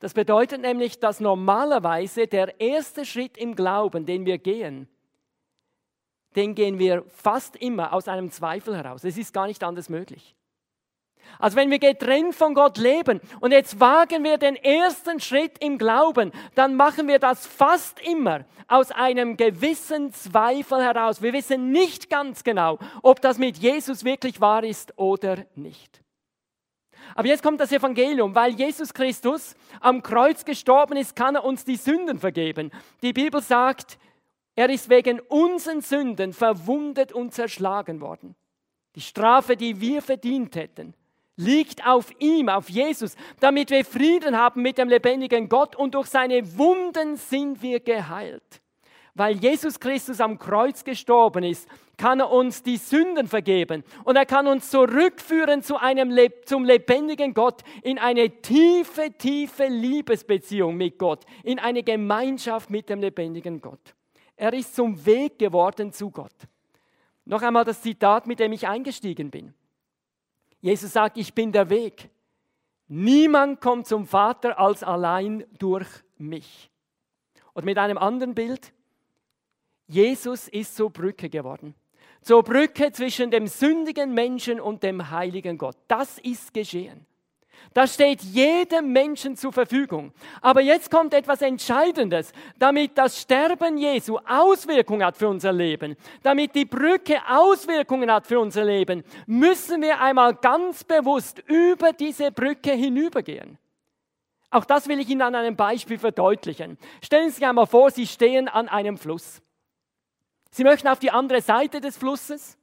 Das 0.00 0.12
bedeutet 0.12 0.60
nämlich, 0.60 0.98
dass 0.98 1.20
normalerweise 1.20 2.26
der 2.26 2.60
erste 2.60 3.04
Schritt 3.04 3.38
im 3.38 3.54
Glauben, 3.54 4.04
den 4.04 4.26
wir 4.26 4.38
gehen, 4.38 4.88
den 6.34 6.56
gehen 6.56 6.80
wir 6.80 7.04
fast 7.04 7.54
immer 7.54 7.92
aus 7.92 8.08
einem 8.08 8.32
Zweifel 8.32 8.76
heraus. 8.76 9.04
Es 9.04 9.16
ist 9.16 9.32
gar 9.32 9.46
nicht 9.46 9.62
anders 9.62 9.88
möglich. 9.88 10.34
Also 11.38 11.56
wenn 11.56 11.70
wir 11.70 11.78
getrennt 11.78 12.34
von 12.34 12.54
Gott 12.54 12.78
leben 12.78 13.20
und 13.40 13.52
jetzt 13.52 13.80
wagen 13.80 14.24
wir 14.24 14.38
den 14.38 14.56
ersten 14.56 15.20
Schritt 15.20 15.58
im 15.58 15.78
Glauben, 15.78 16.32
dann 16.54 16.76
machen 16.76 17.08
wir 17.08 17.18
das 17.18 17.46
fast 17.46 18.00
immer 18.00 18.44
aus 18.68 18.90
einem 18.90 19.36
gewissen 19.36 20.12
Zweifel 20.12 20.82
heraus. 20.82 21.22
Wir 21.22 21.32
wissen 21.32 21.72
nicht 21.72 22.08
ganz 22.10 22.44
genau, 22.44 22.78
ob 23.02 23.20
das 23.20 23.38
mit 23.38 23.58
Jesus 23.58 24.04
wirklich 24.04 24.40
wahr 24.40 24.64
ist 24.64 24.96
oder 24.98 25.44
nicht. 25.54 26.02
Aber 27.14 27.28
jetzt 27.28 27.42
kommt 27.42 27.60
das 27.60 27.72
Evangelium. 27.72 28.34
Weil 28.34 28.52
Jesus 28.54 28.94
Christus 28.94 29.54
am 29.80 30.02
Kreuz 30.02 30.44
gestorben 30.44 30.96
ist, 30.96 31.16
kann 31.16 31.34
er 31.34 31.44
uns 31.44 31.64
die 31.64 31.76
Sünden 31.76 32.18
vergeben. 32.18 32.70
Die 33.02 33.12
Bibel 33.12 33.42
sagt, 33.42 33.98
er 34.54 34.70
ist 34.70 34.88
wegen 34.88 35.20
unseren 35.20 35.80
Sünden 35.80 36.32
verwundet 36.32 37.12
und 37.12 37.32
zerschlagen 37.32 38.00
worden. 38.00 38.34
Die 38.94 39.00
Strafe, 39.00 39.56
die 39.56 39.80
wir 39.80 40.02
verdient 40.02 40.56
hätten, 40.56 40.94
liegt 41.44 41.86
auf 41.86 42.12
ihm, 42.18 42.48
auf 42.48 42.68
Jesus, 42.68 43.16
damit 43.40 43.70
wir 43.70 43.84
Frieden 43.84 44.38
haben 44.38 44.62
mit 44.62 44.78
dem 44.78 44.88
lebendigen 44.88 45.48
Gott 45.48 45.76
und 45.76 45.94
durch 45.94 46.06
seine 46.06 46.56
Wunden 46.56 47.16
sind 47.16 47.62
wir 47.62 47.80
geheilt. 47.80 48.62
Weil 49.14 49.36
Jesus 49.36 49.78
Christus 49.78 50.20
am 50.20 50.38
Kreuz 50.38 50.84
gestorben 50.84 51.44
ist, 51.44 51.68
kann 51.98 52.20
er 52.20 52.30
uns 52.30 52.62
die 52.62 52.78
Sünden 52.78 53.28
vergeben 53.28 53.84
und 54.04 54.16
er 54.16 54.24
kann 54.24 54.46
uns 54.46 54.70
zurückführen 54.70 55.62
zu 55.62 55.76
einem 55.76 56.16
zum 56.46 56.64
lebendigen 56.64 57.34
Gott 57.34 57.62
in 57.82 57.98
eine 57.98 58.30
tiefe, 58.40 59.12
tiefe 59.16 59.66
Liebesbeziehung 59.66 60.76
mit 60.76 60.98
Gott, 60.98 61.24
in 61.44 61.58
eine 61.58 61.82
Gemeinschaft 61.82 62.70
mit 62.70 62.88
dem 62.88 63.00
lebendigen 63.00 63.60
Gott. 63.60 63.94
Er 64.36 64.54
ist 64.54 64.74
zum 64.74 65.04
Weg 65.04 65.38
geworden 65.38 65.92
zu 65.92 66.10
Gott. 66.10 66.32
Noch 67.24 67.42
einmal 67.42 67.64
das 67.64 67.82
Zitat, 67.82 68.26
mit 68.26 68.40
dem 68.40 68.52
ich 68.52 68.66
eingestiegen 68.66 69.30
bin. 69.30 69.54
Jesus 70.62 70.92
sagt, 70.92 71.18
ich 71.18 71.34
bin 71.34 71.52
der 71.52 71.68
Weg. 71.68 72.08
Niemand 72.86 73.60
kommt 73.60 73.86
zum 73.86 74.06
Vater 74.06 74.58
als 74.58 74.82
allein 74.82 75.44
durch 75.58 75.88
mich. 76.16 76.70
Und 77.52 77.64
mit 77.64 77.76
einem 77.78 77.98
anderen 77.98 78.34
Bild, 78.34 78.72
Jesus 79.88 80.48
ist 80.48 80.76
zur 80.76 80.90
Brücke 80.90 81.28
geworden. 81.28 81.74
Zur 82.22 82.44
Brücke 82.44 82.92
zwischen 82.92 83.30
dem 83.30 83.48
sündigen 83.48 84.14
Menschen 84.14 84.60
und 84.60 84.84
dem 84.84 85.10
heiligen 85.10 85.58
Gott. 85.58 85.76
Das 85.88 86.18
ist 86.18 86.54
geschehen. 86.54 87.04
Das 87.74 87.94
steht 87.94 88.22
jedem 88.22 88.92
Menschen 88.92 89.36
zur 89.36 89.52
Verfügung. 89.52 90.12
Aber 90.40 90.60
jetzt 90.60 90.90
kommt 90.90 91.14
etwas 91.14 91.40
Entscheidendes. 91.40 92.32
Damit 92.58 92.98
das 92.98 93.20
Sterben 93.20 93.78
Jesu 93.78 94.18
Auswirkungen 94.26 95.04
hat 95.04 95.16
für 95.16 95.28
unser 95.28 95.52
Leben, 95.52 95.96
damit 96.22 96.54
die 96.54 96.64
Brücke 96.64 97.20
Auswirkungen 97.26 98.10
hat 98.12 98.26
für 98.26 98.38
unser 98.40 98.64
Leben, 98.64 99.04
müssen 99.26 99.80
wir 99.80 100.00
einmal 100.00 100.34
ganz 100.34 100.84
bewusst 100.84 101.42
über 101.46 101.92
diese 101.92 102.30
Brücke 102.30 102.72
hinübergehen. 102.72 103.58
Auch 104.50 104.66
das 104.66 104.86
will 104.86 105.00
ich 105.00 105.08
Ihnen 105.08 105.22
an 105.22 105.34
einem 105.34 105.56
Beispiel 105.56 105.98
verdeutlichen. 105.98 106.76
Stellen 107.02 107.30
Sie 107.30 107.36
sich 107.36 107.46
einmal 107.46 107.66
vor, 107.66 107.90
Sie 107.90 108.06
stehen 108.06 108.48
an 108.48 108.68
einem 108.68 108.98
Fluss. 108.98 109.40
Sie 110.50 110.64
möchten 110.64 110.88
auf 110.88 110.98
die 110.98 111.10
andere 111.10 111.40
Seite 111.40 111.80
des 111.80 111.96
Flusses. 111.96 112.58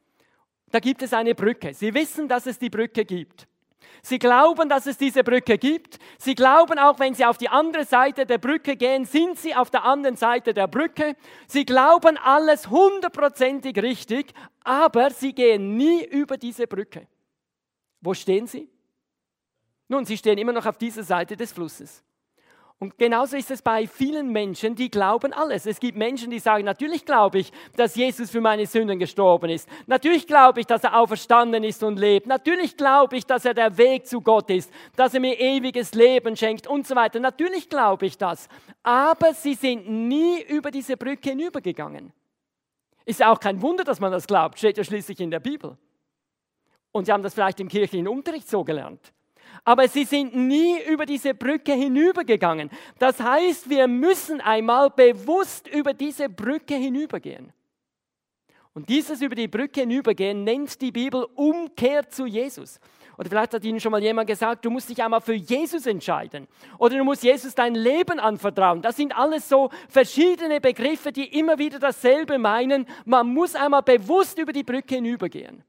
Da 0.70 0.80
gibt 0.80 1.02
es 1.02 1.14
eine 1.14 1.34
Brücke. 1.34 1.74
Sie 1.74 1.92
wissen, 1.96 2.28
dass 2.28 2.46
es 2.46 2.60
die 2.60 2.70
Brücke 2.70 3.06
gibt. 3.06 3.48
Sie 4.02 4.20
glauben, 4.20 4.70
dass 4.70 4.86
es 4.86 4.98
diese 4.98 5.24
Brücke 5.24 5.58
gibt. 5.58 6.00
Sie 6.18 6.36
glauben 6.36 6.80
auch, 6.80 7.00
wenn 7.00 7.14
Sie 7.14 7.26
auf 7.26 7.38
die 7.38 7.50
andere 7.50 7.86
Seite 7.86 8.26
der 8.26 8.38
Brücke 8.38 8.76
gehen, 8.76 9.06
sind 9.06 9.38
Sie 9.38 9.54
auf 9.54 9.70
der 9.70 9.84
anderen 9.84 10.16
Seite 10.16 10.54
der 10.54 10.68
Brücke. 10.68 11.16
Sie 11.48 11.66
glauben 11.66 12.18
alles 12.18 12.70
hundertprozentig 12.70 13.78
richtig, 13.82 14.34
aber 14.64 15.10
Sie 15.12 15.34
gehen 15.34 15.76
nie 15.76 16.06
über 16.06 16.38
diese 16.38 16.68
Brücke. 16.68 17.08
Wo 18.02 18.14
stehen 18.14 18.48
Sie? 18.48 18.70
Nun, 19.88 20.06
Sie 20.06 20.18
stehen 20.18 20.38
immer 20.38 20.54
noch 20.54 20.66
auf 20.66 20.78
dieser 20.78 21.04
Seite 21.04 21.36
des 21.36 21.52
Flusses. 21.52 22.04
Und 22.82 22.98
genauso 22.98 23.36
ist 23.36 23.52
es 23.52 23.62
bei 23.62 23.88
vielen 23.88 24.32
Menschen, 24.32 24.74
die 24.74 24.90
glauben 24.90 25.34
alles. 25.34 25.66
Es 25.66 25.82
gibt 25.82 25.98
Menschen, 25.98 26.32
die 26.32 26.40
sagen, 26.40 26.64
natürlich 26.64 27.06
glaube 27.06 27.40
ich, 27.40 27.52
dass 27.76 27.96
Jesus 27.96 28.32
für 28.32 28.40
meine 28.40 28.66
Sünden 28.66 29.00
gestorben 29.00 29.50
ist. 29.50 29.68
Natürlich 29.86 30.26
glaube 30.26 30.62
ich, 30.62 30.66
dass 30.66 30.86
er 30.86 30.98
auferstanden 30.98 31.66
ist 31.66 31.84
und 31.84 32.00
lebt. 32.00 32.26
Natürlich 32.26 32.78
glaube 32.78 33.18
ich, 33.18 33.26
dass 33.26 33.44
er 33.44 33.54
der 33.54 33.78
Weg 33.78 34.08
zu 34.08 34.22
Gott 34.22 34.50
ist, 34.50 34.72
dass 34.96 35.14
er 35.14 35.20
mir 35.20 35.38
ewiges 35.38 35.94
Leben 35.94 36.38
schenkt 36.38 36.68
und 36.68 36.88
so 36.88 36.96
weiter. 36.96 37.20
Natürlich 37.20 37.68
glaube 37.68 38.06
ich 38.06 38.18
das. 38.18 38.48
Aber 38.82 39.34
sie 39.34 39.56
sind 39.56 39.90
nie 39.90 40.42
über 40.44 40.72
diese 40.72 40.96
Brücke 40.96 41.32
hinübergegangen. 41.32 42.14
Ist 43.04 43.20
ja 43.20 43.30
auch 43.30 43.42
kein 43.42 43.62
Wunder, 43.62 43.84
dass 43.84 44.00
man 44.00 44.14
das 44.14 44.26
glaubt, 44.26 44.58
steht 44.58 44.78
ja 44.78 44.86
schließlich 44.86 45.20
in 45.20 45.32
der 45.32 45.42
Bibel. 45.42 45.78
Und 46.94 47.06
sie 47.06 47.12
haben 47.12 47.24
das 47.24 47.34
vielleicht 47.34 47.60
im 47.60 47.68
kirchlichen 47.68 48.08
Unterricht 48.08 48.50
so 48.50 48.64
gelernt 48.64 49.12
aber 49.64 49.88
sie 49.88 50.06
sind 50.06 50.36
nie 50.36 50.82
über 50.84 51.06
diese 51.06 51.34
Brücke 51.34 51.74
hinübergegangen. 51.74 52.70
Das 52.98 53.20
heißt, 53.20 53.70
wir 53.70 53.88
müssen 53.88 54.42
einmal 54.42 54.90
bewusst 54.90 55.68
über 55.68 55.94
diese 55.94 56.30
Brücke 56.30 56.76
hinübergehen. 56.76 57.54
Und 58.74 58.88
dieses 58.90 59.22
über 59.22 59.36
die 59.36 59.48
Brücke 59.48 59.82
hinübergehen 59.82 60.44
nennt 60.44 60.80
die 60.82 60.92
Bibel 60.92 61.28
Umkehr 61.36 62.08
zu 62.10 62.26
Jesus. 62.26 62.80
Oder 63.18 63.30
vielleicht 63.30 63.54
hat 63.54 63.66
Ihnen 63.66 63.82
schon 63.82 63.92
mal 63.92 64.02
jemand 64.02 64.28
gesagt, 64.28 64.64
du 64.64 64.70
musst 64.70 64.90
dich 64.90 65.04
einmal 65.04 65.20
für 65.20 65.34
Jesus 65.34 65.86
entscheiden. 65.86 66.48
Oder 66.78 66.98
du 66.98 67.04
musst 67.04 67.22
Jesus 67.22 67.54
dein 67.54 67.76
Leben 67.76 68.18
anvertrauen. 68.18 68.82
Das 68.82 68.96
sind 68.96 69.14
alles 69.14 69.50
so 69.50 69.70
verschiedene 69.90 70.62
Begriffe, 70.62 71.12
die 71.12 71.26
immer 71.38 71.58
wieder 71.60 71.80
dasselbe 71.80 72.38
meinen. 72.38 72.86
Man 73.04 73.28
muss 73.34 73.56
einmal 73.56 73.84
bewusst 73.84 74.40
über 74.40 74.54
die 74.54 74.64
Brücke 74.64 74.96
hinübergehen. 74.96 75.66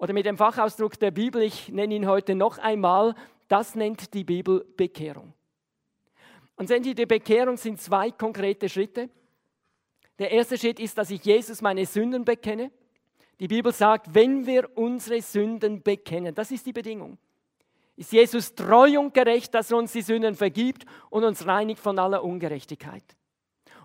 Oder 0.00 0.14
mit 0.14 0.24
dem 0.24 0.38
Fachausdruck 0.38 0.98
der 0.98 1.10
Bibel, 1.10 1.42
ich 1.42 1.68
nenne 1.68 1.94
ihn 1.94 2.06
heute 2.06 2.34
noch 2.34 2.56
einmal, 2.56 3.14
das 3.48 3.74
nennt 3.74 4.14
die 4.14 4.24
Bibel 4.24 4.64
Bekehrung. 4.74 5.34
Und 6.56 6.68
sehen 6.68 6.82
Sie, 6.82 6.94
die 6.94 7.04
Bekehrung 7.04 7.58
sind 7.58 7.78
zwei 7.82 8.10
konkrete 8.10 8.70
Schritte. 8.70 9.10
Der 10.18 10.30
erste 10.30 10.56
Schritt 10.56 10.80
ist, 10.80 10.96
dass 10.96 11.10
ich 11.10 11.22
Jesus 11.22 11.60
meine 11.60 11.84
Sünden 11.84 12.24
bekenne. 12.24 12.70
Die 13.40 13.48
Bibel 13.48 13.74
sagt, 13.74 14.14
wenn 14.14 14.46
wir 14.46 14.70
unsere 14.74 15.20
Sünden 15.20 15.82
bekennen, 15.82 16.34
das 16.34 16.50
ist 16.50 16.64
die 16.64 16.72
Bedingung. 16.72 17.18
Ist 17.94 18.12
Jesus 18.12 18.54
treu 18.54 18.98
und 18.98 19.12
gerecht, 19.12 19.52
dass 19.52 19.70
er 19.70 19.76
uns 19.76 19.92
die 19.92 20.00
Sünden 20.00 20.34
vergibt 20.34 20.86
und 21.10 21.24
uns 21.24 21.46
reinigt 21.46 21.80
von 21.80 21.98
aller 21.98 22.24
Ungerechtigkeit. 22.24 23.04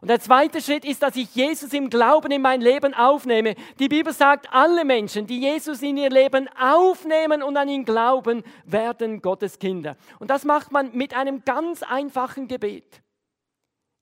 Und 0.01 0.09
der 0.09 0.19
zweite 0.19 0.61
Schritt 0.61 0.85
ist, 0.85 1.01
dass 1.01 1.15
ich 1.15 1.33
Jesus 1.35 1.73
im 1.73 1.89
Glauben 1.89 2.31
in 2.31 2.41
mein 2.41 2.61
Leben 2.61 2.93
aufnehme. 2.93 3.55
Die 3.79 3.87
Bibel 3.87 4.13
sagt, 4.13 4.51
alle 4.51 4.85
Menschen, 4.85 5.25
die 5.25 5.39
Jesus 5.39 5.81
in 5.81 5.97
ihr 5.97 6.09
Leben 6.09 6.47
aufnehmen 6.59 7.41
und 7.41 7.57
an 7.57 7.69
ihn 7.69 7.85
glauben, 7.85 8.43
werden 8.65 9.21
Gottes 9.21 9.57
Kinder. 9.57 9.97
Und 10.19 10.29
das 10.29 10.43
macht 10.43 10.71
man 10.71 10.95
mit 10.95 11.15
einem 11.15 11.43
ganz 11.45 11.81
einfachen 11.81 12.47
Gebet, 12.47 13.01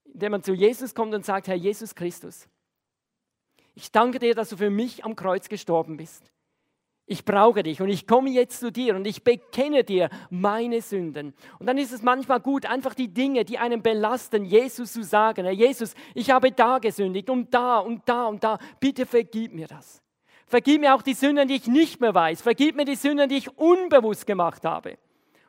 indem 0.06 0.32
man 0.34 0.44
zu 0.44 0.54
Jesus 0.54 0.94
kommt 0.94 1.14
und 1.14 1.26
sagt, 1.26 1.48
Herr 1.48 1.56
Jesus 1.56 1.96
Christus, 1.96 2.48
ich 3.76 3.92
danke 3.92 4.20
dir, 4.20 4.36
dass 4.36 4.50
du 4.50 4.58
für 4.58 4.70
mich 4.70 5.04
am 5.06 5.16
Kreuz 5.16 5.50
gestorben 5.50 5.98
bist. 5.98 6.32
Ich 7.06 7.26
brauche 7.26 7.64
dich 7.64 7.82
und 7.82 7.90
ich 7.90 8.08
komme 8.08 8.30
jetzt 8.30 8.62
zu 8.62 8.72
dir 8.72 8.96
und 8.96 9.06
ich 9.06 9.24
bekenne 9.24 9.84
dir 9.84 10.10
meine 10.30 10.82
Sünden. 10.82 11.34
Und 11.60 11.66
dann 11.66 11.78
ist 11.78 11.92
es 11.92 12.02
manchmal 12.02 12.40
gut, 12.40 12.66
einfach 12.66 12.94
die 12.94 13.10
Dinge, 13.10 13.44
die 13.44 13.58
einen 13.58 13.82
belasten, 13.82 14.46
Jesus 14.46 14.94
zu 14.94 15.04
sagen. 15.04 15.44
Herr 15.44 15.54
Jesus, 15.54 15.96
ich 16.16 16.32
habe 16.32 16.52
da 16.52 16.80
gesündigt 16.80 17.30
und 17.30 17.54
da 17.54 17.80
und 17.80 18.08
da 18.08 18.28
und 18.28 18.42
da. 18.44 18.58
Bitte 18.80 19.06
vergib 19.06 19.54
mir 19.54 19.68
das. 19.68 20.02
Vergib 20.48 20.80
mir 20.80 20.96
auch 20.96 21.02
die 21.02 21.14
Sünden, 21.14 21.48
die 21.48 21.56
ich 21.56 21.68
nicht 21.68 22.00
mehr 22.00 22.14
weiß. 22.14 22.42
Vergib 22.42 22.76
mir 22.76 22.86
die 22.86 22.96
Sünden, 22.96 23.28
die 23.28 23.38
ich 23.38 23.58
unbewusst 23.58 24.26
gemacht 24.26 24.64
habe. 24.64 24.98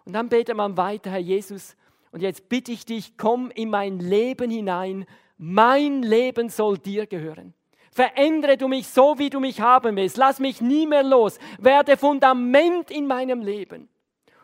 Und 0.05 0.13
dann 0.13 0.29
betet 0.29 0.57
man 0.57 0.77
weiter, 0.77 1.11
Herr 1.11 1.19
Jesus, 1.19 1.77
und 2.11 2.21
jetzt 2.21 2.49
bitte 2.49 2.73
ich 2.73 2.85
dich, 2.85 3.17
komm 3.17 3.51
in 3.51 3.71
mein 3.71 3.99
Leben 3.99 4.51
hinein. 4.51 5.05
Mein 5.37 6.03
Leben 6.03 6.49
soll 6.49 6.79
dir 6.79 7.07
gehören. 7.07 7.55
Verändere 7.95 8.57
du 8.57 8.67
mich 8.67 8.89
so, 8.89 9.19
wie 9.21 9.31
du 9.31 9.39
mich 9.39 9.61
haben 9.61 9.95
willst. 9.95 10.17
Lass 10.17 10.41
mich 10.41 10.61
nie 10.61 10.85
mehr 10.85 11.05
los. 11.05 11.39
Werde 11.59 11.97
Fundament 11.97 12.91
in 12.91 13.07
meinem 13.07 13.41
Leben. 13.41 13.89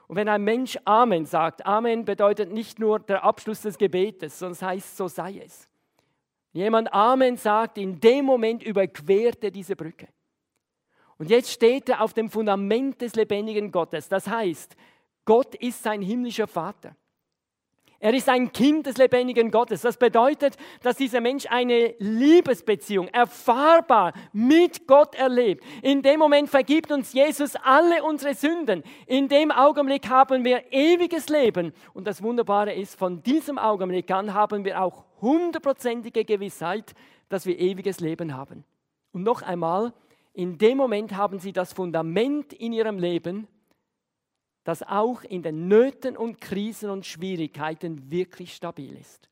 Und 0.07 0.17
wenn 0.17 0.29
ein 0.29 0.45
Mensch 0.45 0.79
Amen 0.85 1.27
sagt, 1.27 1.67
Amen 1.67 2.05
bedeutet 2.05 2.53
nicht 2.53 2.79
nur 2.79 3.01
der 3.01 3.25
Abschluss 3.25 3.63
des 3.63 3.77
Gebetes, 3.77 4.39
sondern 4.39 4.53
es 4.53 4.63
heißt, 4.63 4.97
so 4.97 5.09
sei 5.09 5.43
es. 5.45 5.69
Jemand 6.53 6.93
Amen 6.93 7.37
sagt, 7.37 7.79
in 7.79 7.99
dem 7.99 8.25
Moment 8.25 8.63
überquert 8.63 9.43
er 9.43 9.51
diese 9.51 9.75
Brücke. 9.75 10.07
Und 11.19 11.29
jetzt 11.29 11.51
steht 11.51 11.89
er 11.89 12.03
auf 12.03 12.15
dem 12.15 12.31
Fundament 12.31 13.01
des 13.01 13.17
lebendigen 13.17 13.73
Gottes. 13.73 14.09
Das 14.09 14.29
heißt, 14.29 14.77
Gott 15.25 15.57
ist 15.57 15.83
sein 15.83 16.03
himmlischer 16.03 16.47
Vater. 16.47 16.95
Er 18.03 18.15
ist 18.15 18.31
ein 18.31 18.51
Kind 18.51 18.87
des 18.87 18.97
lebendigen 18.97 19.51
Gottes. 19.51 19.83
Das 19.83 19.99
bedeutet, 19.99 20.57
dass 20.83 20.97
dieser 20.97 21.21
Mensch 21.21 21.45
eine 21.51 21.95
Liebesbeziehung 21.99 23.09
erfahrbar 23.09 24.15
mit 24.33 24.87
Gott 24.87 25.15
erlebt. 25.15 25.63
In 25.83 26.01
dem 26.01 26.19
Moment 26.19 26.49
vergibt 26.49 26.91
uns 26.93 27.13
Jesus 27.13 27.57
alle 27.57 28.03
unsere 28.03 28.33
Sünden. 28.35 28.83
In 29.07 29.29
dem 29.29 29.51
Augenblick 29.51 30.09
haben 30.09 30.47
wir 30.47 30.73
ewiges 30.73 31.29
Leben. 31.29 31.75
Und 31.93 32.07
das 32.07 32.23
Wunderbare 32.23 32.73
ist, 32.73 32.99
von 32.99 33.23
diesem 33.23 33.59
Augenblick 33.59 34.11
an 34.11 34.33
haben 34.33 34.65
wir 34.65 34.81
auch 34.81 35.05
hundertprozentige 35.21 36.25
Gewissheit, 36.25 36.95
dass 37.29 37.45
wir 37.45 37.59
ewiges 37.59 38.01
Leben 38.01 38.35
haben. 38.35 38.65
Und 39.13 39.25
noch 39.25 39.43
einmal, 39.43 39.93
in 40.33 40.57
dem 40.57 40.79
Moment 40.79 41.17
haben 41.17 41.39
Sie 41.39 41.53
das 41.53 41.75
Fundament 41.75 42.55
in 42.55 42.73
Ihrem 42.73 42.99
Leben 42.99 43.47
das 44.65 44.83
auch 44.83 45.23
in 45.23 45.43
den 45.43 45.69
Nöten 45.69 46.17
und 46.17 46.41
Krisen 46.41 46.91
und 46.91 47.07
Schwierigkeiten 47.07 48.11
wirklich 48.11 48.55
stabil 48.55 48.97
ist. 48.97 49.29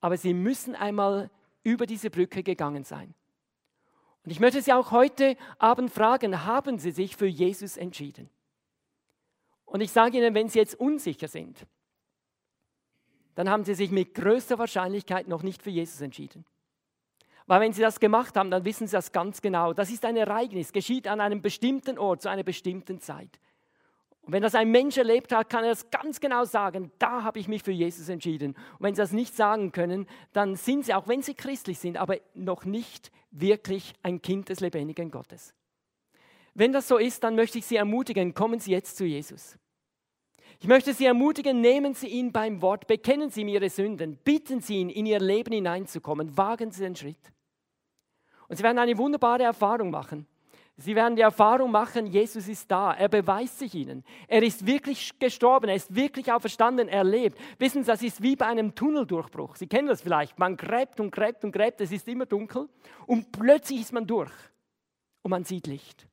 Aber 0.00 0.16
sie 0.16 0.34
müssen 0.34 0.74
einmal 0.74 1.30
über 1.62 1.86
diese 1.86 2.10
Brücke 2.10 2.42
gegangen 2.42 2.84
sein. 2.84 3.14
Und 4.24 4.30
ich 4.30 4.40
möchte 4.40 4.62
Sie 4.62 4.72
auch 4.72 4.92
heute 4.92 5.36
Abend 5.58 5.90
fragen, 5.90 6.44
haben 6.44 6.78
Sie 6.78 6.92
sich 6.92 7.16
für 7.16 7.26
Jesus 7.26 7.76
entschieden? 7.76 8.30
Und 9.64 9.80
ich 9.80 9.90
sage 9.90 10.18
Ihnen, 10.18 10.34
wenn 10.34 10.48
Sie 10.48 10.58
jetzt 10.58 10.78
unsicher 10.78 11.28
sind, 11.28 11.66
dann 13.34 13.48
haben 13.48 13.64
Sie 13.64 13.74
sich 13.74 13.90
mit 13.90 14.14
größter 14.14 14.58
Wahrscheinlichkeit 14.58 15.26
noch 15.26 15.42
nicht 15.42 15.62
für 15.62 15.70
Jesus 15.70 16.00
entschieden. 16.00 16.44
Weil 17.46 17.60
wenn 17.60 17.72
Sie 17.72 17.82
das 17.82 17.98
gemacht 17.98 18.36
haben, 18.36 18.50
dann 18.50 18.64
wissen 18.64 18.86
Sie 18.86 18.92
das 18.92 19.10
ganz 19.10 19.40
genau. 19.40 19.72
Das 19.72 19.90
ist 19.90 20.04
ein 20.04 20.16
Ereignis, 20.16 20.72
geschieht 20.72 21.08
an 21.08 21.20
einem 21.20 21.42
bestimmten 21.42 21.98
Ort, 21.98 22.22
zu 22.22 22.28
einer 22.28 22.44
bestimmten 22.44 23.00
Zeit. 23.00 23.40
Und 24.22 24.32
wenn 24.32 24.42
das 24.42 24.54
ein 24.54 24.70
Mensch 24.70 24.96
erlebt 24.96 25.32
hat, 25.32 25.50
kann 25.50 25.64
er 25.64 25.70
das 25.70 25.90
ganz 25.90 26.20
genau 26.20 26.44
sagen, 26.44 26.92
da 26.98 27.24
habe 27.24 27.40
ich 27.40 27.48
mich 27.48 27.62
für 27.62 27.72
Jesus 27.72 28.08
entschieden. 28.08 28.52
Und 28.52 28.80
wenn 28.80 28.94
sie 28.94 29.02
das 29.02 29.12
nicht 29.12 29.34
sagen 29.34 29.72
können, 29.72 30.06
dann 30.32 30.54
sind 30.54 30.84
sie, 30.84 30.94
auch 30.94 31.08
wenn 31.08 31.22
sie 31.22 31.34
christlich 31.34 31.80
sind, 31.80 31.96
aber 31.96 32.18
noch 32.34 32.64
nicht 32.64 33.10
wirklich 33.32 33.94
ein 34.02 34.22
Kind 34.22 34.48
des 34.48 34.60
lebendigen 34.60 35.10
Gottes. 35.10 35.54
Wenn 36.54 36.72
das 36.72 36.86
so 36.86 36.98
ist, 36.98 37.24
dann 37.24 37.34
möchte 37.34 37.58
ich 37.58 37.66
Sie 37.66 37.76
ermutigen, 37.76 38.34
kommen 38.34 38.60
Sie 38.60 38.72
jetzt 38.72 38.96
zu 38.96 39.04
Jesus. 39.04 39.58
Ich 40.60 40.68
möchte 40.68 40.92
Sie 40.92 41.06
ermutigen, 41.06 41.60
nehmen 41.60 41.94
Sie 41.94 42.08
ihn 42.08 42.30
beim 42.30 42.60
Wort, 42.62 42.86
bekennen 42.86 43.30
Sie 43.30 43.40
ihm 43.40 43.48
Ihre 43.48 43.70
Sünden, 43.70 44.18
bitten 44.18 44.60
Sie 44.60 44.76
ihn, 44.76 44.90
in 44.90 45.06
Ihr 45.06 45.18
Leben 45.18 45.52
hineinzukommen, 45.52 46.36
wagen 46.36 46.70
Sie 46.70 46.82
den 46.82 46.94
Schritt. 46.94 47.32
Und 48.48 48.56
Sie 48.56 48.62
werden 48.62 48.78
eine 48.78 48.98
wunderbare 48.98 49.44
Erfahrung 49.44 49.90
machen. 49.90 50.26
Sie 50.76 50.96
werden 50.96 51.16
die 51.16 51.22
Erfahrung 51.22 51.70
machen, 51.70 52.06
Jesus 52.06 52.48
ist 52.48 52.70
da, 52.70 52.94
er 52.94 53.08
beweist 53.08 53.58
sich 53.58 53.74
ihnen. 53.74 54.04
Er 54.26 54.42
ist 54.42 54.66
wirklich 54.66 55.18
gestorben, 55.18 55.68
er 55.68 55.76
ist 55.76 55.94
wirklich 55.94 56.32
auferstanden, 56.32 56.88
er 56.88 57.04
lebt. 57.04 57.38
Wissen 57.58 57.84
Sie, 57.84 57.90
das 57.90 58.02
ist 58.02 58.22
wie 58.22 58.36
bei 58.36 58.46
einem 58.46 58.74
Tunneldurchbruch. 58.74 59.56
Sie 59.56 59.66
kennen 59.66 59.88
das 59.88 60.00
vielleicht, 60.00 60.38
man 60.38 60.56
gräbt 60.56 60.98
und 60.98 61.10
gräbt 61.10 61.44
und 61.44 61.52
gräbt, 61.52 61.80
es 61.80 61.92
ist 61.92 62.08
immer 62.08 62.26
dunkel 62.26 62.68
und 63.06 63.32
plötzlich 63.32 63.82
ist 63.82 63.92
man 63.92 64.06
durch 64.06 64.32
und 65.22 65.30
man 65.30 65.44
sieht 65.44 65.66
Licht. 65.66 66.08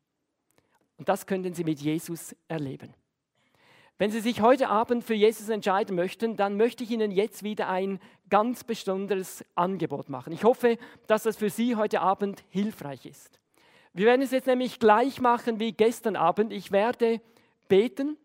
Und 0.97 1.07
das 1.07 1.25
könnten 1.25 1.53
Sie 1.53 1.63
mit 1.63 1.79
Jesus 1.79 2.35
erleben. 2.49 2.93
Wenn 3.97 4.11
Sie 4.11 4.19
sich 4.19 4.41
heute 4.41 4.69
Abend 4.69 5.03
für 5.03 5.13
Jesus 5.13 5.49
entscheiden 5.49 5.95
möchten, 5.95 6.35
dann 6.35 6.57
möchte 6.57 6.83
ich 6.83 6.91
Ihnen 6.91 7.11
jetzt 7.11 7.43
wieder 7.43 7.69
ein 7.69 7.99
ganz 8.29 8.63
besonderes 8.63 9.43
Angebot 9.55 10.09
machen. 10.09 10.31
Ich 10.33 10.43
hoffe, 10.43 10.77
dass 11.07 11.23
das 11.23 11.37
für 11.37 11.49
Sie 11.49 11.75
heute 11.75 12.01
Abend 12.01 12.43
hilfreich 12.49 13.05
ist. 13.05 13.39
Wir 13.93 14.05
werden 14.05 14.21
es 14.21 14.31
jetzt 14.31 14.47
nämlich 14.47 14.79
gleich 14.79 15.19
machen 15.19 15.59
wie 15.59 15.71
gestern 15.71 16.15
Abend. 16.15 16.53
Ich 16.53 16.71
werde 16.71 17.21
beten 17.67 18.17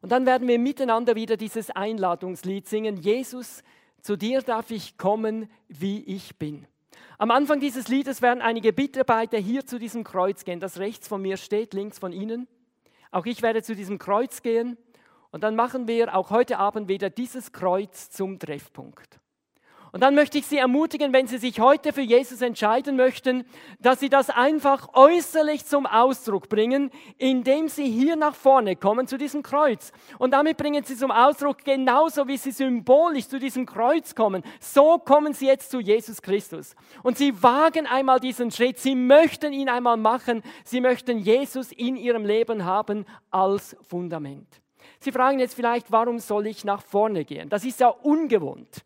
und 0.00 0.10
dann 0.10 0.26
werden 0.26 0.46
wir 0.48 0.58
miteinander 0.58 1.14
wieder 1.14 1.36
dieses 1.36 1.70
Einladungslied 1.70 2.68
singen. 2.68 2.96
Jesus, 2.96 3.62
zu 4.00 4.16
dir 4.16 4.42
darf 4.42 4.70
ich 4.70 4.98
kommen, 4.98 5.48
wie 5.68 6.04
ich 6.04 6.36
bin. 6.36 6.66
Am 7.16 7.30
Anfang 7.30 7.60
dieses 7.60 7.88
Liedes 7.88 8.20
werden 8.20 8.42
einige 8.42 8.72
Mitarbeiter 8.72 9.38
hier 9.38 9.64
zu 9.64 9.78
diesem 9.78 10.04
Kreuz 10.04 10.44
gehen, 10.44 10.60
das 10.60 10.78
rechts 10.78 11.08
von 11.08 11.22
mir 11.22 11.36
steht, 11.36 11.72
links 11.72 11.98
von 11.98 12.12
Ihnen. 12.12 12.48
Auch 13.12 13.26
ich 13.26 13.42
werde 13.42 13.62
zu 13.62 13.74
diesem 13.74 13.98
Kreuz 13.98 14.42
gehen 14.42 14.76
und 15.30 15.42
dann 15.42 15.56
machen 15.56 15.88
wir 15.88 16.14
auch 16.14 16.30
heute 16.30 16.58
Abend 16.58 16.88
wieder 16.88 17.10
dieses 17.10 17.52
Kreuz 17.52 18.10
zum 18.10 18.38
Treffpunkt. 18.38 19.20
Und 19.94 20.00
dann 20.00 20.16
möchte 20.16 20.38
ich 20.38 20.46
Sie 20.46 20.58
ermutigen, 20.58 21.12
wenn 21.12 21.28
Sie 21.28 21.38
sich 21.38 21.60
heute 21.60 21.92
für 21.92 22.00
Jesus 22.00 22.42
entscheiden 22.42 22.96
möchten, 22.96 23.44
dass 23.78 24.00
Sie 24.00 24.08
das 24.08 24.28
einfach 24.28 24.88
äußerlich 24.94 25.66
zum 25.66 25.86
Ausdruck 25.86 26.48
bringen, 26.48 26.90
indem 27.16 27.68
Sie 27.68 27.88
hier 27.88 28.16
nach 28.16 28.34
vorne 28.34 28.74
kommen 28.74 29.06
zu 29.06 29.18
diesem 29.18 29.44
Kreuz. 29.44 29.92
Und 30.18 30.32
damit 30.32 30.56
bringen 30.56 30.82
Sie 30.82 30.96
zum 30.96 31.12
Ausdruck, 31.12 31.58
genauso 31.64 32.26
wie 32.26 32.38
Sie 32.38 32.50
symbolisch 32.50 33.28
zu 33.28 33.38
diesem 33.38 33.66
Kreuz 33.66 34.16
kommen, 34.16 34.42
so 34.58 34.98
kommen 34.98 35.32
Sie 35.32 35.46
jetzt 35.46 35.70
zu 35.70 35.78
Jesus 35.78 36.20
Christus. 36.20 36.74
Und 37.04 37.16
Sie 37.16 37.40
wagen 37.40 37.86
einmal 37.86 38.18
diesen 38.18 38.50
Schritt, 38.50 38.80
Sie 38.80 38.96
möchten 38.96 39.52
ihn 39.52 39.68
einmal 39.68 39.96
machen, 39.96 40.42
Sie 40.64 40.80
möchten 40.80 41.18
Jesus 41.18 41.70
in 41.70 41.94
Ihrem 41.94 42.24
Leben 42.26 42.64
haben 42.64 43.04
als 43.30 43.76
Fundament. 43.88 44.60
Sie 44.98 45.12
fragen 45.12 45.38
jetzt 45.38 45.54
vielleicht, 45.54 45.92
warum 45.92 46.18
soll 46.18 46.48
ich 46.48 46.64
nach 46.64 46.82
vorne 46.82 47.24
gehen? 47.24 47.48
Das 47.48 47.64
ist 47.64 47.78
ja 47.78 47.90
ungewohnt. 47.90 48.84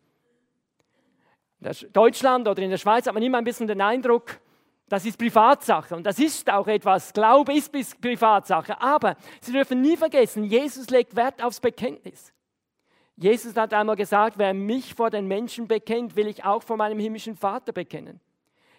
In 1.61 1.71
Deutschland 1.91 2.47
oder 2.47 2.61
in 2.61 2.69
der 2.69 2.77
Schweiz 2.77 3.05
hat 3.05 3.13
man 3.13 3.23
immer 3.23 3.37
ein 3.37 3.43
bisschen 3.43 3.67
den 3.67 3.81
Eindruck, 3.81 4.39
das 4.87 5.05
ist 5.05 5.17
Privatsache 5.17 5.95
und 5.95 6.03
das 6.03 6.17
ist 6.17 6.49
auch 6.49 6.67
etwas. 6.67 7.13
Glaube 7.13 7.53
ist 7.53 7.71
Privatsache. 8.01 8.81
Aber 8.81 9.15
Sie 9.39 9.51
dürfen 9.51 9.81
nie 9.81 9.95
vergessen, 9.95 10.45
Jesus 10.45 10.89
legt 10.89 11.15
Wert 11.15 11.43
aufs 11.43 11.59
Bekenntnis. 11.59 12.33
Jesus 13.15 13.55
hat 13.55 13.73
einmal 13.73 13.97
gesagt, 13.97 14.37
wer 14.37 14.53
mich 14.53 14.95
vor 14.95 15.09
den 15.09 15.27
Menschen 15.27 15.67
bekennt, 15.67 16.15
will 16.15 16.27
ich 16.27 16.45
auch 16.45 16.63
vor 16.63 16.77
meinem 16.77 16.99
himmlischen 16.99 17.35
Vater 17.35 17.73
bekennen. 17.73 18.21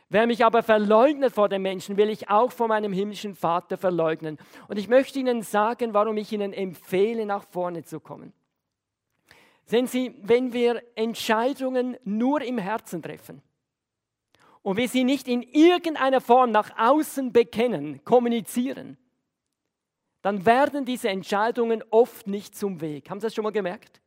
Wer 0.09 0.27
mich 0.27 0.45
aber 0.45 0.65
verleugnet 0.65 1.33
vor 1.33 1.49
den 1.49 1.63
Menschen, 1.63 1.97
will 1.97 2.09
ich 2.09 2.31
auch 2.31 2.51
vor 2.51 2.67
meinem 2.67 2.93
himmlischen 2.93 3.37
Vater 3.37 3.77
verleugnen. 3.77 4.39
Und 4.67 4.79
ich 4.79 4.89
möchte 4.89 5.21
Ihnen 5.21 5.43
sagen, 5.43 5.95
warum 5.95 6.17
ich 6.17 6.33
Ihnen 6.33 6.53
empfehle, 6.53 7.27
nach 7.27 7.45
vorne 7.45 7.85
zu 7.85 8.01
kommen. 8.01 8.33
Sehen 9.71 9.87
Sie, 9.87 10.17
wenn 10.23 10.53
wir 10.53 10.83
Entscheidungen 10.97 11.97
nur 12.03 12.43
im 12.43 12.59
Herzen 12.59 13.05
treffen 13.05 13.41
und 14.63 14.77
wir 14.77 14.89
sie 14.89 15.05
nicht 15.05 15.29
in 15.29 15.45
irgendeiner 15.45 16.21
Form 16.21 16.51
nach 16.51 16.77
außen 16.77 17.33
bekennen, 17.33 18.05
kommunizieren, 18.05 18.99
dann 20.23 20.45
werden 20.45 20.85
diese 20.87 21.09
Entscheidungen 21.09 21.85
oft 21.91 22.27
nicht 22.27 22.57
zum 22.57 22.81
Weg. 22.81 23.11
Haben 23.11 23.21
Sie 23.21 23.29
das 23.29 23.35
schon 23.37 23.45
mal 23.45 23.53
gemerkt? 23.53 24.01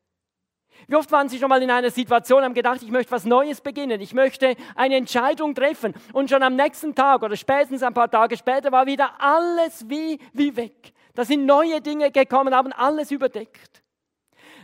Wie 0.88 0.98
oft 0.98 1.10
waren 1.14 1.30
Sie 1.30 1.40
schon 1.40 1.48
mal 1.48 1.64
in 1.64 1.72
einer 1.72 1.92
Situation, 1.92 2.44
haben 2.44 2.54
gedacht, 2.54 2.84
ich 2.84 2.92
möchte 2.92 3.14
was 3.14 3.24
Neues 3.24 3.62
beginnen, 3.62 4.02
ich 4.02 4.14
möchte 4.14 4.58
eine 4.76 4.98
Entscheidung 4.98 5.56
treffen 5.56 5.94
und 6.12 6.30
schon 6.30 6.44
am 6.44 6.58
nächsten 6.58 6.94
Tag 6.94 7.24
oder 7.24 7.38
spätestens 7.38 7.84
ein 7.84 7.94
paar 7.94 8.12
Tage 8.12 8.36
später 8.36 8.70
war 8.74 8.86
wieder 8.86 9.14
alles 9.18 9.88
wie, 9.88 10.20
wie 10.34 10.58
weg. 10.58 10.92
Da 11.14 11.24
sind 11.24 11.46
neue 11.46 11.80
Dinge 11.80 12.12
gekommen, 12.12 12.54
haben 12.54 12.74
alles 12.74 13.12
überdeckt 13.12 13.83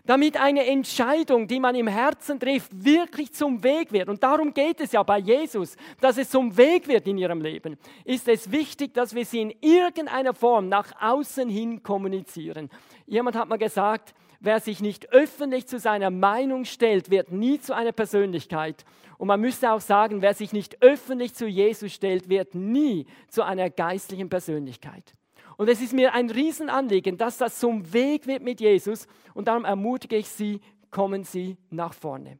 damit 0.06 0.40
eine 0.40 0.66
Entscheidung, 0.66 1.48
die 1.48 1.60
man 1.60 1.76
im 1.76 1.88
Herzen 1.88 2.40
trifft, 2.40 2.72
wirklich 2.84 3.34
zum 3.34 3.64
Weg 3.64 3.92
wird. 3.92 4.10
Und 4.10 4.24
darum 4.24 4.54
geht 4.54 4.80
es 4.82 4.92
ja 4.92 5.04
bei 5.04 5.20
Jesus, 5.20 5.76
dass 6.00 6.18
es 6.18 6.30
zum 6.30 6.56
Weg 6.58 6.88
wird 6.88 7.08
in 7.08 7.18
ihrem 7.18 7.42
Leben. 7.42 7.78
Ist 8.06 8.28
es 8.28 8.52
wichtig, 8.52 8.94
dass 8.94 9.14
wir 9.14 9.26
sie 9.26 9.42
in 9.42 9.54
irgendeiner 9.62 10.34
Form 10.34 10.70
nach 10.70 10.92
außen 11.00 11.50
hin 11.50 11.84
kommunizieren. 11.84 12.70
Jemand 13.06 13.36
hat 13.36 13.50
mal 13.50 13.58
gesagt, 13.58 14.14
wer 14.40 14.60
sich 14.60 14.82
nicht 14.82 15.12
öffentlich 15.12 15.68
zu 15.68 15.80
seiner 15.80 16.10
Meinung 16.10 16.66
stellt, 16.66 17.10
wird 17.10 17.32
nie 17.32 17.60
zu 17.60 17.74
einer 17.76 17.92
Persönlichkeit. 17.92 18.86
Und 19.18 19.28
man 19.28 19.42
müsste 19.42 19.72
auch 19.72 19.82
sagen, 19.82 20.22
wer 20.22 20.34
sich 20.34 20.54
nicht 20.54 20.82
öffentlich 20.82 21.34
zu 21.34 21.46
Jesus 21.46 21.94
stellt, 21.94 22.30
wird 22.30 22.56
nie 22.56 23.06
zu 23.28 23.44
einer 23.44 23.70
geistlichen 23.70 24.30
Persönlichkeit. 24.30 25.14
Und 25.60 25.68
es 25.68 25.82
ist 25.82 25.92
mir 25.92 26.14
ein 26.14 26.30
Riesenanliegen, 26.30 27.18
dass 27.18 27.38
das 27.38 27.60
zum 27.60 27.92
Weg 27.92 28.28
wird 28.28 28.44
mit 28.44 28.62
Jesus. 28.62 29.08
Und 29.34 29.50
darum 29.50 29.66
ermutige 29.66 30.16
ich 30.16 30.30
Sie, 30.30 30.62
kommen 30.90 31.26
Sie 31.26 31.58
nach 31.70 31.94
vorne. 31.94 32.40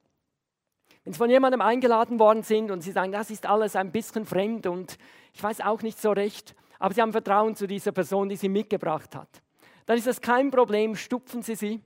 Wenn 1.04 1.12
Sie 1.12 1.18
von 1.18 1.30
jemandem 1.30 1.60
eingeladen 1.60 2.18
worden 2.18 2.44
sind 2.44 2.72
und 2.72 2.80
Sie 2.80 2.94
sagen, 2.94 3.12
das 3.12 3.30
ist 3.30 3.46
alles 3.46 3.76
ein 3.76 3.92
bisschen 3.92 4.26
fremd 4.26 4.68
und 4.68 4.98
ich 5.34 5.44
weiß 5.44 5.60
auch 5.60 5.82
nicht 5.82 6.00
so 6.00 6.12
recht, 6.12 6.56
aber 6.80 6.94
Sie 6.94 7.02
haben 7.02 7.12
Vertrauen 7.12 7.58
zu 7.58 7.68
dieser 7.68 7.92
Person, 7.92 8.30
die 8.30 8.38
Sie 8.38 8.48
mitgebracht 8.48 9.14
hat, 9.14 9.44
dann 9.86 9.98
ist 9.98 10.08
das 10.08 10.22
kein 10.22 10.50
Problem, 10.50 10.96
stupfen 10.96 11.42
Sie 11.42 11.56
sie 11.56 11.82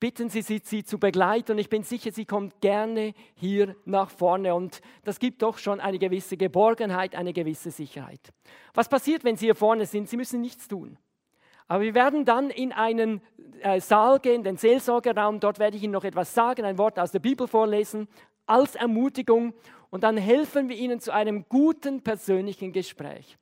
bitten 0.00 0.30
Sie 0.30 0.40
sie, 0.42 0.60
sie 0.64 0.82
zu 0.82 0.98
begleiten 0.98 1.52
und 1.52 1.58
ich 1.58 1.68
bin 1.68 1.82
sicher, 1.82 2.10
sie 2.10 2.24
kommt 2.24 2.60
gerne 2.60 3.12
hier 3.34 3.76
nach 3.84 4.10
vorne 4.10 4.54
und 4.54 4.80
das 5.04 5.18
gibt 5.18 5.42
doch 5.42 5.58
schon 5.58 5.78
eine 5.78 5.98
gewisse 5.98 6.38
Geborgenheit, 6.38 7.14
eine 7.14 7.34
gewisse 7.34 7.70
Sicherheit. 7.70 8.32
Was 8.72 8.88
passiert, 8.88 9.22
wenn 9.24 9.36
Sie 9.36 9.46
hier 9.46 9.54
vorne 9.54 9.84
sind? 9.84 10.08
Sie 10.08 10.16
müssen 10.16 10.40
nichts 10.40 10.66
tun. 10.66 10.96
Aber 11.68 11.84
wir 11.84 11.94
werden 11.94 12.24
dann 12.24 12.50
in 12.50 12.72
einen 12.72 13.20
äh, 13.60 13.80
Saal 13.80 14.18
gehen, 14.18 14.42
den 14.42 14.56
Seelsorgerraum, 14.56 15.38
dort 15.38 15.58
werde 15.58 15.76
ich 15.76 15.82
Ihnen 15.82 15.92
noch 15.92 16.04
etwas 16.04 16.34
sagen, 16.34 16.64
ein 16.64 16.78
Wort 16.78 16.98
aus 16.98 17.12
der 17.12 17.20
Bibel 17.20 17.46
vorlesen, 17.46 18.08
als 18.46 18.74
Ermutigung 18.74 19.54
und 19.90 20.02
dann 20.02 20.16
helfen 20.16 20.68
wir 20.68 20.76
Ihnen 20.76 20.98
zu 20.98 21.12
einem 21.12 21.44
guten 21.48 22.02
persönlichen 22.02 22.72
Gespräch. 22.72 23.36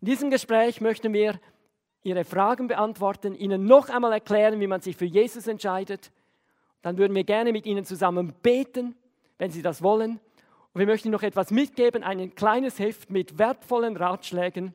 In 0.00 0.06
diesem 0.06 0.30
Gespräch 0.30 0.80
möchten 0.80 1.12
wir 1.12 1.40
Ihre 2.06 2.24
Fragen 2.24 2.68
beantworten, 2.68 3.34
Ihnen 3.34 3.64
noch 3.64 3.88
einmal 3.88 4.12
erklären, 4.12 4.60
wie 4.60 4.66
man 4.66 4.80
sich 4.80 4.96
für 4.96 5.04
Jesus 5.04 5.46
entscheidet. 5.46 6.12
Dann 6.82 6.98
würden 6.98 7.14
wir 7.14 7.24
gerne 7.24 7.52
mit 7.52 7.66
Ihnen 7.66 7.84
zusammen 7.84 8.32
beten, 8.42 8.94
wenn 9.38 9.50
Sie 9.50 9.62
das 9.62 9.82
wollen. 9.82 10.20
Und 10.72 10.78
wir 10.78 10.86
möchten 10.86 11.10
noch 11.10 11.22
etwas 11.22 11.50
mitgeben, 11.50 12.02
ein 12.02 12.34
kleines 12.34 12.78
Heft 12.78 13.10
mit 13.10 13.38
wertvollen 13.38 13.96
Ratschlägen 13.96 14.72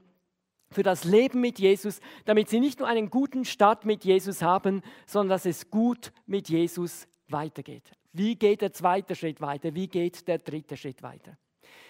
für 0.72 0.84
das 0.84 1.04
Leben 1.04 1.42
mit 1.42 1.60
Jesus, 1.60 2.00
damit 2.26 2.50
Sie 2.50 2.60
nicht 2.60 2.80
nur 2.80 2.88
einen 2.88 3.10
guten 3.10 3.46
Start 3.46 3.86
mit 3.86 4.04
Jesus 4.04 4.42
haben, 4.42 4.82
sondern 5.06 5.30
dass 5.30 5.46
es 5.46 5.70
gut 5.70 6.12
mit 6.26 6.50
Jesus 6.50 7.08
weitergeht. 7.28 7.92
Wie 8.14 8.36
geht 8.36 8.62
der 8.62 8.74
zweite 8.74 9.16
Schritt 9.16 9.42
weiter? 9.42 9.74
Wie 9.74 9.88
geht 9.88 10.28
der 10.28 10.40
dritte 10.40 10.76
Schritt 10.76 11.02
weiter? 11.04 11.38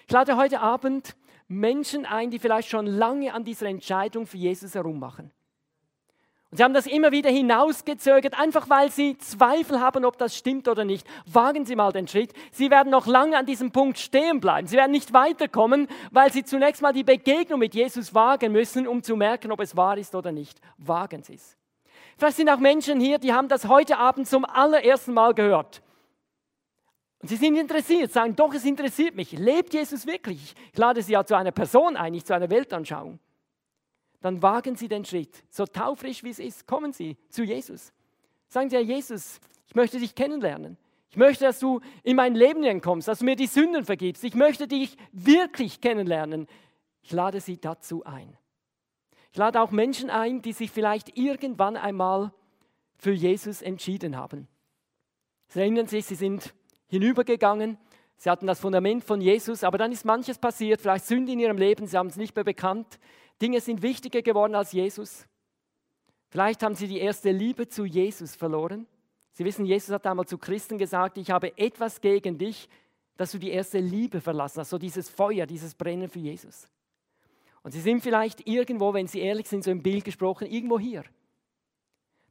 Ich 0.08 0.14
lade 0.14 0.36
heute 0.38 0.60
Abend 0.60 1.16
Menschen 1.48 2.06
ein, 2.06 2.32
die 2.32 2.40
vielleicht 2.40 2.70
schon 2.70 2.86
lange 2.86 3.34
an 3.34 3.44
dieser 3.44 3.68
Entscheidung 3.68 4.26
für 4.26 4.38
Jesus 4.38 4.74
herummachen. 4.76 5.32
Und 6.52 6.58
sie 6.58 6.64
haben 6.66 6.74
das 6.74 6.86
immer 6.86 7.14
wieder 7.14 7.30
hinausgezögert, 7.30 8.38
einfach 8.38 8.70
weil 8.70 8.92
sie 8.92 9.18
Zweifel 9.18 9.80
haben, 9.80 10.04
ob 10.04 10.18
das 10.18 10.36
stimmt 10.36 10.68
oder 10.68 10.84
nicht. 10.84 11.08
Wagen 11.26 11.66
Sie 11.66 11.78
mal 11.78 11.94
den 11.94 12.10
Schritt. 12.10 12.34
Sie 12.52 12.70
werden 12.70 12.92
noch 12.92 13.08
lange 13.08 13.38
an 13.38 13.46
diesem 13.46 13.72
Punkt 13.72 13.98
stehen 14.00 14.42
bleiben. 14.42 14.68
Sie 14.68 14.76
werden 14.76 14.92
nicht 14.92 15.14
weiterkommen, 15.14 15.88
weil 16.12 16.32
Sie 16.34 16.44
zunächst 16.44 16.82
mal 16.82 16.92
die 16.92 17.06
Begegnung 17.06 17.60
mit 17.60 17.74
Jesus 17.74 18.14
wagen 18.14 18.52
müssen, 18.52 18.86
um 18.86 19.02
zu 19.02 19.16
merken, 19.16 19.54
ob 19.54 19.62
es 19.62 19.78
wahr 19.78 19.98
ist 19.98 20.14
oder 20.14 20.34
nicht. 20.34 20.60
Wagen 20.78 21.24
Sie 21.24 21.36
es. 21.36 21.56
Vielleicht 22.18 22.36
sind 22.36 22.50
auch 22.50 22.60
Menschen 22.60 23.00
hier, 23.00 23.18
die 23.18 23.32
haben 23.32 23.48
das 23.48 23.70
heute 23.70 23.98
Abend 23.98 24.28
zum 24.28 24.44
allerersten 24.44 25.14
Mal 25.14 25.34
gehört. 25.34 25.82
Und 27.22 27.28
sie 27.28 27.36
sind 27.36 27.56
interessiert, 27.56 28.12
sagen, 28.12 28.36
doch, 28.36 28.54
es 28.54 28.66
interessiert 28.66 29.16
mich. 29.16 29.32
Lebt 29.34 29.74
Jesus 29.74 30.08
wirklich? 30.08 30.56
Ich 30.72 30.78
lade 30.78 31.02
sie 31.02 31.14
ja 31.14 31.24
zu 31.24 31.36
einer 31.36 31.52
Person 31.52 31.96
ein, 31.96 32.14
nicht 32.14 32.26
zu 32.26 32.34
einer 32.34 32.50
Weltanschauung. 32.50 33.20
Dann 34.22 34.42
wagen 34.42 34.76
Sie 34.76 34.88
den 34.88 35.04
Schritt, 35.04 35.44
so 35.50 35.66
taufrisch 35.66 36.24
wie 36.24 36.30
es 36.30 36.40
ist, 36.40 36.68
kommen 36.68 36.94
Sie 36.94 37.18
zu 37.30 37.44
Jesus. 37.44 37.92
Sagen 38.48 38.70
Sie, 38.70 38.76
Herr 38.76 38.84
Jesus, 38.84 39.40
ich 39.68 39.76
möchte 39.76 40.00
dich 40.00 40.14
kennenlernen. 40.14 40.78
Ich 41.10 41.18
möchte, 41.18 41.44
dass 41.44 41.60
du 41.60 41.82
in 42.04 42.16
mein 42.16 42.36
Leben 42.36 42.62
hineinkommst, 42.62 43.08
dass 43.08 43.20
du 43.20 43.26
mir 43.26 43.36
die 43.36 43.48
Sünden 43.48 43.84
vergibst. 43.84 44.24
Ich 44.24 44.36
möchte 44.36 44.68
dich 44.68 44.96
wirklich 45.12 45.82
kennenlernen. 45.82 46.48
Ich 47.02 47.12
lade 47.12 47.42
Sie 47.42 47.58
dazu 47.58 48.04
ein. 48.06 48.38
Ich 49.32 49.38
lade 49.38 49.62
auch 49.62 49.72
Menschen 49.72 50.10
ein, 50.10 50.42
die 50.42 50.54
sich 50.54 50.72
vielleicht 50.72 51.18
irgendwann 51.18 51.76
einmal 51.76 52.32
für 52.96 53.12
Jesus 53.12 53.62
entschieden 53.62 54.18
haben. 54.18 54.48
Sie 55.48 55.60
erinnern 55.60 55.88
sich, 55.88 56.06
sie 56.06 56.16
sind 56.16 56.54
hinübergegangen. 56.92 57.78
Sie 58.18 58.30
hatten 58.30 58.46
das 58.46 58.60
Fundament 58.60 59.04
von 59.04 59.22
Jesus, 59.22 59.64
aber 59.64 59.80
dann 59.80 59.92
ist 59.92 60.06
manches 60.06 60.38
passiert, 60.38 60.82
vielleicht 60.82 61.06
Sünde 61.06 61.32
in 61.32 61.40
ihrem 61.40 61.58
Leben, 61.58 61.88
sie 61.88 61.98
haben 61.98 62.08
es 62.08 62.18
nicht 62.18 62.36
mehr 62.36 62.44
bekannt. 62.44 63.00
Dinge 63.42 63.60
sind 63.62 63.82
wichtiger 63.82 64.22
geworden 64.22 64.54
als 64.54 64.74
Jesus. 64.74 65.26
Vielleicht 66.30 66.62
haben 66.62 66.76
sie 66.76 66.88
die 66.88 67.00
erste 67.00 67.32
Liebe 67.32 67.68
zu 67.68 67.86
Jesus 67.86 68.36
verloren. 68.36 68.86
Sie 69.32 69.46
wissen, 69.46 69.66
Jesus 69.66 69.90
hat 69.90 70.06
einmal 70.06 70.28
zu 70.28 70.38
Christen 70.38 70.78
gesagt, 70.78 71.18
ich 71.18 71.32
habe 71.32 71.58
etwas 71.58 72.02
gegen 72.02 72.38
dich, 72.38 72.70
dass 73.18 73.32
du 73.32 73.40
die 73.40 73.52
erste 73.52 73.80
Liebe 73.80 74.22
verlassen 74.22 74.60
hast, 74.60 74.70
so 74.70 74.78
dieses 74.78 75.10
Feuer, 75.10 75.46
dieses 75.46 75.74
Brennen 75.74 76.10
für 76.10 76.20
Jesus. 76.20 76.68
Und 77.64 77.72
sie 77.72 77.82
sind 77.82 78.02
vielleicht 78.02 78.48
irgendwo, 78.48 78.94
wenn 78.94 79.08
sie 79.08 79.20
ehrlich 79.20 79.48
sind, 79.48 79.64
so 79.64 79.72
im 79.72 79.82
Bild 79.82 80.04
gesprochen, 80.04 80.48
irgendwo 80.48 80.78
hier. 80.78 81.04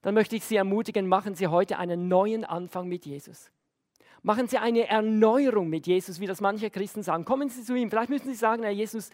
Dann 0.03 0.15
möchte 0.15 0.37
ich 0.37 0.45
Sie 0.45 0.57
ermutigen, 0.57 1.07
machen 1.07 1.35
Sie 1.35 1.47
heute 1.47 1.79
einen 1.79 2.09
neuen 2.09 2.45
Anfang 2.45 2.89
mit 2.89 3.05
Jesus. 3.05 3.51
Machen 4.23 4.49
Sie 4.49 4.59
eine 4.59 4.87
Erneuerung 4.87 5.68
mit 5.68 5.87
Jesus, 5.87 6.21
wie 6.21 6.27
das 6.27 6.41
manche 6.41 6.71
Christen 6.71 7.03
sagen. 7.03 7.25
Kommen 7.25 7.49
Sie 7.49 7.64
zu 7.64 7.75
ihm. 7.75 7.91
Vielleicht 7.91 8.11
müssen 8.11 8.29
Sie 8.29 8.35
sagen, 8.35 8.62
Herr 8.62 8.73
Jesus, 8.73 9.11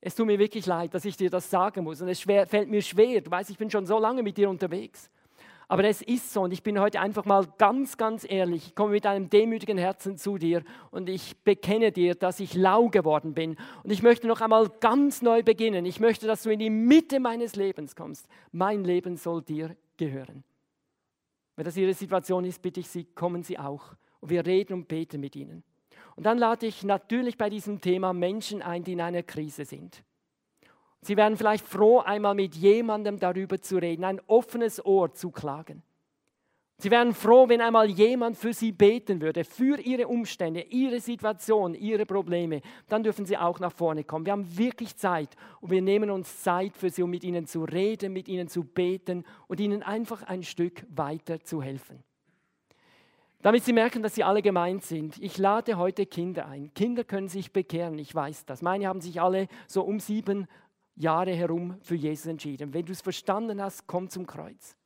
es 0.00 0.14
tut 0.14 0.26
mir 0.26 0.38
wirklich 0.38 0.66
leid, 0.66 0.94
dass 0.94 1.04
ich 1.04 1.16
dir 1.16 1.30
das 1.30 1.50
sagen 1.50 1.84
muss. 1.84 2.00
Und 2.00 2.08
es 2.08 2.20
schwer, 2.20 2.46
fällt 2.46 2.68
mir 2.68 2.82
schwer. 2.82 3.20
Du 3.20 3.30
weißt, 3.30 3.50
ich 3.50 3.58
bin 3.58 3.70
schon 3.70 3.86
so 3.86 3.98
lange 3.98 4.22
mit 4.22 4.36
dir 4.36 4.48
unterwegs. 4.48 5.10
Aber 5.70 5.84
es 5.84 6.00
ist 6.00 6.32
so 6.32 6.42
und 6.42 6.52
ich 6.52 6.62
bin 6.62 6.80
heute 6.80 6.98
einfach 6.98 7.26
mal 7.26 7.46
ganz, 7.58 7.98
ganz 7.98 8.24
ehrlich. 8.26 8.68
Ich 8.68 8.74
komme 8.74 8.92
mit 8.92 9.04
einem 9.04 9.28
demütigen 9.28 9.76
Herzen 9.76 10.16
zu 10.16 10.38
dir 10.38 10.62
und 10.90 11.10
ich 11.10 11.36
bekenne 11.44 11.92
dir, 11.92 12.14
dass 12.14 12.40
ich 12.40 12.54
lau 12.54 12.88
geworden 12.88 13.34
bin. 13.34 13.56
Und 13.82 13.90
ich 13.90 14.02
möchte 14.02 14.26
noch 14.26 14.40
einmal 14.40 14.70
ganz 14.80 15.20
neu 15.20 15.42
beginnen. 15.42 15.84
Ich 15.84 16.00
möchte, 16.00 16.26
dass 16.26 16.42
du 16.42 16.50
in 16.50 16.58
die 16.58 16.70
Mitte 16.70 17.20
meines 17.20 17.54
Lebens 17.54 17.94
kommst. 17.94 18.28
Mein 18.50 18.82
Leben 18.82 19.18
soll 19.18 19.42
dir 19.42 19.76
gehören. 19.98 20.42
Wenn 21.58 21.64
das 21.64 21.76
Ihre 21.76 21.92
Situation 21.92 22.44
ist, 22.44 22.62
bitte 22.62 22.78
ich 22.78 22.88
Sie, 22.88 23.02
kommen 23.02 23.42
Sie 23.42 23.58
auch. 23.58 23.96
Und 24.20 24.30
wir 24.30 24.46
reden 24.46 24.74
und 24.74 24.86
beten 24.86 25.20
mit 25.20 25.34
Ihnen. 25.34 25.64
Und 26.14 26.22
dann 26.22 26.38
lade 26.38 26.66
ich 26.66 26.84
natürlich 26.84 27.36
bei 27.36 27.50
diesem 27.50 27.80
Thema 27.80 28.12
Menschen 28.12 28.62
ein, 28.62 28.84
die 28.84 28.92
in 28.92 29.00
einer 29.00 29.24
Krise 29.24 29.64
sind. 29.64 30.04
Sie 31.00 31.16
wären 31.16 31.36
vielleicht 31.36 31.66
froh, 31.66 31.98
einmal 31.98 32.36
mit 32.36 32.54
jemandem 32.54 33.18
darüber 33.18 33.60
zu 33.60 33.78
reden, 33.78 34.04
ein 34.04 34.20
offenes 34.28 34.86
Ohr 34.86 35.12
zu 35.12 35.32
klagen. 35.32 35.82
Sie 36.80 36.92
wären 36.92 37.12
froh, 37.12 37.48
wenn 37.48 37.60
einmal 37.60 37.90
jemand 37.90 38.36
für 38.36 38.52
sie 38.52 38.70
beten 38.70 39.20
würde, 39.20 39.42
für 39.42 39.80
ihre 39.80 40.06
Umstände, 40.06 40.60
ihre 40.60 41.00
Situation, 41.00 41.74
ihre 41.74 42.06
Probleme. 42.06 42.60
Dann 42.88 43.02
dürfen 43.02 43.26
sie 43.26 43.36
auch 43.36 43.58
nach 43.58 43.72
vorne 43.72 44.04
kommen. 44.04 44.24
Wir 44.24 44.32
haben 44.32 44.56
wirklich 44.56 44.96
Zeit 44.96 45.34
und 45.60 45.72
wir 45.72 45.82
nehmen 45.82 46.08
uns 46.08 46.40
Zeit 46.40 46.76
für 46.76 46.88
sie, 46.88 47.02
um 47.02 47.10
mit 47.10 47.24
ihnen 47.24 47.46
zu 47.46 47.64
reden, 47.64 48.12
mit 48.12 48.28
ihnen 48.28 48.46
zu 48.46 48.62
beten 48.62 49.24
und 49.48 49.58
ihnen 49.58 49.82
einfach 49.82 50.22
ein 50.22 50.44
Stück 50.44 50.86
weiter 50.88 51.40
zu 51.40 51.60
helfen. 51.60 52.04
Damit 53.42 53.64
sie 53.64 53.72
merken, 53.72 54.04
dass 54.04 54.14
sie 54.14 54.22
alle 54.22 54.40
gemeint 54.40 54.84
sind. 54.84 55.18
Ich 55.20 55.36
lade 55.36 55.78
heute 55.78 56.06
Kinder 56.06 56.46
ein. 56.46 56.72
Kinder 56.74 57.02
können 57.02 57.28
sich 57.28 57.52
bekehren, 57.52 57.98
ich 57.98 58.14
weiß 58.14 58.44
das. 58.46 58.62
Meine 58.62 58.86
haben 58.86 59.00
sich 59.00 59.20
alle 59.20 59.48
so 59.66 59.82
um 59.82 59.98
sieben 59.98 60.46
Jahre 60.94 61.32
herum 61.32 61.76
für 61.80 61.96
Jesus 61.96 62.26
entschieden. 62.26 62.72
Wenn 62.72 62.86
du 62.86 62.92
es 62.92 63.00
verstanden 63.00 63.60
hast, 63.60 63.88
komm 63.88 64.08
zum 64.10 64.28
Kreuz. 64.28 64.77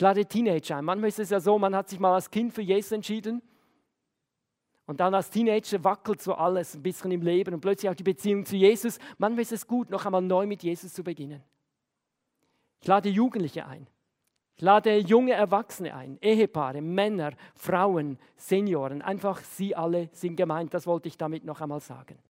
Ich 0.00 0.02
lade 0.02 0.24
Teenager 0.24 0.78
ein. 0.78 0.86
Manchmal 0.86 1.10
ist 1.10 1.18
es 1.18 1.28
ja 1.28 1.40
so, 1.40 1.58
man 1.58 1.76
hat 1.76 1.90
sich 1.90 2.00
mal 2.00 2.14
als 2.14 2.30
Kind 2.30 2.54
für 2.54 2.62
Jesus 2.62 2.92
entschieden 2.92 3.42
Und 4.86 4.98
dann 4.98 5.14
als 5.14 5.28
Teenager 5.28 5.84
wackelt 5.84 6.22
so 6.22 6.32
alles 6.32 6.74
ein 6.74 6.82
bisschen 6.82 7.10
im 7.10 7.20
Leben 7.20 7.52
und 7.52 7.60
plötzlich 7.60 7.90
auch 7.90 7.94
die 7.94 8.02
Beziehung 8.02 8.46
zu 8.46 8.56
Jesus. 8.56 8.98
Manchmal 9.18 9.42
ist 9.42 9.52
es 9.52 9.66
gut, 9.66 9.90
noch 9.90 10.06
einmal 10.06 10.22
neu 10.22 10.46
mit 10.46 10.62
Jesus 10.62 10.94
zu 10.94 11.04
beginnen. 11.04 11.42
Ich 12.80 12.88
lade 12.88 13.10
Jugendliche 13.10 13.66
ein. 13.66 13.88
Ich 14.56 14.62
lade 14.62 14.96
junge 14.96 15.34
Erwachsene 15.34 15.94
ein, 15.94 16.16
Ehepaare, 16.22 16.80
Männer, 16.80 17.34
Frauen, 17.54 18.18
Senioren. 18.36 19.02
Einfach 19.02 19.40
sie 19.40 19.76
alle 19.76 20.08
sind 20.12 20.36
gemeint. 20.36 20.72
Das 20.72 20.86
wollte 20.86 21.08
ich 21.08 21.18
damit 21.18 21.44
noch 21.44 21.60
einmal 21.60 21.80
sagen. 21.80 22.18